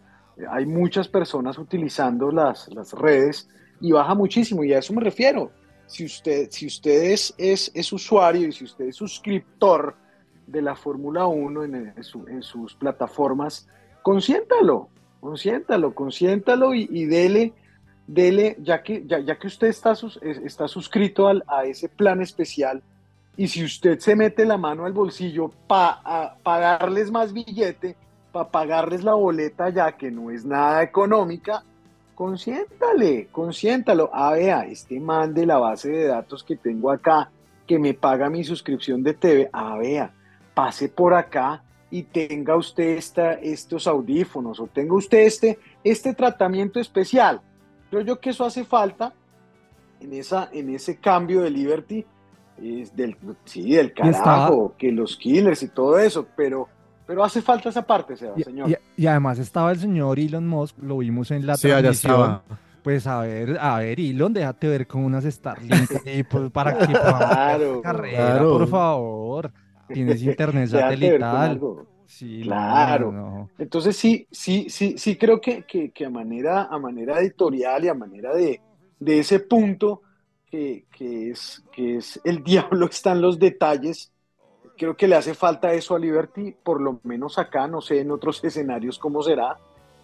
Hay 0.50 0.66
muchas 0.66 1.08
personas 1.08 1.58
utilizando 1.58 2.32
las, 2.32 2.68
las 2.74 2.94
redes 2.94 3.48
y 3.82 3.92
baja 3.92 4.16
muchísimo 4.16 4.64
y 4.64 4.74
a 4.74 4.80
eso 4.80 4.94
me 4.94 5.02
refiero. 5.02 5.52
Si 5.88 6.06
usted, 6.06 6.48
si 6.50 6.66
usted 6.66 7.12
es, 7.12 7.34
es, 7.38 7.94
usuario 7.94 8.48
y 8.48 8.52
si 8.52 8.64
usted 8.64 8.86
es 8.86 8.96
suscriptor 8.96 9.96
de 10.48 10.62
la 10.62 10.76
Fórmula 10.76 11.28
1 11.28 11.64
en, 11.64 11.94
sus 12.42 12.74
plataformas, 12.76 13.68
consiéntalo, 14.02 14.90
consiéntalo, 15.20 15.94
consiéntalo 15.94 16.74
y, 16.74 16.88
y 16.92 17.06
dele, 17.06 17.54
dele, 18.08 18.58
ya 18.62 18.82
que, 18.82 19.04
ya, 19.06 19.20
ya 19.20 19.38
que 19.38 19.48
usted 19.48 19.68
está, 19.68 19.94
está 20.22 20.68
suscrito 20.68 21.28
al, 21.28 21.44
a 21.48 21.66
ese 21.66 21.88
plan 21.88 22.22
especial, 22.22 22.82
y 23.38 23.48
si 23.48 23.64
usted 23.64 24.00
se 24.00 24.16
mete 24.16 24.46
la 24.46 24.58
mano 24.58 24.86
al 24.86 24.94
bolsillo 24.94 25.50
para 25.68 26.38
pagarles 26.42 27.12
más 27.12 27.34
billete, 27.34 27.98
para 28.32 28.50
pagarles 28.50 29.04
la 29.04 29.14
boleta 29.14 29.70
ya 29.70 29.92
que 29.92 30.10
no 30.10 30.32
es 30.32 30.46
nada 30.46 30.84
económica, 30.84 31.64
consiéntale, 32.16 33.28
consiéntalo. 33.32 34.10
Ah, 34.14 34.34
vea, 34.34 34.66
este 34.66 35.00
man 35.00 35.34
de 35.34 35.46
la 35.46 35.58
base 35.58 35.90
de 35.90 36.08
datos 36.08 36.44
que 36.44 36.56
tengo 36.56 36.90
acá, 36.90 37.30
que 37.68 37.78
me 37.78 37.94
paga 37.94 38.30
mi 38.30 38.44
suscripción 38.44 39.04
de 39.04 39.14
TV, 39.14 39.50
ah, 39.54 39.78
vea, 39.78 40.14
pase 40.54 40.90
por 40.90 41.14
acá 41.14 41.64
y 41.92 42.04
tenga 42.04 42.56
usted 42.56 42.98
esta, 42.98 43.34
estos 43.34 43.88
audífonos 43.88 44.60
o 44.60 44.68
tenga 44.68 44.96
usted 44.96 45.20
este, 45.20 45.60
este 45.84 46.14
tratamiento 46.14 46.80
especial. 46.80 47.42
Creo 47.90 48.02
yo 48.02 48.20
que 48.20 48.32
eso 48.32 48.46
hace 48.46 48.64
falta 48.64 49.14
en, 50.00 50.14
esa, 50.14 50.50
en 50.52 50.70
ese 50.70 50.98
cambio 50.98 51.42
de 51.42 51.50
Liberty 51.52 52.06
es 52.62 52.96
del, 52.96 53.18
sí, 53.44 53.72
del 53.72 53.94
carajo, 53.94 54.74
que 54.78 54.92
los 54.92 55.18
killers 55.18 55.64
y 55.64 55.68
todo 55.68 56.00
eso, 56.00 56.26
pero, 56.36 56.70
pero 57.06 57.24
hace 57.24 57.42
falta 57.42 57.70
esa 57.70 57.82
parte, 57.82 58.16
señor. 58.16 58.70
Y, 58.98 59.08
además 59.08 59.40
estaba 59.40 59.72
el 59.72 59.80
señor 59.80 60.20
Elon 60.20 60.48
Musk, 60.48 60.78
lo 60.82 60.98
vimos 61.00 61.32
en 61.32 61.46
la 61.46 61.58
sí, 61.58 61.68
transmisión. 61.68 62.42
Pues 62.84 63.08
a 63.08 63.22
ver, 63.22 63.58
a 63.60 63.80
ver, 63.80 64.00
Elon, 64.00 64.32
déjate 64.32 64.68
ver 64.68 64.86
con 64.86 65.04
unas 65.04 65.24
Starlink 65.24 65.90
pues, 66.30 66.52
para 66.52 66.78
que 66.78 66.86
claro, 66.86 67.82
carrera, 67.82 68.40
por 68.40 68.68
favor. 68.68 69.52
Tienes 69.88 70.22
internet 70.24 70.70
satelital. 70.70 71.60
Sí, 72.06 72.42
claro. 72.44 73.50
Entonces 73.58 73.98
sí, 73.98 74.28
sí, 74.32 74.68
sí, 74.70 74.96
sí 74.98 75.18
creo 75.18 75.42
que, 75.42 75.64
que, 75.64 75.92
que, 75.92 76.06
a 76.06 76.10
manera, 76.10 76.68
a 76.70 76.78
manera 76.78 77.20
editorial 77.20 77.86
y 77.86 77.88
a 77.88 77.96
manera 77.96 78.34
de, 78.34 78.62
de 79.00 79.20
ese 79.20 79.40
punto, 79.40 80.04
que, 80.50 80.86
es, 81.32 81.64
que 81.72 81.98
es 81.98 82.20
el 82.24 82.44
diablo 82.44 82.88
está 82.88 83.12
en 83.12 83.22
los 83.22 83.40
detalles. 83.40 84.12
Creo 84.78 84.96
que 84.96 85.08
le 85.08 85.16
hace 85.16 85.34
falta 85.34 85.74
eso 85.74 85.96
a 85.96 86.00
Liberty, 86.00 86.52
por 86.64 86.82
lo 86.82 87.00
menos 87.04 87.38
acá, 87.38 87.68
no 87.68 87.82
sé 87.82 88.02
en 88.02 88.12
otros 88.12 88.44
escenarios 88.44 89.00
cómo 89.00 89.22
será, 89.22 89.58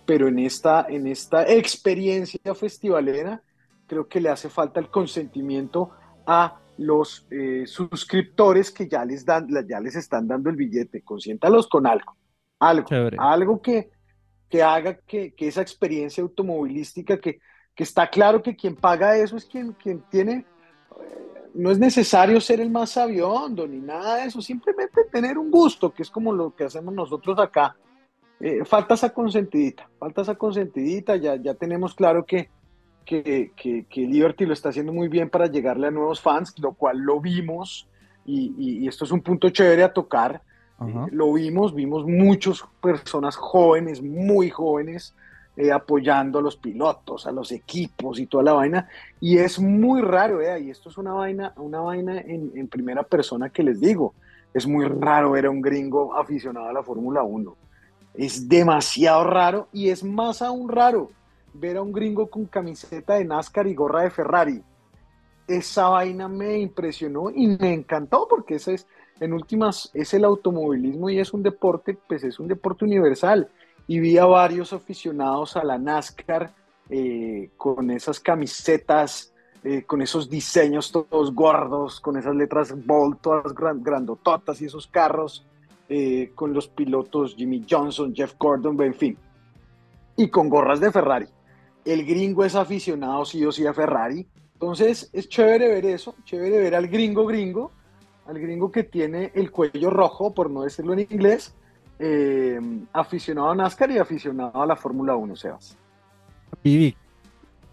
pero 0.05 0.28
en 0.28 0.39
esta, 0.39 0.86
en 0.89 1.07
esta 1.07 1.47
experiencia 1.47 2.55
festivalera, 2.55 3.41
creo 3.88 4.07
que 4.07 4.22
le 4.22 4.30
hace 4.30 4.49
falta 4.49 4.80
el 4.80 4.89
consentimiento 4.89 5.91
a 6.26 6.59
los 6.78 7.28
eh, 7.30 7.63
suscriptores 7.67 8.72
que 8.72 8.88
ya 8.88 9.05
les, 9.05 9.26
dan, 9.26 9.47
ya 9.67 9.80
les 9.80 9.95
están 9.95 10.28
dando 10.28 10.49
el 10.49 10.55
billete. 10.55 11.03
Consiéntalos 11.03 11.67
con 11.67 11.86
algo. 11.86 12.17
Algo, 12.59 12.88
Chévere. 12.88 13.17
algo 13.19 13.61
que, 13.61 13.91
que 14.49 14.63
haga 14.63 14.95
que, 14.95 15.34
que 15.34 15.47
esa 15.47 15.61
experiencia 15.61 16.24
automovilística, 16.24 17.19
que, 17.19 17.39
que 17.76 17.84
está 17.84 18.09
claro 18.09 18.41
que 18.41 18.55
quien 18.55 18.76
paga 18.76 19.17
eso 19.17 19.38
es 19.38 19.45
quien, 19.45 19.74
quien 19.74 20.03
tiene, 20.09 20.45
no 21.54 21.72
es 21.72 21.80
necesario 21.80 22.39
ser 22.41 22.62
el 22.62 22.70
más 22.70 22.91
sabiondo 22.91 23.68
ni 23.68 23.80
nada 23.80 24.18
de 24.18 24.26
eso, 24.26 24.41
simplemente 24.41 25.02
tener 25.12 25.38
un 25.38 25.52
gusto, 25.52 25.91
que 25.93 26.04
es 26.04 26.10
como 26.10 26.32
lo 26.32 26.56
que 26.56 26.64
hacemos 26.66 26.93
nosotros 26.93 27.38
acá. 27.39 27.76
Eh, 28.39 28.66
falta 28.66 28.95
esa 28.95 29.14
consentidita, 29.14 29.88
falta 29.99 30.22
esa 30.24 30.36
consentidita, 30.36 31.16
ya, 31.16 31.36
ya 31.36 31.54
tenemos 31.54 31.93
claro 31.93 32.26
que, 32.26 32.49
que, 33.06 33.52
que, 33.56 33.86
que 33.89 34.02
Liberty 34.02 34.45
lo 34.45 34.54
está 34.54 34.70
haciendo 34.70 34.91
muy 34.93 35.08
bien 35.10 35.30
para 35.30 35.47
llegarle 35.47 35.88
a 35.88 35.91
nuevos 35.91 36.20
fans, 36.22 36.54
lo 36.60 36.74
cual 36.74 36.97
lo 36.99 37.20
vimos 37.20 37.88
y, 38.26 38.54
y- 38.58 38.78
y 38.84 38.88
esto 38.88 39.06
es 39.06 39.12
un 39.12 39.22
punto 39.22 39.49
chévere 39.49 39.84
a 39.84 39.93
tocar. 39.93 40.41
Ajá. 40.80 41.06
Lo 41.12 41.32
vimos, 41.34 41.76
vimos 41.76 42.06
muchas 42.08 42.64
personas 42.82 43.36
jóvenes, 43.36 44.02
muy 44.02 44.49
jóvenes, 44.49 45.14
eh, 45.58 45.72
apoyando 45.72 46.39
a 46.39 46.41
los 46.41 46.56
pilotos, 46.58 47.28
a 47.28 47.32
los 47.32 47.52
equipos 47.52 48.20
y 48.20 48.28
toda 48.28 48.43
la 48.43 48.54
vaina. 48.54 48.89
Y 49.20 49.38
es 49.38 49.60
muy 49.60 50.02
raro, 50.02 50.41
y 50.60 50.70
esto 50.70 50.89
es 50.89 50.97
una 50.97 51.14
vaina, 51.14 51.54
una 51.58 51.82
vaina 51.82 52.20
en, 52.20 52.52
en 52.56 52.68
primera 52.68 53.04
persona 53.04 53.49
que 53.49 53.64
les 53.64 53.80
digo, 53.80 54.14
es 54.54 54.68
muy 54.68 54.86
raro 54.86 55.32
ver 55.32 55.45
a 55.45 55.49
un 55.49 55.62
gringo 55.62 56.16
aficionado 56.16 56.68
a 56.68 56.74
la 56.74 56.84
Fórmula 56.84 57.24
1. 57.24 57.56
Es 58.14 58.49
demasiado 58.49 59.24
raro 59.24 59.68
y 59.72 59.89
es 59.89 60.04
más 60.04 60.41
aún 60.41 60.68
raro 60.70 61.12
ver 61.54 61.78
a 61.78 61.82
un 61.82 61.91
gringo 61.91 62.30
con 62.30 62.45
camiseta 62.45 63.16
de 63.16 63.26
NASCAR 63.26 63.68
y 63.68 63.76
gorra 63.76 64.04
de 64.04 64.10
Ferrari. 64.10 64.64
Esa 65.47 65.89
vaina 65.89 66.28
me 66.28 66.60
impresionó 66.60 67.30
y 67.30 67.47
me 67.47 67.74
encantó 67.74 68.28
porque 68.30 68.56
ese 68.56 68.76
es, 68.76 68.88
en 69.20 69.34
últimas, 69.34 69.91
es 69.93 70.14
el 70.14 70.26
automovilismo 70.26 71.10
y 71.10 71.20
es 71.20 71.34
un 71.34 71.43
deporte, 71.43 71.97
pues 72.08 72.24
es 72.24 72.39
un 72.39 72.47
deporte 72.47 72.86
universal. 72.86 73.49
Y 73.92 74.00
vi 74.00 74.18
a 74.18 74.26
varios 74.26 74.72
aficionados 74.72 75.58
a 75.58 75.66
la 75.66 75.78
NASCAR 75.78 76.54
eh, 76.89 77.50
con 77.58 77.92
esas 77.92 78.22
camisetas, 78.22 79.34
eh, 79.66 79.84
con 79.84 80.02
esos 80.02 80.30
diseños 80.30 80.94
todos 80.94 81.36
gordos, 81.36 82.00
con 82.00 82.16
esas 82.16 82.34
letras 82.34 82.74
bold, 82.86 83.18
todas 83.20 83.54
gran- 83.54 83.84
grandototas 83.84 84.62
y 84.62 84.66
esos 84.68 84.88
carros, 84.88 85.46
eh, 85.89 86.32
con 86.36 86.54
los 86.54 86.70
pilotos 86.70 87.36
Jimmy 87.36 87.66
Johnson, 87.70 88.16
Jeff 88.16 88.34
Gordon, 88.39 88.82
en 88.82 88.94
fin. 88.94 89.18
Y 90.16 90.30
con 90.30 90.48
gorras 90.48 90.80
de 90.80 90.89
Ferrari. 90.89 91.28
El 91.84 92.06
gringo 92.06 92.46
es 92.46 92.56
aficionado 92.56 93.26
sí 93.26 93.44
o 93.44 93.52
sí 93.52 93.68
a 93.68 93.74
Ferrari. 93.74 94.26
Entonces 94.54 95.10
es 95.12 95.28
chévere 95.28 95.68
ver 95.68 95.86
eso, 95.86 96.16
chévere 96.24 96.60
ver 96.60 96.76
al 96.76 96.88
gringo 96.88 97.26
gringo, 97.26 97.74
al 98.26 98.39
gringo 98.39 98.72
que 98.72 98.86
tiene 98.86 99.34
el 99.36 99.52
cuello 99.52 99.89
rojo, 99.89 100.34
por 100.34 100.50
no 100.50 100.62
decirlo 100.62 100.94
en 100.94 101.00
inglés, 101.00 101.54
eh, 102.04 102.60
aficionado 102.93 103.52
a 103.52 103.56
NASCAR 103.56 103.91
y 103.91 103.99
aficionado 103.99 104.60
a 104.62 104.66
la 104.66 104.76
Fórmula 104.76 105.16
1, 105.16 105.36
Sebas. 105.36 105.78
Vivi, 106.64 106.95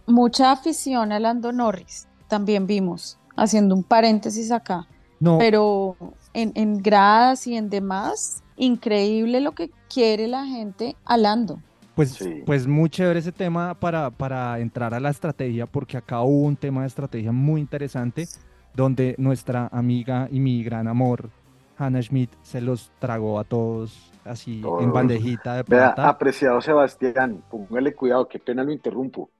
Mucha 0.07 0.53
afición 0.53 1.13
a 1.13 1.19
Lando 1.19 1.53
Norris, 1.53 2.07
también 2.29 2.67
vimos, 2.67 3.19
haciendo 3.37 3.75
un 3.75 3.83
paréntesis 3.83 4.51
acá, 4.53 4.87
no, 5.21 5.37
pero 5.39 5.97
en, 6.33 6.53
en 6.55 6.83
gradas 6.83 7.47
y 7.47 7.57
en 7.57 7.69
demás, 7.71 8.43
increíble 8.57 9.41
lo 9.41 9.53
que 9.53 9.71
quiere 9.93 10.27
la 10.29 10.45
gente 10.47 10.97
a 11.05 11.17
Lando. 11.17 11.59
pues, 11.95 12.11
Sí. 12.13 12.43
pues 12.47 12.67
muy 12.67 12.89
chévere 12.89 13.19
ese 13.19 13.33
tema 13.33 13.75
para, 13.75 14.11
para 14.11 14.59
entrar 14.61 14.95
a 14.95 15.01
la 15.01 15.11
estrategia, 15.11 15.67
porque 15.67 15.97
acá 15.97 16.21
hubo 16.23 16.47
un 16.47 16.57
tema 16.57 16.83
de 16.83 16.87
estrategia 16.87 17.33
muy 17.33 17.61
interesante, 17.61 18.29
donde 18.75 19.15
nuestra 19.19 19.69
amiga 19.73 20.29
y 20.31 20.39
mi 20.41 20.63
gran 20.63 20.87
amor, 20.89 21.31
Hannah 21.79 22.03
Schmidt, 22.03 22.31
se 22.43 22.61
los 22.61 22.91
tragó 22.99 23.39
a 23.39 23.45
todos 23.45 24.13
así 24.25 24.63
en 24.81 24.93
bandejita 24.93 25.55
de 25.55 25.63
Vea, 25.63 25.95
plata. 25.95 26.09
apreciado 26.09 26.61
Sebastián, 26.61 27.43
póngale 27.51 27.95
cuidado, 27.95 28.29
qué 28.29 28.39
pena 28.39 28.65
lo 28.65 28.73
interrumpo. 28.73 29.31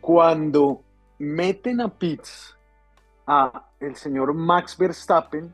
Cuando 0.00 0.82
meten 1.18 1.80
a 1.80 1.88
Pitts 1.88 2.56
a 3.26 3.66
el 3.80 3.96
señor 3.96 4.34
Max 4.34 4.76
Verstappen, 4.76 5.52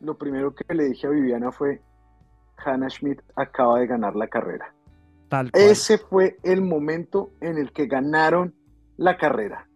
lo 0.00 0.16
primero 0.16 0.54
que 0.54 0.74
le 0.74 0.84
dije 0.84 1.06
a 1.06 1.10
Viviana 1.10 1.50
fue, 1.52 1.80
Hannah 2.56 2.90
Schmidt 2.90 3.20
acaba 3.34 3.80
de 3.80 3.86
ganar 3.86 4.14
la 4.14 4.28
carrera. 4.28 4.74
Tal 5.28 5.50
cual. 5.50 5.64
Ese 5.64 5.98
fue 5.98 6.36
el 6.42 6.60
momento 6.62 7.30
en 7.40 7.58
el 7.58 7.72
que 7.72 7.86
ganaron 7.86 8.54
la 8.96 9.16
carrera. 9.16 9.66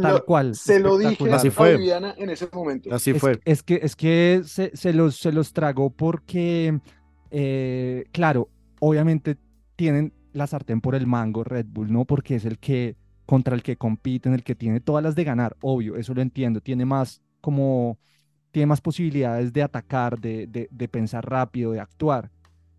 Tal 0.00 0.14
Lo- 0.14 0.24
cual, 0.24 0.54
Se 0.54 0.80
lo 0.80 0.96
dije. 0.96 1.30
Así 1.32 1.48
a 1.48 1.50
fue. 1.50 1.76
Viviana 1.76 2.14
en 2.16 2.30
ese 2.30 2.48
momento. 2.52 2.94
Así 2.94 3.10
es, 3.10 3.18
fue. 3.18 3.38
es 3.44 3.62
que, 3.62 3.80
es 3.82 3.94
que 3.94 4.40
se, 4.44 4.74
se 4.74 4.92
los, 4.94 5.16
se 5.16 5.32
los 5.32 5.52
tragó 5.52 5.90
porque, 5.90 6.80
eh, 7.30 8.04
claro, 8.12 8.48
obviamente 8.80 9.36
tienen 9.76 10.12
la 10.32 10.46
sartén 10.46 10.80
por 10.80 10.94
el 10.94 11.06
mango 11.06 11.44
Red 11.44 11.66
Bull, 11.68 11.92
¿no? 11.92 12.04
Porque 12.06 12.36
es 12.36 12.44
el 12.46 12.58
que, 12.58 12.96
contra 13.26 13.54
el 13.54 13.62
que 13.62 13.76
compiten, 13.76 14.32
el 14.32 14.42
que 14.44 14.54
tiene 14.54 14.80
todas 14.80 15.02
las 15.04 15.14
de 15.14 15.24
ganar, 15.24 15.56
obvio, 15.60 15.96
eso 15.96 16.14
lo 16.14 16.22
entiendo, 16.22 16.60
tiene 16.62 16.84
más 16.86 17.20
como, 17.42 17.98
tiene 18.50 18.66
más 18.66 18.80
posibilidades 18.80 19.52
de 19.52 19.62
atacar, 19.62 20.18
de, 20.18 20.46
de, 20.46 20.68
de 20.70 20.88
pensar 20.88 21.28
rápido, 21.28 21.72
de 21.72 21.80
actuar, 21.80 22.30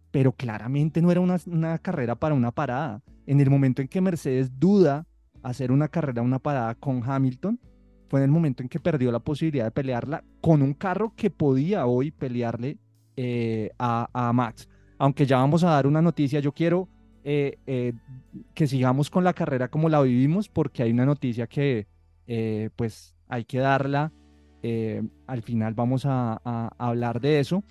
pero 0.10 0.32
claramente 0.32 1.02
no 1.02 1.12
era 1.12 1.20
una, 1.22 1.38
una 1.46 1.78
carrera 1.78 2.16
para 2.16 2.34
una 2.34 2.52
parada. 2.52 3.02
En 3.28 3.40
el 3.40 3.50
momento 3.50 3.82
en 3.82 3.88
que 3.88 4.02
Mercedes 4.02 4.60
duda 4.60 5.06
hacer 5.44 5.72
una 5.72 5.90
carrera, 5.90 6.22
una 6.22 6.40
parada 6.40 6.74
con 6.76 7.04
Hamilton, 7.04 7.60
fue 8.10 8.20
en 8.20 8.26
el 8.26 8.32
momento 8.32 8.64
en 8.64 8.70
que 8.70 8.80
perdió 8.80 9.12
la 9.12 9.20
posibilidad 9.20 9.66
de 9.66 9.72
pelearla 9.72 10.24
con 10.42 10.62
un 10.62 10.74
carro 10.74 11.14
que 11.16 11.30
podía 11.30 11.86
hoy 11.86 12.12
pelearle 12.12 12.78
eh, 13.16 13.72
a, 13.78 14.32
Max. 14.34 14.70
Aunque 14.98 15.26
ya 15.26 15.38
vamos 15.38 15.64
a 15.64 15.72
dar 15.72 15.88
una 15.88 16.02
noticia, 16.02 16.40
yo 16.40 16.52
quiero 16.52 16.88
eh, 17.24 17.58
eh, 17.66 17.94
que 18.54 18.68
sigamos 18.68 19.10
con 19.10 19.24
la 19.24 19.34
carrera 19.34 19.68
como 19.68 19.90
la 19.90 20.02
vivimos, 20.02 20.48
porque 20.48 20.84
hay 20.84 20.92
una 20.92 21.06
noticia 21.06 21.48
que 21.48 21.88
pues 22.76 23.16
hay 23.28 23.44
que 23.46 23.60
darla. 23.60 24.12
al 25.28 25.42
final 25.42 25.74
vamos 25.74 26.06
a, 26.06 26.40
hablar 26.78 27.20
de 27.20 27.40
eso, 27.40 27.64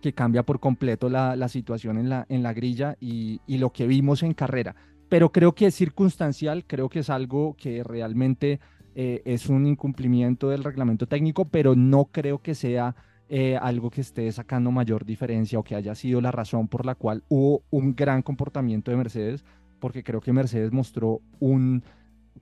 que 0.00 0.12
cambia 0.12 0.42
por 0.42 0.60
completo 0.60 1.08
la, 1.08 1.48
situación 1.48 1.98
en 1.98 2.42
la, 2.42 2.52
grilla 2.54 2.96
y 3.00 3.58
lo 3.58 3.70
que 3.70 3.86
vimos 3.86 4.22
en 4.22 4.34
carrera. 4.34 4.74
Pero 5.08 5.32
creo 5.32 5.54
que 5.54 5.66
es 5.66 5.74
circunstancial, 5.74 6.64
creo 6.66 6.88
que 6.88 7.00
es 7.00 7.10
algo 7.10 7.56
que 7.56 7.82
realmente 7.82 8.60
eh, 8.94 9.22
es 9.24 9.48
un 9.48 9.66
incumplimiento 9.66 10.50
del 10.50 10.64
reglamento 10.64 11.06
técnico, 11.06 11.46
pero 11.46 11.74
no 11.74 12.06
creo 12.06 12.42
que 12.42 12.54
sea 12.54 12.94
eh, 13.30 13.56
algo 13.60 13.90
que 13.90 14.00
esté 14.00 14.30
sacando 14.32 14.70
mayor 14.70 15.04
diferencia 15.04 15.58
o 15.58 15.62
que 15.62 15.74
haya 15.74 15.94
sido 15.94 16.20
la 16.20 16.32
razón 16.32 16.66
por 16.66 16.86
la 16.86 16.94
cual 16.94 17.22
hubo 17.28 17.62
un 17.70 17.94
gran 17.94 18.22
comportamiento 18.22 18.90
de 18.90 18.96
Mercedes, 18.96 19.44
porque 19.80 20.02
creo 20.02 20.20
que 20.20 20.32
Mercedes 20.32 20.72
mostró 20.72 21.20
un 21.38 21.82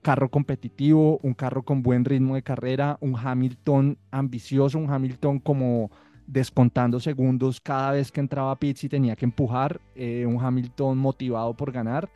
carro 0.01 0.29
competitivo, 0.29 1.19
un 1.23 1.33
carro 1.33 1.63
con 1.63 1.83
buen 1.83 2.05
ritmo 2.05 2.35
de 2.35 2.41
carrera, 2.41 2.97
un 3.01 3.15
Hamilton 3.17 3.97
ambicioso, 4.11 4.77
un 4.77 4.89
Hamilton 4.89 5.39
como 5.39 5.91
descontando 6.25 6.99
segundos 6.99 7.61
cada 7.61 7.91
vez 7.91 8.11
que 8.11 8.19
entraba 8.19 8.51
a 8.51 8.59
pits 8.59 8.83
y 8.83 8.89
tenía 8.89 9.15
que 9.15 9.25
empujar, 9.25 9.79
eh, 9.95 10.25
un 10.25 10.43
Hamilton 10.43 10.97
motivado 10.97 11.53
por 11.53 11.71
ganar. 11.71 12.09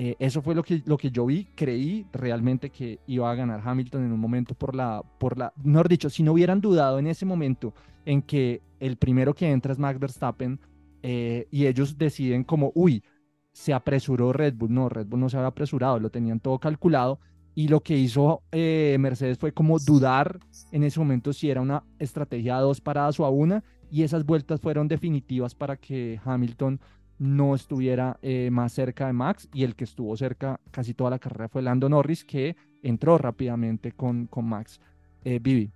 Eh, 0.00 0.14
eso 0.20 0.42
fue 0.42 0.54
lo 0.54 0.62
que, 0.62 0.80
lo 0.86 0.96
que 0.96 1.10
yo 1.10 1.26
vi, 1.26 1.48
creí 1.56 2.06
realmente 2.12 2.70
que 2.70 3.00
iba 3.08 3.28
a 3.28 3.34
ganar 3.34 3.60
Hamilton 3.64 4.04
en 4.04 4.12
un 4.12 4.20
momento 4.20 4.54
por 4.54 4.76
la, 4.76 5.02
por 5.18 5.36
la, 5.36 5.52
mejor 5.64 5.88
dicho, 5.88 6.08
si 6.08 6.22
no 6.22 6.34
hubieran 6.34 6.60
dudado 6.60 7.00
en 7.00 7.08
ese 7.08 7.26
momento 7.26 7.74
en 8.04 8.22
que 8.22 8.62
el 8.78 8.96
primero 8.96 9.34
que 9.34 9.50
entra 9.50 9.72
es 9.72 9.78
Max 9.80 9.98
Verstappen 9.98 10.60
eh, 11.02 11.48
y 11.50 11.66
ellos 11.66 11.98
deciden 11.98 12.44
como, 12.44 12.70
uy, 12.76 13.02
se 13.50 13.74
apresuró 13.74 14.32
Red 14.32 14.54
Bull, 14.54 14.72
no, 14.72 14.88
Red 14.88 15.08
Bull 15.08 15.18
no 15.18 15.28
se 15.28 15.36
había 15.36 15.48
apresurado, 15.48 15.98
lo 15.98 16.10
tenían 16.10 16.38
todo 16.38 16.60
calculado 16.60 17.18
y 17.56 17.66
lo 17.66 17.80
que 17.80 17.96
hizo 17.96 18.44
eh, 18.52 18.96
Mercedes 19.00 19.36
fue 19.36 19.50
como 19.50 19.80
dudar 19.80 20.38
en 20.70 20.84
ese 20.84 21.00
momento 21.00 21.32
si 21.32 21.50
era 21.50 21.60
una 21.60 21.82
estrategia 21.98 22.56
a 22.56 22.60
dos 22.60 22.80
paradas 22.80 23.18
o 23.18 23.24
a 23.24 23.30
una 23.30 23.64
y 23.90 24.04
esas 24.04 24.24
vueltas 24.24 24.60
fueron 24.60 24.86
definitivas 24.86 25.56
para 25.56 25.76
que 25.76 26.20
Hamilton 26.24 26.78
no 27.18 27.54
estuviera 27.54 28.18
eh, 28.22 28.50
más 28.52 28.72
cerca 28.72 29.06
de 29.06 29.12
Max 29.12 29.48
y 29.52 29.64
el 29.64 29.74
que 29.76 29.84
estuvo 29.84 30.16
cerca 30.16 30.60
casi 30.70 30.94
toda 30.94 31.10
la 31.10 31.18
carrera 31.18 31.48
fue 31.48 31.62
Lando 31.62 31.88
Norris 31.88 32.24
que 32.24 32.56
entró 32.82 33.18
rápidamente 33.18 33.92
con, 33.92 34.26
con 34.26 34.44
Max. 34.46 34.80
Eh, 35.24 35.38
Vivi. 35.40 35.72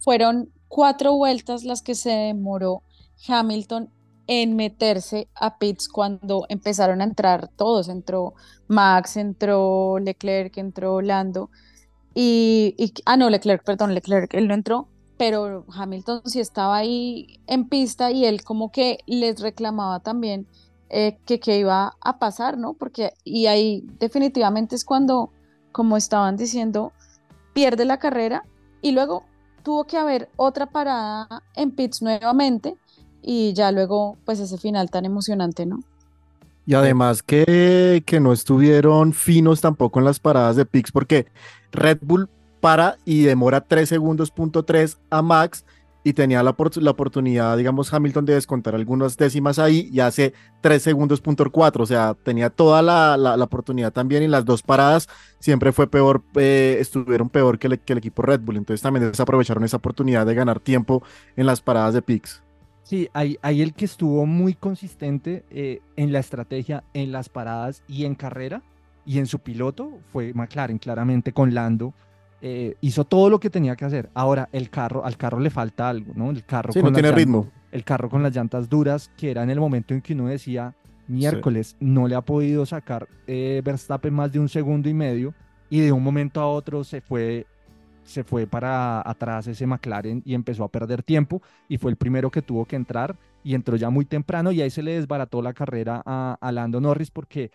Fueron 0.00 0.50
cuatro 0.68 1.14
vueltas 1.16 1.64
las 1.64 1.82
que 1.82 1.94
se 1.94 2.10
demoró 2.10 2.82
Hamilton 3.26 3.90
en 4.26 4.56
meterse 4.56 5.28
a 5.34 5.58
pits 5.58 5.88
cuando 5.88 6.44
empezaron 6.48 7.00
a 7.00 7.04
entrar 7.04 7.48
todos. 7.48 7.88
Entró 7.88 8.34
Max, 8.68 9.16
entró 9.16 9.98
Leclerc, 9.98 10.56
entró 10.58 11.00
Lando. 11.00 11.50
Y, 12.14 12.74
y- 12.78 12.92
ah, 13.06 13.16
no, 13.16 13.30
Leclerc, 13.30 13.64
perdón, 13.64 13.94
Leclerc, 13.94 14.34
él 14.34 14.48
no 14.48 14.54
entró, 14.54 14.88
pero 15.16 15.66
Hamilton 15.72 16.22
sí 16.26 16.40
estaba 16.40 16.76
ahí 16.78 17.40
en 17.46 17.68
pista 17.68 18.10
y 18.10 18.24
él 18.26 18.42
como 18.44 18.72
que 18.72 18.98
les 19.06 19.40
reclamaba 19.40 20.00
también 20.00 20.46
eh, 20.90 21.18
que 21.24 21.58
iba 21.58 21.94
a 22.00 22.18
pasar, 22.18 22.58
¿no? 22.58 22.74
Porque, 22.74 23.12
y 23.24 23.46
ahí 23.46 23.84
definitivamente 23.98 24.74
es 24.74 24.84
cuando, 24.84 25.30
como 25.72 25.96
estaban 25.96 26.36
diciendo, 26.36 26.92
pierde 27.52 27.84
la 27.84 27.98
carrera 27.98 28.44
y 28.80 28.92
luego 28.92 29.24
tuvo 29.62 29.84
que 29.84 29.96
haber 29.96 30.28
otra 30.36 30.66
parada 30.66 31.42
en 31.54 31.70
pits 31.72 32.02
nuevamente 32.02 32.76
y 33.22 33.52
ya 33.52 33.72
luego 33.72 34.16
pues 34.24 34.40
ese 34.40 34.58
final 34.58 34.90
tan 34.90 35.04
emocionante, 35.04 35.66
¿no? 35.66 35.80
Y 36.64 36.74
además 36.74 37.22
que, 37.22 38.02
que 38.04 38.20
no 38.20 38.32
estuvieron 38.32 39.14
finos 39.14 39.60
tampoco 39.62 39.98
en 39.98 40.04
las 40.04 40.20
paradas 40.20 40.54
de 40.56 40.66
Pix, 40.66 40.92
porque 40.92 41.26
Red 41.72 41.98
Bull 42.02 42.28
para 42.60 42.98
y 43.06 43.22
demora 43.22 43.62
3 43.62 43.88
segundos, 43.88 44.30
punto 44.30 44.64
3 44.64 44.98
a 45.08 45.22
Max, 45.22 45.64
y 46.08 46.14
tenía 46.14 46.42
la, 46.42 46.56
la, 46.80 46.90
oportunidad, 46.90 47.54
digamos, 47.58 47.92
Hamilton 47.92 48.24
de 48.24 48.32
descontar 48.32 48.74
algunas 48.74 49.18
décimas 49.18 49.58
ahí 49.58 49.90
y 49.92 50.00
hace 50.00 50.32
3 50.62 50.82
segundos, 50.82 51.20
punto 51.20 51.44
4, 51.50 51.82
o 51.82 51.86
sea, 51.86 52.14
tenía 52.14 52.48
toda 52.48 52.80
la, 52.80 53.18
la, 53.18 53.44
oportunidad 53.44 53.92
también 53.92 54.22
y 54.22 54.26
las 54.26 54.46
dos 54.46 54.62
paradas 54.62 55.06
siempre 55.38 55.70
fue 55.70 55.86
peor, 55.86 56.22
eh, 56.36 56.78
estuvieron 56.80 57.28
peor 57.28 57.58
que, 57.58 57.66
el 57.66 57.98
equipo 57.98 58.22
Red 58.22 58.40
Bull, 58.40 58.56
entonces 58.56 58.80
también 58.80 59.10
desaprovecharon 59.10 59.64
esa 59.64 59.76
oportunidad 59.76 60.24
de 60.24 60.34
ganar 60.34 60.60
tiempo 60.60 61.02
en 61.36 61.44
las 61.44 61.60
paradas 61.60 61.92
de 61.92 62.00
Pix. 62.00 62.42
Sí, 62.84 63.10
hay, 63.12 63.36
hay 63.42 63.60
el 63.60 63.74
que 63.74 63.84
estuvo 63.84 64.24
muy 64.24 64.54
consistente 64.54 65.44
eh, 65.50 65.82
en 65.96 66.10
la 66.10 66.20
estrategia, 66.20 66.84
en 66.94 67.12
las 67.12 67.28
paradas 67.28 67.82
y 67.86 68.06
en 68.06 68.14
carrera 68.14 68.62
y 69.04 69.18
en 69.18 69.26
su 69.26 69.40
piloto 69.40 69.98
fue 70.10 70.32
McLaren, 70.32 70.78
claramente 70.78 71.34
con 71.34 71.52
Lando. 71.52 71.92
Eh, 72.40 72.76
hizo 72.80 73.04
todo 73.04 73.30
lo 73.30 73.40
que 73.40 73.50
tenía 73.50 73.74
que 73.76 73.84
hacer. 73.84 74.10
Ahora, 74.14 74.48
el 74.52 74.70
carro, 74.70 75.04
al 75.04 75.16
carro 75.16 75.40
le 75.40 75.50
falta 75.50 75.88
algo, 75.88 76.12
¿no? 76.14 76.30
El 76.30 76.44
carro 76.44 76.72
sí, 76.72 76.82
no 76.82 76.92
tiene 76.92 77.10
ritmo. 77.12 77.48
El 77.72 77.84
carro 77.84 78.08
con 78.08 78.22
las 78.22 78.34
llantas 78.34 78.68
duras, 78.68 79.10
que 79.16 79.30
era 79.30 79.42
en 79.42 79.50
el 79.50 79.60
momento 79.60 79.92
en 79.92 80.00
que 80.00 80.14
uno 80.14 80.26
decía, 80.26 80.74
miércoles, 81.08 81.76
no 81.80 82.06
le 82.06 82.14
ha 82.14 82.22
podido 82.22 82.64
sacar 82.64 83.08
eh, 83.26 83.60
Verstappen 83.64 84.14
más 84.14 84.32
de 84.32 84.38
un 84.38 84.48
segundo 84.48 84.88
y 84.88 84.94
medio, 84.94 85.34
y 85.68 85.80
de 85.80 85.92
un 85.92 86.02
momento 86.02 86.40
a 86.40 86.48
otro 86.48 86.84
se 86.84 87.00
fue 87.00 87.46
se 88.08 88.24
fue 88.24 88.46
para 88.46 89.02
atrás 89.06 89.46
ese 89.48 89.66
McLaren 89.66 90.22
y 90.24 90.32
empezó 90.32 90.64
a 90.64 90.70
perder 90.70 91.02
tiempo 91.02 91.42
y 91.68 91.76
fue 91.76 91.90
el 91.90 91.98
primero 91.98 92.30
que 92.30 92.40
tuvo 92.40 92.64
que 92.64 92.74
entrar 92.74 93.18
y 93.44 93.54
entró 93.54 93.76
ya 93.76 93.90
muy 93.90 94.06
temprano 94.06 94.50
y 94.50 94.62
ahí 94.62 94.70
se 94.70 94.82
le 94.82 94.94
desbarató 94.94 95.42
la 95.42 95.52
carrera 95.52 96.02
a, 96.06 96.52
Lando 96.52 96.80
Norris 96.80 97.10
porque 97.10 97.50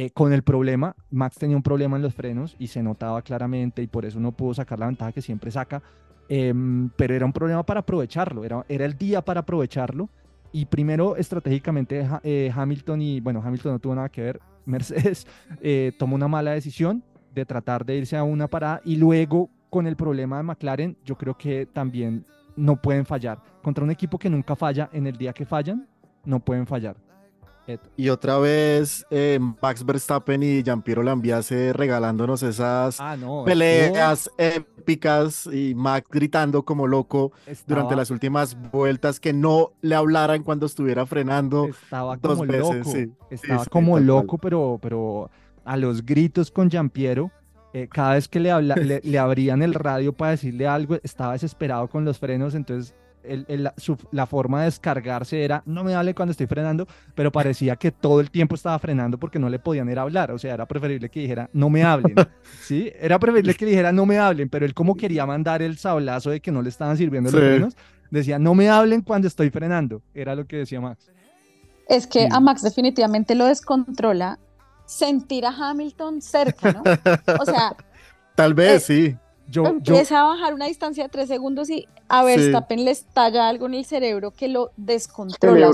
eh, 0.00 0.10
con 0.10 0.32
el 0.32 0.44
problema, 0.44 0.94
Max 1.10 1.38
tenía 1.38 1.56
un 1.56 1.62
problema 1.64 1.96
en 1.96 2.02
los 2.02 2.14
frenos 2.14 2.54
y 2.60 2.68
se 2.68 2.84
notaba 2.84 3.20
claramente 3.20 3.82
y 3.82 3.88
por 3.88 4.04
eso 4.04 4.20
no 4.20 4.30
pudo 4.30 4.54
sacar 4.54 4.78
la 4.78 4.86
ventaja 4.86 5.10
que 5.10 5.20
siempre 5.20 5.50
saca, 5.50 5.82
em, 6.28 6.88
pero 6.90 7.16
era 7.16 7.26
un 7.26 7.32
problema 7.32 7.64
para 7.64 7.80
aprovecharlo, 7.80 8.44
era, 8.44 8.64
el 8.68 8.96
día 8.96 9.22
para 9.22 9.40
aprovecharlo 9.40 10.08
y 10.52 10.66
primero 10.66 11.16
estratégicamente 11.16 12.08
eh, 12.22 12.52
Hamilton 12.54 13.02
y 13.02 13.18
bueno, 13.18 13.42
Hamilton 13.44 13.72
no 13.72 13.78
tuvo 13.80 13.96
nada 13.96 14.08
que 14.08 14.22
ver, 14.22 14.40
Mercedes 14.66 15.26
eh, 15.60 15.90
tomó 15.98 16.14
una 16.14 16.28
mala 16.28 16.52
decisión 16.52 17.02
de 17.34 17.44
tratar 17.44 17.84
de 17.84 17.96
irse 17.96 18.16
a 18.16 18.22
una 18.22 18.46
parada 18.46 18.80
y 18.84 18.94
luego 18.94 19.50
con 19.68 19.88
el 19.88 19.96
problema 19.96 20.36
de 20.36 20.44
McLaren, 20.44 20.96
yo 21.04 21.18
creo 21.18 21.36
que 21.36 21.66
también 21.66 22.24
no 22.54 22.80
pueden 22.80 23.04
fallar. 23.04 23.42
Contra 23.64 23.82
un 23.82 23.90
equipo 23.90 24.16
que 24.16 24.30
nunca 24.30 24.54
falla, 24.54 24.90
en 24.92 25.08
el 25.08 25.16
día 25.18 25.32
que 25.32 25.44
fallan, 25.44 25.88
no 26.24 26.38
pueden 26.38 26.68
fallar. 26.68 27.07
Y 27.96 28.08
otra 28.08 28.38
vez 28.38 29.06
eh, 29.10 29.38
Max 29.62 29.84
Verstappen 29.84 30.42
y 30.42 30.62
Giampiero 30.62 31.02
Lambiase 31.02 31.72
regalándonos 31.72 32.42
esas 32.42 32.98
ah, 33.00 33.16
peleas 33.44 34.30
épicas 34.38 35.46
y 35.52 35.74
Max 35.74 36.08
gritando 36.10 36.64
como 36.64 36.86
loco 36.86 37.32
durante 37.66 37.96
las 37.96 38.10
últimas 38.10 38.56
vueltas 38.70 39.20
que 39.20 39.32
no 39.32 39.72
le 39.82 39.94
hablaran 39.94 40.42
cuando 40.42 40.66
estuviera 40.66 41.06
frenando. 41.06 41.66
Estaba 41.66 42.16
como 42.16 42.44
loco. 42.44 42.92
Estaba 43.30 43.64
como 43.66 44.00
loco, 44.00 44.38
pero, 44.38 44.78
pero 44.80 45.30
a 45.64 45.76
los 45.76 46.04
gritos 46.04 46.50
con 46.50 46.70
Giampiero 46.70 47.30
eh, 47.74 47.86
cada 47.88 48.14
vez 48.14 48.28
que 48.28 48.40
le, 48.40 48.50
habla, 48.50 48.76
le, 48.76 49.18
abrían 49.18 49.62
el 49.62 49.74
radio 49.74 50.14
para 50.14 50.32
decirle 50.32 50.66
algo, 50.66 50.96
estaba 51.02 51.34
desesperado 51.34 51.86
con 51.88 52.04
los 52.04 52.18
frenos, 52.18 52.54
entonces 52.54 52.94
la, 54.12 54.26
forma 54.26 54.60
de 54.60 54.64
descargarse 54.66 55.44
era, 55.44 55.62
no 55.66 55.84
me 55.84 55.94
hable 55.94 56.14
cuando 56.14 56.32
estoy 56.32 56.46
frenando, 56.46 56.86
pero 57.14 57.32
parecía 57.32 57.76
que 57.76 57.90
todo 57.92 58.20
el 58.20 58.30
tiempo 58.30 58.54
estaba 58.54 58.78
frenando 58.78 59.18
porque 59.18 59.38
no 59.38 59.48
le 59.48 59.58
podían 59.58 59.88
ir 59.88 59.98
a 59.98 60.02
hablar, 60.02 60.30
o 60.30 60.38
sea, 60.38 60.54
era 60.54 60.66
preferible 60.66 61.08
que 61.08 61.20
dijera, 61.20 61.50
no 61.52 61.70
me 61.70 61.82
hablen, 61.82 62.14
¿sí? 62.62 62.92
Era 62.98 63.18
preferible 63.18 63.54
que 63.54 63.66
dijera, 63.66 63.92
no 63.92 64.06
me 64.06 64.18
hablen, 64.18 64.48
pero 64.48 64.64
él 64.64 64.74
como 64.74 64.96
quería 64.96 65.26
mandar 65.26 65.62
el 65.62 65.78
sablazo 65.78 66.30
de 66.30 66.40
que 66.40 66.52
no 66.52 66.62
le 66.62 66.68
estaban 66.68 66.96
sirviendo 66.96 67.30
los 67.30 67.40
frenos, 67.40 67.76
decía, 68.10 68.38
no 68.38 68.54
me 68.54 68.68
hablen 68.68 69.02
cuando 69.02 69.28
estoy 69.28 69.50
frenando, 69.50 70.02
era 70.14 70.34
lo 70.34 70.46
que 70.46 70.58
decía 70.58 70.80
Max. 70.80 71.10
Es 71.88 72.06
que 72.06 72.28
a 72.30 72.40
Max 72.40 72.62
definitivamente 72.62 73.34
lo 73.34 73.46
descontrola 73.46 74.38
sentir 74.84 75.46
a 75.46 75.50
Hamilton 75.50 76.20
cerca, 76.22 76.72
¿no? 76.72 76.82
O 77.40 77.44
sea... 77.44 77.74
Tal 78.34 78.54
vez, 78.54 78.84
sí. 78.84 79.16
Yo, 79.48 79.64
empieza 79.66 80.20
a 80.20 80.24
bajar 80.24 80.52
una 80.54 80.66
distancia 80.66 81.04
de 81.04 81.08
tres 81.08 81.28
segundos 81.28 81.70
y 81.70 81.88
a 82.08 82.22
Verstappen 82.22 82.84
le 82.84 82.90
estalla 82.90 83.48
algo 83.48 83.66
en 83.66 83.74
el 83.74 83.84
cerebro 83.84 84.30
que 84.30 84.48
lo 84.48 84.72
descontrola. 84.76 85.70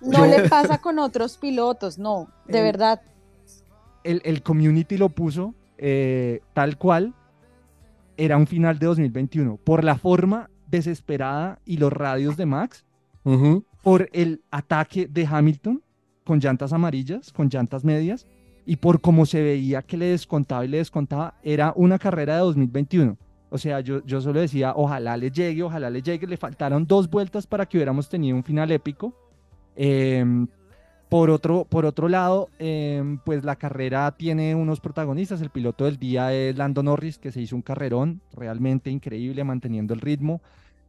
No 0.00 0.26
le 0.26 0.48
pasa 0.48 0.78
con 0.78 0.98
otros 0.98 1.38
pilotos, 1.38 1.98
no, 1.98 2.28
de 2.46 2.60
verdad. 2.60 3.00
El, 4.04 4.20
el, 4.24 4.42
community 4.42 4.98
lo 4.98 5.08
puso 5.08 5.54
eh, 5.78 6.40
tal 6.52 6.76
cual 6.76 7.14
era 8.16 8.36
un 8.36 8.46
final 8.46 8.78
de 8.78 8.86
2021, 8.86 9.56
por 9.56 9.84
la 9.84 9.96
forma 9.96 10.50
desesperada 10.68 11.58
y 11.64 11.78
los 11.78 11.92
radios 11.92 12.36
de 12.36 12.46
Max, 12.46 12.84
por 13.82 14.08
el 14.12 14.42
ataque 14.50 15.08
de 15.08 15.26
Hamilton 15.26 15.82
con 16.24 16.38
llantas 16.38 16.72
amarillas, 16.72 17.32
con 17.32 17.48
llantas 17.48 17.84
medias, 17.84 18.26
y 18.66 18.76
por 18.76 19.00
cómo 19.00 19.24
se 19.24 19.42
veía 19.42 19.80
que 19.82 19.96
le 19.96 20.06
descontaba 20.06 20.64
y 20.64 20.68
le 20.68 20.78
descontaba, 20.78 21.34
era 21.42 21.72
una 21.76 21.98
carrera 21.98 22.34
de 22.34 22.40
2021. 22.40 23.16
O 23.48 23.58
sea, 23.58 23.80
yo, 23.80 24.04
yo 24.04 24.20
solo 24.20 24.40
decía, 24.40 24.72
ojalá 24.74 25.16
le 25.16 25.30
llegue, 25.30 25.62
ojalá 25.62 25.88
le 25.88 26.02
llegue. 26.02 26.26
Le 26.26 26.36
faltaron 26.36 26.84
dos 26.84 27.08
vueltas 27.08 27.46
para 27.46 27.64
que 27.66 27.78
hubiéramos 27.78 28.08
tenido 28.08 28.36
un 28.36 28.42
final 28.42 28.72
épico. 28.72 29.14
Em, 29.76 30.48
por, 31.08 31.30
otro, 31.30 31.64
por 31.64 31.86
otro 31.86 32.08
lado, 32.08 32.48
em, 32.58 33.18
pues 33.18 33.44
la 33.44 33.54
carrera 33.54 34.10
tiene 34.16 34.56
unos 34.56 34.80
protagonistas. 34.80 35.40
El 35.40 35.50
piloto 35.50 35.84
del 35.84 35.96
día 35.96 36.32
es 36.34 36.56
Lando 36.56 36.82
Norris, 36.82 37.18
que 37.18 37.30
se 37.30 37.40
hizo 37.40 37.54
un 37.54 37.62
carrerón 37.62 38.20
realmente 38.34 38.90
increíble, 38.90 39.44
manteniendo 39.44 39.94
el 39.94 40.00
ritmo. 40.00 40.42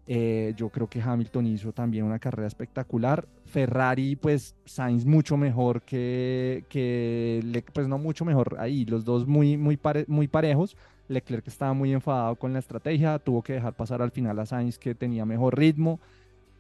Eh, 0.09 0.53
yo 0.55 0.69
creo 0.69 0.87
que 0.87 1.01
Hamilton 1.01 1.47
hizo 1.47 1.73
también 1.73 2.05
una 2.05 2.17
carrera 2.17 2.47
espectacular. 2.47 3.27
Ferrari, 3.45 4.15
pues 4.15 4.55
Sainz 4.65 5.05
mucho 5.05 5.35
mejor 5.35 5.81
que, 5.81 6.63
que 6.69 7.63
pues 7.73 7.87
no 7.89 7.97
mucho 7.97 8.23
mejor 8.23 8.55
ahí, 8.59 8.85
los 8.85 9.03
dos 9.03 9.27
muy, 9.27 9.57
muy, 9.57 9.77
muy 10.07 10.27
parejos. 10.27 10.77
Leclerc 11.09 11.47
estaba 11.47 11.73
muy 11.73 11.91
enfadado 11.93 12.35
con 12.35 12.53
la 12.53 12.59
estrategia, 12.59 13.19
tuvo 13.19 13.41
que 13.41 13.53
dejar 13.53 13.75
pasar 13.75 14.01
al 14.01 14.11
final 14.11 14.39
a 14.39 14.45
Sainz 14.45 14.79
que 14.79 14.95
tenía 14.95 15.25
mejor 15.25 15.57
ritmo. 15.57 15.99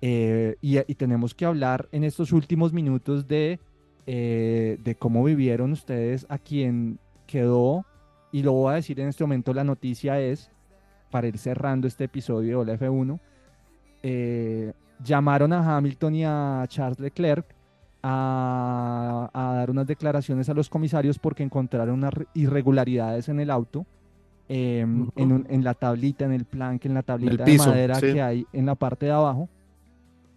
Eh, 0.01 0.57
y, 0.61 0.77
tenemos 0.95 1.33
que 1.33 1.45
hablar 1.45 1.87
en 1.91 2.03
estos 2.03 2.31
últimos 2.31 2.71
minutos 2.71 3.27
de, 3.27 3.59
eh, 4.05 4.77
de 4.83 4.95
cómo 4.95 5.23
vivieron 5.23 5.71
ustedes 5.71 6.25
a 6.29 6.37
quien 6.37 6.99
quedó, 7.25 7.85
y 8.31 8.43
lo 8.43 8.53
voy 8.53 8.73
a 8.73 8.75
decir 8.75 8.99
en 8.99 9.07
este 9.07 9.23
momento, 9.23 9.53
la 9.53 9.63
noticia 9.63 10.19
es, 10.21 10.51
para 11.09 11.27
ir 11.27 11.37
cerrando 11.37 11.87
este 11.87 12.03
episodio 12.03 12.49
de 12.49 12.55
Hola 12.55 12.79
F1, 12.79 13.19
eh, 14.03 14.73
llamaron 15.03 15.53
a 15.53 15.77
Hamilton 15.77 16.15
y 16.15 16.23
a 16.25 16.63
Charles 16.67 16.99
Leclerc 16.99 17.45
a, 18.03 19.29
dar 19.33 19.69
unas 19.69 19.87
declaraciones 19.87 20.49
a 20.49 20.53
los 20.53 20.69
comisarios 20.69 21.19
porque 21.19 21.43
encontraron 21.43 21.95
unas 21.95 22.13
irregularidades 22.33 23.27
en 23.29 23.39
el 23.39 23.49
auto, 23.49 23.85
em, 24.47 25.09
en, 25.15 25.63
la 25.63 25.73
tablita, 25.73 26.25
en 26.25 26.31
el 26.31 26.45
planque, 26.45 26.87
en 26.87 26.93
la 26.93 27.03
tablita 27.03 27.43
de 27.43 27.57
madera 27.57 27.99
que 27.99 28.21
hay 28.21 28.45
en 28.53 28.65
la 28.65 28.75
parte 28.75 29.07
de 29.07 29.11
abajo. 29.11 29.49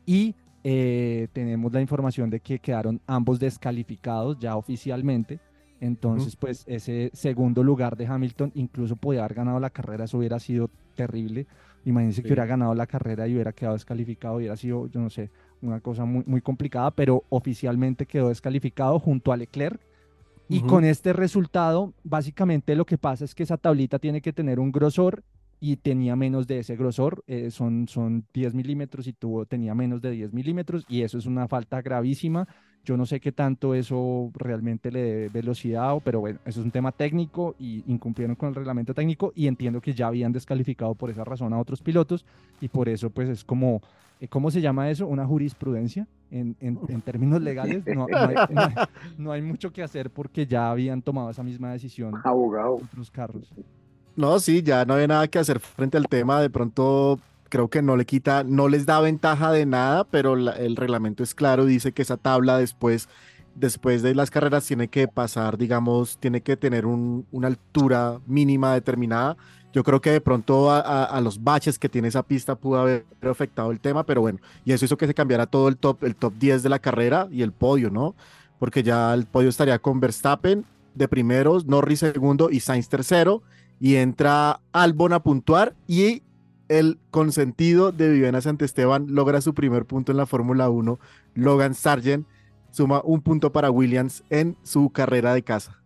Y 0.07 0.35
eh, 0.65 1.29
tenemos 1.33 1.73
la 1.73 1.81
información 1.81 2.29
de 2.29 2.41
que 2.41 2.59
quedaron 2.59 3.01
ambos 3.07 3.39
descalificados 3.39 4.39
ya 4.39 4.57
oficialmente. 4.57 5.39
Entonces, 5.81 6.37
pues 6.37 6.65
ese 6.67 7.11
segundo 7.15 7.63
lugar 7.63 7.97
de 7.97 8.07
Hamilton 8.07 8.53
incluso 8.55 8.97
podía 8.97 9.21
haber 9.21 9.35
ganado 9.35 9.59
la 9.61 9.71
carrera, 9.71 10.05
eso 10.05 10.19
hubiera 10.19 10.39
sido 10.39 10.69
terrible. 10.95 11.47
Imagínense 11.85 12.23
que 12.23 12.29
hubiera 12.29 12.47
ganado 12.47 12.75
la 12.75 12.87
carrera 12.87 13.27
y 13.27 13.35
hubiera 13.35 13.53
quedado 13.53 13.75
descalificado, 13.75 14.37
hubiera 14.37 14.57
sido, 14.57 14.87
yo 14.89 15.01
no 15.01 15.11
sé, 15.11 15.31
una 15.63 15.81
cosa 15.81 16.05
muy, 16.05 16.23
muy 16.27 16.41
complicada, 16.41 16.91
pero 16.91 17.25
oficialmente 17.29 18.07
quedó 18.07 18.29
descalificado 18.29 18.99
junto 18.99 19.33
a 19.33 19.37
Leclerc. 19.37 19.81
Y 20.49 20.63
con 20.63 20.85
este 20.85 21.13
resultado, 21.13 21.95
básicamente 22.03 22.75
lo 22.75 22.85
que 22.85 22.99
pasa 22.99 23.25
es 23.25 23.37
que 23.37 23.45
esa 23.45 23.57
tablita 23.57 24.01
tiene 24.01 24.21
que 24.21 24.33
tener 24.33 24.59
un 24.59 24.73
grosor 24.73 25.23
y 25.61 25.77
tenía 25.77 26.17
menos 26.17 26.49
de 26.49 26.59
ese 26.59 26.75
grosor, 26.75 27.23
eh, 27.29 27.51
son, 27.53 27.87
son 27.87 28.25
10 28.33 28.55
milímetros 28.55 29.07
y 29.07 29.13
tuvo, 29.13 29.47
tenía 29.47 29.75
menos 29.75 30.01
de 30.01 30.11
10 30.11 30.33
milímetros 30.33 30.85
y 30.89 31.03
eso 31.03 31.19
es 31.19 31.27
una 31.27 31.47
falta 31.47 31.81
gravísima. 31.83 32.49
Yo 32.85 32.97
no 32.97 33.05
sé 33.05 33.21
qué 33.21 33.31
tanto 33.31 33.75
eso 33.75 34.31
realmente 34.35 34.91
le 34.91 35.03
dé 35.03 35.29
velocidad, 35.29 35.97
pero 36.03 36.21
bueno, 36.21 36.39
eso 36.45 36.61
es 36.61 36.65
un 36.65 36.71
tema 36.71 36.93
técnico 36.93 37.55
y 37.59 37.85
incumplieron 37.87 38.37
con 38.37 38.49
el 38.49 38.55
reglamento 38.55 38.95
técnico 38.95 39.33
y 39.37 39.47
entiendo 39.47 39.81
que 39.81 39.93
ya 39.93 40.07
habían 40.07 40.33
descalificado 40.33 40.95
por 40.95 41.11
esa 41.11 41.25
razón 41.25 41.53
a 41.53 41.59
otros 41.59 41.83
pilotos 41.83 42.25
y 42.61 42.69
por 42.69 42.89
eso 42.89 43.11
pues 43.11 43.29
es 43.29 43.45
como, 43.45 43.83
eh, 44.21 44.29
¿cómo 44.29 44.51
se 44.51 44.61
llama 44.61 44.91
eso? 44.91 45.07
Una 45.07 45.27
jurisprudencia 45.27 46.07
en, 46.31 46.57
en, 46.61 47.01
términos 47.03 47.43
legales. 47.43 47.85
No, 47.87 48.07
no, 49.19 49.33
hay, 49.33 49.43
mucho 49.43 49.73
que 49.73 49.83
hacer 49.83 50.11
porque 50.11 50.47
ya 50.47 50.71
habían 50.71 51.03
tomado 51.03 51.31
esa 51.31 51.43
misma 51.43 51.73
decisión. 51.73 52.15
Abogado. 52.25 52.77
Otros 52.77 53.11
carros. 53.11 53.53
No, 54.17 54.39
sí, 54.39 54.63
ya 54.63 54.85
no 54.85 54.95
había 54.95 55.07
nada 55.07 55.29
que 55.29 55.39
hacer 55.39 55.61
frente 55.61 55.97
al 55.97 56.07
tema. 56.07 56.41
De 56.41 56.51
pronto 56.51 57.19
creo 57.51 57.69
que 57.69 57.83
no 57.83 57.97
le 57.99 58.07
quita, 58.07 58.45
no 58.45 58.69
les 58.69 58.87
da 58.87 59.01
ventaja 59.01 59.53
de 59.53 59.67
nada, 59.67 60.05
pero 60.05 60.37
la- 60.37 60.53
el 60.53 60.77
reglamento 60.77 61.23
es 61.23 61.35
claro, 61.35 61.67
dice 61.67 61.93
que 61.93 62.01
esa 62.03 62.17
tabla 62.17 62.57
después, 62.57 63.09
después 63.55 64.03
de 64.03 64.15
las 64.15 64.31
carreras 64.31 64.65
tiene 64.67 64.89
que 64.89 65.09
pasar, 65.09 65.59
digamos, 65.59 66.17
tiene 66.19 66.41
que 66.41 66.57
tener 66.57 66.87
un- 66.87 67.27
una 67.33 67.49
altura 67.49 68.21
mínima 68.27 68.73
determinada. 68.73 69.37
Yo 69.73 69.85
creo 69.85 70.01
que 70.01 70.11
de 70.13 70.21
pronto 70.21 70.71
a, 70.71 70.81
a- 70.81 71.05
a 71.05 71.21
los 71.21 71.43
baches 71.45 71.79
que 71.79 71.89
tiene 71.89 72.09
esa 72.09 72.23
pista 72.23 72.55
pudo 72.55 72.81
haber 72.81 73.05
afectado 73.23 73.71
el 73.73 73.81
tema, 73.81 74.05
pero 74.05 74.21
bueno, 74.23 74.39
y 74.65 74.73
eso 74.73 74.85
hizo 74.85 74.97
que 74.97 75.07
se 75.07 75.15
cambiara 75.15 75.47
todo 75.47 75.69
el 75.69 75.77
top, 75.77 76.05
el 76.05 76.17
top 76.17 76.33
10 76.39 76.63
de 76.63 76.69
la 76.71 76.79
carrera 76.79 77.29
y 77.31 77.43
el 77.43 77.53
podio, 77.53 77.91
¿no? 77.91 78.15
Porque 78.59 78.83
ya 78.83 79.13
el 79.15 79.27
podio 79.27 79.49
estaría 79.49 79.79
con 79.79 80.01
Verstappen 80.01 80.65
de 80.95 81.09
primeros, 81.09 81.67
Norris 81.67 82.01
segundo 82.01 82.51
y 82.51 82.61
Sainz 82.61 82.89
tercero, 82.89 83.43
y 83.81 83.97
entra 83.97 84.61
Albon 84.73 85.13
a 85.13 85.21
puntuar 85.23 85.75
y 85.87 86.23
el 86.71 86.99
consentido 87.11 87.93
de 87.93 88.09
Viviana 88.09 88.41
Santesteban 88.41 89.07
logra 89.11 89.41
su 89.43 89.53
primer 89.55 89.85
punto 89.85 90.13
en 90.13 90.19
la 90.19 90.25
Fórmula 90.27 90.71
1. 90.71 90.99
Logan 91.35 91.75
Sargent 91.75 92.27
suma 92.71 93.03
un 93.05 93.21
punto 93.21 93.53
para 93.53 93.71
Williams 93.71 94.25
en 94.31 94.57
su 94.63 94.91
carrera 94.91 95.35
de 95.35 95.43
casa. 95.43 95.77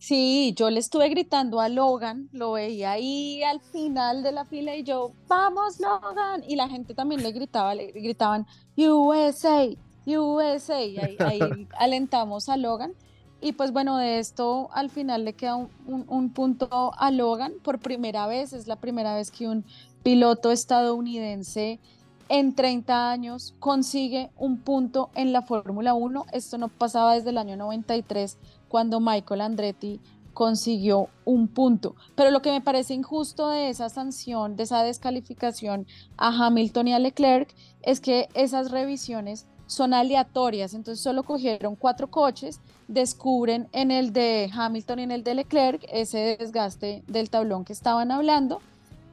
Sí, 0.00 0.54
yo 0.56 0.70
le 0.70 0.78
estuve 0.78 1.08
gritando 1.08 1.60
a 1.60 1.68
Logan, 1.68 2.28
lo 2.32 2.52
veía 2.52 2.92
ahí 2.92 3.42
al 3.42 3.60
final 3.60 4.22
de 4.22 4.30
la 4.30 4.44
fila 4.44 4.76
y 4.76 4.84
yo, 4.84 5.12
vamos 5.26 5.80
Logan, 5.80 6.44
y 6.46 6.54
la 6.54 6.68
gente 6.68 6.94
también 6.94 7.22
le 7.24 7.32
gritaba, 7.32 7.74
le 7.74 7.90
gritaban 7.90 8.46
USA, 8.76 9.66
USA, 10.06 10.82
y 10.84 10.98
ahí, 10.98 11.16
ahí 11.18 11.40
alentamos 11.78 12.48
a 12.48 12.56
Logan. 12.56 12.92
Y 13.40 13.52
pues 13.52 13.72
bueno, 13.72 13.96
de 13.98 14.18
esto 14.18 14.68
al 14.72 14.90
final 14.90 15.24
le 15.24 15.32
queda 15.34 15.54
un, 15.56 15.70
un- 15.86 16.04
un 16.08 16.32
punto 16.32 16.92
a 16.96 17.10
Logan 17.12 17.52
por 17.62 17.78
primera 17.78 18.26
vez, 18.26 18.52
es 18.52 18.66
la 18.66 18.76
primera 18.76 19.14
vez 19.14 19.30
que 19.30 19.46
un 19.48 19.64
piloto 20.02 20.50
estadounidense 20.50 21.80
en 22.28 22.54
30 22.54 23.10
años 23.10 23.54
consigue 23.58 24.30
un 24.36 24.58
punto 24.58 25.10
en 25.14 25.32
la 25.32 25.42
Fórmula 25.42 25.94
1. 25.94 26.26
Esto 26.32 26.58
no 26.58 26.68
pasaba 26.68 27.14
desde 27.14 27.30
el 27.30 27.38
año 27.38 27.56
93 27.56 28.38
cuando 28.68 29.00
Michael 29.00 29.40
Andretti 29.40 30.00
consiguió 30.34 31.08
un 31.24 31.48
punto. 31.48 31.96
Pero 32.14 32.30
lo 32.30 32.42
que 32.42 32.52
me 32.52 32.60
parece 32.60 32.94
injusto 32.94 33.48
de 33.48 33.70
esa 33.70 33.88
sanción, 33.88 34.56
de 34.56 34.64
esa 34.64 34.82
descalificación 34.82 35.86
a 36.16 36.28
Hamilton 36.28 36.88
y 36.88 36.92
a 36.92 36.98
Leclerc, 36.98 37.52
es 37.82 38.00
que 38.00 38.28
esas 38.34 38.70
revisiones 38.70 39.46
son 39.66 39.94
aleatorias. 39.94 40.74
Entonces 40.74 41.02
solo 41.02 41.22
cogieron 41.22 41.76
cuatro 41.76 42.10
coches, 42.10 42.60
descubren 42.88 43.68
en 43.72 43.90
el 43.90 44.12
de 44.12 44.50
Hamilton 44.52 44.98
y 44.98 45.02
en 45.02 45.10
el 45.12 45.24
de 45.24 45.34
Leclerc 45.34 45.84
ese 45.90 46.36
desgaste 46.38 47.02
del 47.06 47.30
tablón 47.30 47.64
que 47.64 47.72
estaban 47.72 48.10
hablando. 48.10 48.60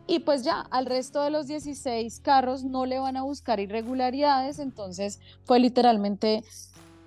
Y 0.08 0.20
pues 0.20 0.44
ya, 0.44 0.62
al 0.62 0.86
resto 0.86 1.24
de 1.24 1.32
los 1.32 1.48
16 1.48 2.20
carros 2.20 2.64
no 2.64 2.86
le 2.86 3.00
van 3.00 3.18
a 3.18 3.24
buscar 3.24 3.60
irregularidades, 3.60 4.60
entonces 4.60 5.20
fue 5.46 5.60
literalmente 5.60 6.44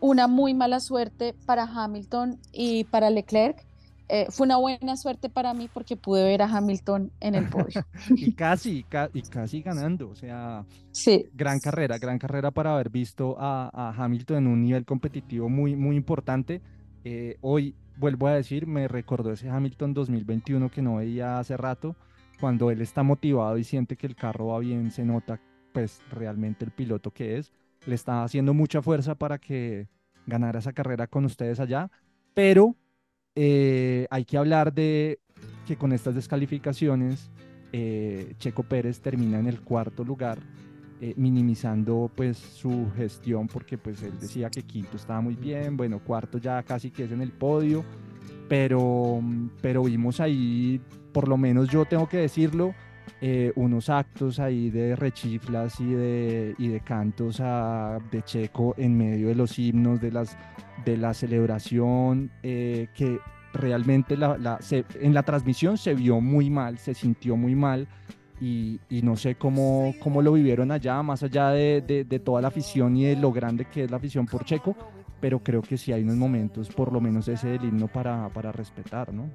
una 0.00 0.26
muy 0.26 0.54
mala 0.54 0.80
suerte 0.80 1.34
para 1.46 1.64
Hamilton 1.64 2.40
y 2.52 2.84
para 2.84 3.10
Leclerc. 3.10 3.66
Eh, 4.10 4.26
fue 4.30 4.46
una 4.46 4.56
buena 4.56 4.96
suerte 4.96 5.28
para 5.28 5.52
mí 5.54 5.68
porque 5.68 5.96
pude 5.96 6.24
ver 6.24 6.40
a 6.42 6.46
Hamilton 6.46 7.12
en 7.20 7.34
el 7.34 7.46
podio. 7.46 7.84
y 8.16 8.32
casi, 8.34 8.84
ca- 8.84 9.10
y 9.12 9.22
casi 9.22 9.62
ganando. 9.62 10.08
O 10.10 10.16
sea, 10.16 10.66
Sí. 10.92 11.26
gran 11.32 11.60
carrera, 11.60 11.98
gran 11.98 12.18
carrera 12.18 12.50
para 12.50 12.74
haber 12.74 12.88
visto 12.90 13.36
a, 13.38 13.70
a 13.72 13.90
Hamilton 14.04 14.38
en 14.38 14.46
un 14.46 14.62
nivel 14.62 14.84
competitivo 14.86 15.48
muy, 15.50 15.76
muy 15.76 15.96
importante. 15.96 16.62
Eh, 17.04 17.36
hoy, 17.42 17.76
vuelvo 17.94 18.26
a 18.28 18.34
decir, 18.34 18.66
me 18.66 18.88
recordó 18.88 19.32
ese 19.32 19.50
Hamilton 19.50 19.92
2021 19.94 20.70
que 20.70 20.82
no 20.82 20.96
veía 20.96 21.38
hace 21.38 21.56
rato, 21.56 21.96
cuando 22.40 22.70
él 22.70 22.80
está 22.80 23.02
motivado 23.02 23.58
y 23.58 23.64
siente 23.64 23.96
que 23.96 24.06
el 24.06 24.16
carro 24.16 24.48
va 24.48 24.58
bien, 24.58 24.90
se 24.90 25.04
nota 25.04 25.40
pues 25.72 26.00
realmente 26.10 26.64
el 26.64 26.70
piloto 26.70 27.10
que 27.10 27.38
es. 27.38 27.52
Le 27.86 27.94
está 27.94 28.24
haciendo 28.24 28.54
mucha 28.54 28.82
fuerza 28.82 29.14
para 29.14 29.38
que 29.38 29.88
ganara 30.26 30.58
esa 30.58 30.72
carrera 30.72 31.06
con 31.06 31.24
ustedes 31.24 31.60
allá, 31.60 31.90
pero 32.34 32.76
eh, 33.34 34.06
hay 34.10 34.24
que 34.24 34.36
hablar 34.36 34.72
de 34.72 35.20
que 35.66 35.76
con 35.76 35.92
estas 35.92 36.14
descalificaciones 36.14 37.30
eh, 37.72 38.34
Checo 38.38 38.62
Pérez 38.62 39.00
termina 39.00 39.38
en 39.38 39.46
el 39.46 39.60
cuarto 39.60 40.04
lugar, 40.04 40.38
eh, 41.00 41.14
minimizando 41.16 42.10
pues 42.14 42.38
su 42.38 42.90
gestión 42.96 43.46
porque 43.46 43.78
pues 43.78 44.02
él 44.02 44.18
decía 44.18 44.50
que 44.50 44.62
quinto 44.62 44.96
estaba 44.96 45.20
muy 45.20 45.34
bien, 45.34 45.76
bueno, 45.76 46.00
cuarto 46.00 46.38
ya 46.38 46.62
casi 46.62 46.90
que 46.90 47.04
es 47.04 47.12
en 47.12 47.20
el 47.20 47.30
podio, 47.30 47.84
pero, 48.48 49.20
pero 49.60 49.82
vimos 49.84 50.20
ahí, 50.20 50.80
por 51.12 51.28
lo 51.28 51.36
menos 51.36 51.68
yo 51.68 51.84
tengo 51.84 52.08
que 52.08 52.18
decirlo, 52.18 52.74
eh, 53.20 53.52
unos 53.56 53.88
actos 53.90 54.38
ahí 54.38 54.70
de 54.70 54.94
rechiflas 54.94 55.80
y 55.80 55.86
de, 55.86 56.54
y 56.58 56.68
de 56.68 56.80
cantos 56.80 57.40
a- 57.40 57.98
de 58.10 58.22
Checo 58.22 58.74
en 58.78 58.96
medio 58.96 59.28
de 59.28 59.34
los 59.34 59.58
himnos, 59.58 60.00
de, 60.00 60.12
las, 60.12 60.36
de 60.84 60.96
la 60.96 61.14
celebración, 61.14 62.30
eh, 62.42 62.88
que 62.94 63.18
realmente 63.54 64.16
la, 64.16 64.38
la- 64.38 64.60
se- 64.60 64.84
en 65.00 65.14
la 65.14 65.22
transmisión 65.22 65.78
se 65.78 65.94
vio 65.94 66.20
muy 66.20 66.48
mal, 66.50 66.78
se 66.78 66.94
sintió 66.94 67.36
muy 67.36 67.54
mal 67.54 67.88
y, 68.40 68.78
y 68.88 69.02
no 69.02 69.16
sé 69.16 69.34
cómo, 69.34 69.94
cómo 70.00 70.22
lo 70.22 70.32
vivieron 70.32 70.70
allá, 70.70 71.02
más 71.02 71.22
allá 71.22 71.50
de, 71.50 71.80
de- 71.80 72.04
de 72.04 72.18
toda 72.20 72.40
la 72.40 72.48
afición 72.48 72.96
y 72.96 73.04
de 73.04 73.16
lo 73.16 73.32
grande 73.32 73.64
que 73.64 73.84
es 73.84 73.90
la 73.90 73.96
afición 73.96 74.26
por 74.26 74.44
Checo, 74.44 74.76
pero 75.20 75.42
creo 75.42 75.62
que 75.62 75.76
sí 75.76 75.92
hay 75.92 76.02
unos 76.02 76.16
momentos, 76.16 76.68
por 76.68 76.92
lo 76.92 77.00
menos 77.00 77.28
ese 77.28 77.48
del 77.48 77.64
himno 77.64 77.88
para, 77.88 78.28
para 78.30 78.52
respetar, 78.52 79.12
¿no? 79.12 79.30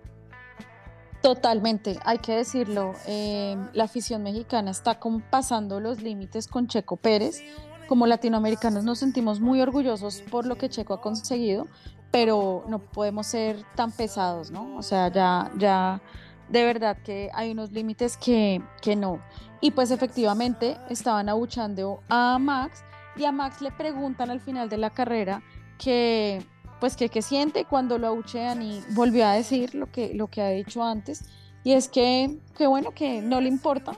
Totalmente, 1.22 1.98
hay 2.04 2.18
que 2.18 2.36
decirlo. 2.36 2.94
eh, 3.08 3.56
la 3.74 3.86
afición 3.86 4.24
mexicana 4.24 4.72
está 4.72 5.00
como 5.00 5.22
pasando 5.30 5.80
los 5.80 6.02
límites 6.02 6.48
con 6.48 6.68
Checo 6.68 6.98
Pérez. 6.98 7.42
Como 7.88 8.08
latinoamericanos 8.08 8.84
nos 8.84 9.00
sentimos 9.00 9.40
muy 9.40 9.62
orgullosos 9.62 10.22
por 10.30 10.46
lo 10.46 10.58
que 10.58 10.70
Checo 10.70 10.94
ha 10.94 11.02
conseguido, 11.02 11.68
pero 12.12 12.66
no 12.68 12.80
podemos 12.80 13.28
ser 13.28 13.64
tan 13.76 13.92
pesados, 13.92 14.52
¿no? 14.52 14.76
O 14.76 14.82
sea, 14.82 15.12
ya, 15.12 15.52
ya 15.58 16.02
de 16.50 16.66
verdad 16.66 16.98
que 17.04 17.30
hay 17.34 17.52
unos 17.52 17.72
límites 17.72 18.18
que, 18.18 18.62
que 18.82 18.96
no. 18.96 19.22
Y 19.62 19.72
pues 19.72 19.92
efectivamente 19.92 20.78
estaban 20.90 21.30
abuchando 21.30 22.02
a 22.10 22.38
Max 22.38 22.84
y 23.16 23.24
a 23.26 23.32
Max 23.32 23.62
le 23.62 23.72
preguntan 23.72 24.30
al 24.30 24.42
final 24.42 24.70
de 24.70 24.78
la 24.78 24.90
carrera 24.90 25.42
que 25.84 26.42
pues 26.80 26.98
que, 26.98 27.22
siente 27.22 27.64
cuando 27.64 27.98
lo 27.98 28.08
abuchean 28.08 28.62
y 28.62 28.84
volvió 28.90 29.26
a 29.26 29.32
decir 29.32 29.74
lo 29.74 29.90
que, 29.90 30.14
lo 30.14 30.28
que 30.28 30.42
ha 30.42 30.50
dicho 30.50 30.84
antes 30.84 31.24
y 31.64 31.72
es 31.72 31.88
que, 31.88 32.40
que 32.58 32.68
bueno 32.68 32.92
que 32.92 33.22
no 33.22 33.40
le 33.40 33.48
importa 33.48 33.94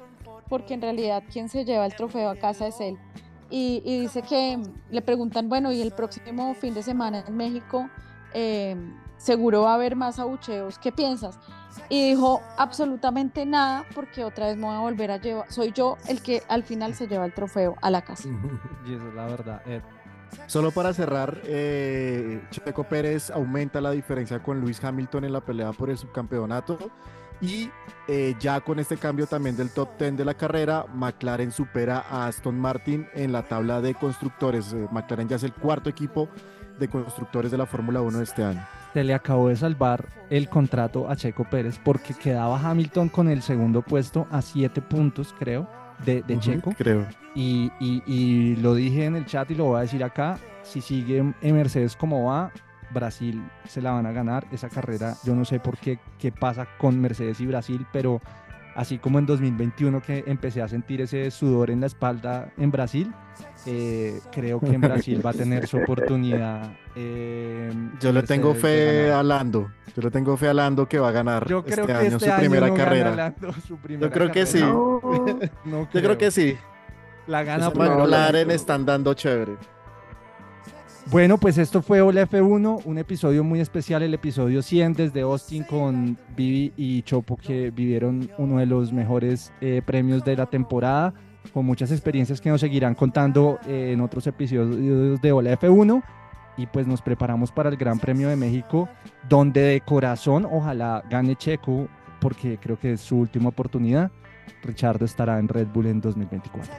porque 0.49 0.75
en 0.75 0.81
realidad 0.83 1.23
quien 1.31 1.49
se 1.49 1.65
lleva 1.65 1.87
el 1.87 1.95
trofeo 1.95 2.29
a 2.29 2.35
casa 2.35 2.67
es 2.67 2.79
él 2.79 2.99
y, 3.49 3.81
dice 4.01 4.21
que 4.21 4.61
le 4.91 5.01
preguntan 5.01 5.49
bueno 5.49 5.71
y 5.71 5.81
el 5.81 5.93
próximo 5.93 6.53
fin 6.53 6.75
de 6.75 6.83
semana 6.83 7.23
en 7.27 7.35
México 7.35 7.89
eh, 8.35 8.75
seguro 9.17 9.63
va 9.63 9.71
a 9.71 9.75
haber 9.75 9.95
más 9.95 10.19
abucheos 10.19 10.77
¿qué 10.77 10.91
piensas? 10.91 11.39
y 11.89 12.09
dijo 12.09 12.41
absolutamente 12.57 13.47
nada 13.47 13.83
porque 13.95 14.23
otra 14.23 14.45
vez 14.47 14.57
me 14.57 14.65
voy 14.67 14.75
a 14.75 14.79
volver 14.79 15.09
a 15.09 15.17
llevar 15.17 15.51
soy 15.51 15.71
yo 15.71 15.97
el 16.07 16.21
que 16.21 16.43
al 16.47 16.61
final 16.61 16.93
se 16.93 17.07
lleva 17.07 17.25
el 17.25 17.33
trofeo 17.33 17.77
a 17.81 17.89
la 17.89 18.03
casa 18.03 18.29
Y 18.85 18.93
esa 18.93 19.07
es 19.07 19.13
la 19.15 19.25
verdad. 19.25 19.61
Ed. 19.65 19.81
Solo 20.47 20.71
para 20.71 20.93
cerrar, 20.93 21.41
eh, 21.45 22.41
Checo 22.51 22.83
Pérez 22.83 23.31
aumenta 23.31 23.81
la 23.81 23.91
diferencia 23.91 24.41
con 24.41 24.61
Luis 24.61 24.83
Hamilton 24.83 25.25
en 25.25 25.33
la 25.33 25.41
pelea 25.41 25.71
por 25.71 25.89
el 25.89 25.97
subcampeonato. 25.97 26.77
Y 27.41 27.69
eh, 28.07 28.35
ya 28.39 28.61
con 28.61 28.79
este 28.79 28.97
cambio 28.97 29.27
también 29.27 29.57
del 29.57 29.69
top 29.69 29.89
10 29.99 30.17
de 30.17 30.25
la 30.25 30.35
carrera, 30.35 30.85
McLaren 30.93 31.51
supera 31.51 32.05
a 32.09 32.27
Aston 32.27 32.57
Martin 32.57 33.07
en 33.13 33.31
la 33.31 33.43
tabla 33.43 33.81
de 33.81 33.93
constructores. 33.93 34.71
Eh, 34.73 34.87
McLaren 34.91 35.27
ya 35.27 35.35
es 35.35 35.43
el 35.43 35.53
cuarto 35.53 35.89
equipo 35.89 36.29
de 36.79 36.87
constructores 36.87 37.51
de 37.51 37.57
la 37.57 37.65
Fórmula 37.65 38.01
1 38.01 38.17
de 38.19 38.23
este 38.23 38.43
año. 38.43 38.65
se 38.93 39.03
le 39.03 39.13
acabó 39.13 39.49
de 39.49 39.57
salvar 39.57 40.07
el 40.29 40.47
contrato 40.47 41.09
a 41.09 41.15
Checo 41.17 41.43
Pérez 41.43 41.79
porque 41.83 42.13
quedaba 42.13 42.59
Hamilton 42.59 43.09
con 43.09 43.29
el 43.29 43.41
segundo 43.41 43.81
puesto 43.81 44.27
a 44.31 44.41
siete 44.41 44.81
puntos, 44.81 45.35
creo, 45.37 45.67
de, 46.03 46.23
Checo. 46.39 46.73
Creo. 46.77 47.05
Y, 47.35 47.71
y- 47.79 48.03
y 48.05 48.55
lo 48.57 48.73
dije 48.75 49.05
en 49.05 49.15
el 49.15 49.25
chat 49.25 49.49
y 49.51 49.55
lo 49.55 49.65
voy 49.65 49.77
a 49.77 49.81
decir 49.81 50.03
acá, 50.03 50.37
si 50.63 50.81
sigue 50.81 51.17
en 51.19 51.55
Mercedes 51.55 51.95
como 51.95 52.25
va, 52.25 52.51
Brasil 52.93 53.43
se 53.67 53.81
la 53.81 53.91
van 53.91 54.05
a 54.05 54.11
ganar 54.11 54.45
esa 54.51 54.69
carrera. 54.69 55.15
Yo 55.23 55.35
no 55.35 55.45
sé 55.45 55.59
por 55.59 55.77
qué, 55.77 55.99
qué 56.19 56.31
pasa 56.31 56.67
con 56.77 56.99
Mercedes 56.99 57.39
y 57.41 57.45
Brasil, 57.45 57.85
pero 57.91 58.21
así 58.75 58.97
como 58.97 59.19
en 59.19 59.25
2021 59.25 60.01
que 60.01 60.23
empecé 60.27 60.61
a 60.61 60.67
sentir 60.67 61.01
ese 61.01 61.31
sudor 61.31 61.69
en 61.71 61.81
la 61.81 61.87
espalda 61.87 62.51
en 62.57 62.71
Brasil, 62.71 63.11
eh, 63.65 64.19
creo 64.31 64.59
que 64.59 64.67
en 64.73 64.81
Brasil 64.81 65.25
va 65.25 65.31
a 65.31 65.33
tener 65.33 65.67
su 65.67 65.77
oportunidad. 65.77 66.71
eh, 66.95 67.71
Yo 67.99 68.11
le 68.11 68.23
tengo 68.23 68.53
fe 68.53 69.11
a 69.11 69.23
Lando. 69.23 69.71
Yo 69.95 70.01
le 70.01 70.11
tengo 70.11 70.35
fe 70.37 70.47
a 70.49 70.53
Lando 70.53 70.87
que 70.87 70.99
va 70.99 71.09
a 71.09 71.11
ganar 71.11 71.47
Yo 71.47 71.63
creo 71.63 71.85
este 71.85 71.85
que 71.85 71.93
año 71.93 72.17
este 72.17 72.25
su 72.25 72.31
año 72.31 72.39
primera 72.41 72.67
no 72.67 72.73
gana 72.73 72.83
carrera. 72.85 73.15
Lando 73.15 73.53
su 73.65 73.77
primera 73.77 74.07
Yo 74.07 74.13
creo 74.13 74.31
que 74.31 74.45
sí. 74.45 74.59
No 74.61 75.87
Yo 75.93 76.01
creo 76.01 76.17
que 76.17 76.31
sí. 76.31 76.55
La 77.27 77.43
gana 77.43 77.71
por 77.71 77.87
McLaren 77.87 78.51
están 78.51 78.85
dando 78.85 79.13
chévere. 79.13 79.53
Bueno, 81.11 81.37
pues 81.37 81.59
esto 81.59 81.83
fue 81.83 82.01
Hola 82.01 82.27
F1, 82.27 82.81
un 82.83 82.97
episodio 82.97 83.43
muy 83.43 83.59
especial, 83.59 84.01
el 84.01 84.15
episodio 84.15 84.63
100 84.63 84.93
desde 84.93 85.21
Austin 85.21 85.63
con 85.63 86.17
Vivi 86.35 86.73
y 86.75 87.03
Chopo 87.03 87.37
que 87.37 87.69
vivieron 87.69 88.31
uno 88.39 88.57
de 88.57 88.65
los 88.65 88.91
mejores 88.91 89.53
eh, 89.61 89.83
premios 89.85 90.25
de 90.25 90.35
la 90.35 90.47
temporada. 90.47 91.13
Con 91.53 91.65
muchas 91.65 91.91
experiencias 91.91 92.41
que 92.41 92.49
nos 92.49 92.61
seguirán 92.61 92.95
contando 92.95 93.59
eh, 93.67 93.91
en 93.93 94.01
otros 94.01 94.27
episodios 94.27 95.21
de 95.21 95.31
Hola 95.31 95.57
F1 95.59 96.03
y 96.57 96.65
pues 96.67 96.87
nos 96.87 97.01
preparamos 97.01 97.51
para 97.51 97.69
el 97.69 97.77
Gran 97.77 97.99
Premio 97.99 98.29
de 98.29 98.35
México, 98.35 98.87
donde 99.27 99.61
de 99.61 99.81
corazón 99.81 100.47
ojalá 100.49 101.03
gane 101.09 101.35
Checo, 101.35 101.87
porque 102.19 102.57
creo 102.57 102.79
que 102.79 102.93
es 102.93 103.01
su 103.01 103.17
última 103.17 103.49
oportunidad. 103.49 104.11
Richardo 104.63 105.05
estará 105.05 105.37
en 105.39 105.47
Red 105.47 105.67
Bull 105.67 105.87
en 105.87 106.01
2024. 106.01 106.73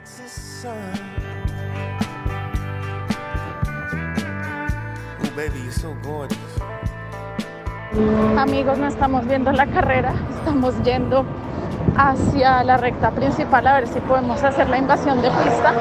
Amigos, 8.37 8.79
no 8.79 8.87
estamos 8.87 9.27
viendo 9.27 9.53
la 9.53 9.67
carrera, 9.67 10.15
estamos 10.39 10.75
yendo 10.83 11.25
hacia 11.97 12.63
la 12.65 12.77
recta 12.77 13.11
principal 13.11 13.67
a 13.67 13.75
ver 13.75 13.89
si 13.89 14.01
podemos 14.01 14.43
hacer 14.43 14.69
la 14.69 14.79
invasión 14.79 15.23
de 15.23 15.31
pista. 15.31 15.73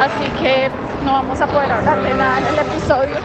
Así 0.00 0.30
que 0.40 0.70
no 1.04 1.12
vamos 1.12 1.40
a 1.40 1.46
poder 1.46 1.70
hablar 1.70 2.02
de 2.02 2.14
nada 2.14 2.38
en 2.38 2.46
el 2.46 2.58
episodio. 2.58 3.16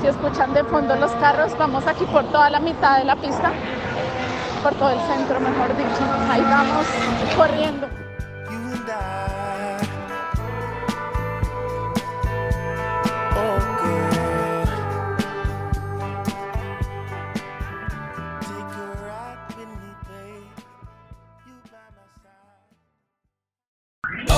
Si 0.00 0.06
escuchan 0.06 0.54
de 0.54 0.64
fondo 0.64 0.96
los 0.96 1.12
carros, 1.12 1.56
vamos 1.58 1.86
aquí 1.86 2.04
por 2.06 2.24
toda 2.24 2.50
la 2.50 2.60
mitad 2.60 2.98
de 2.98 3.04
la 3.04 3.16
pista, 3.16 3.52
por 4.62 4.74
todo 4.74 4.90
el 4.90 5.00
centro, 5.00 5.40
mejor 5.40 5.76
dicho. 5.76 6.04
Ahí 6.30 6.42
vamos 6.42 6.86
corriendo. 7.36 7.86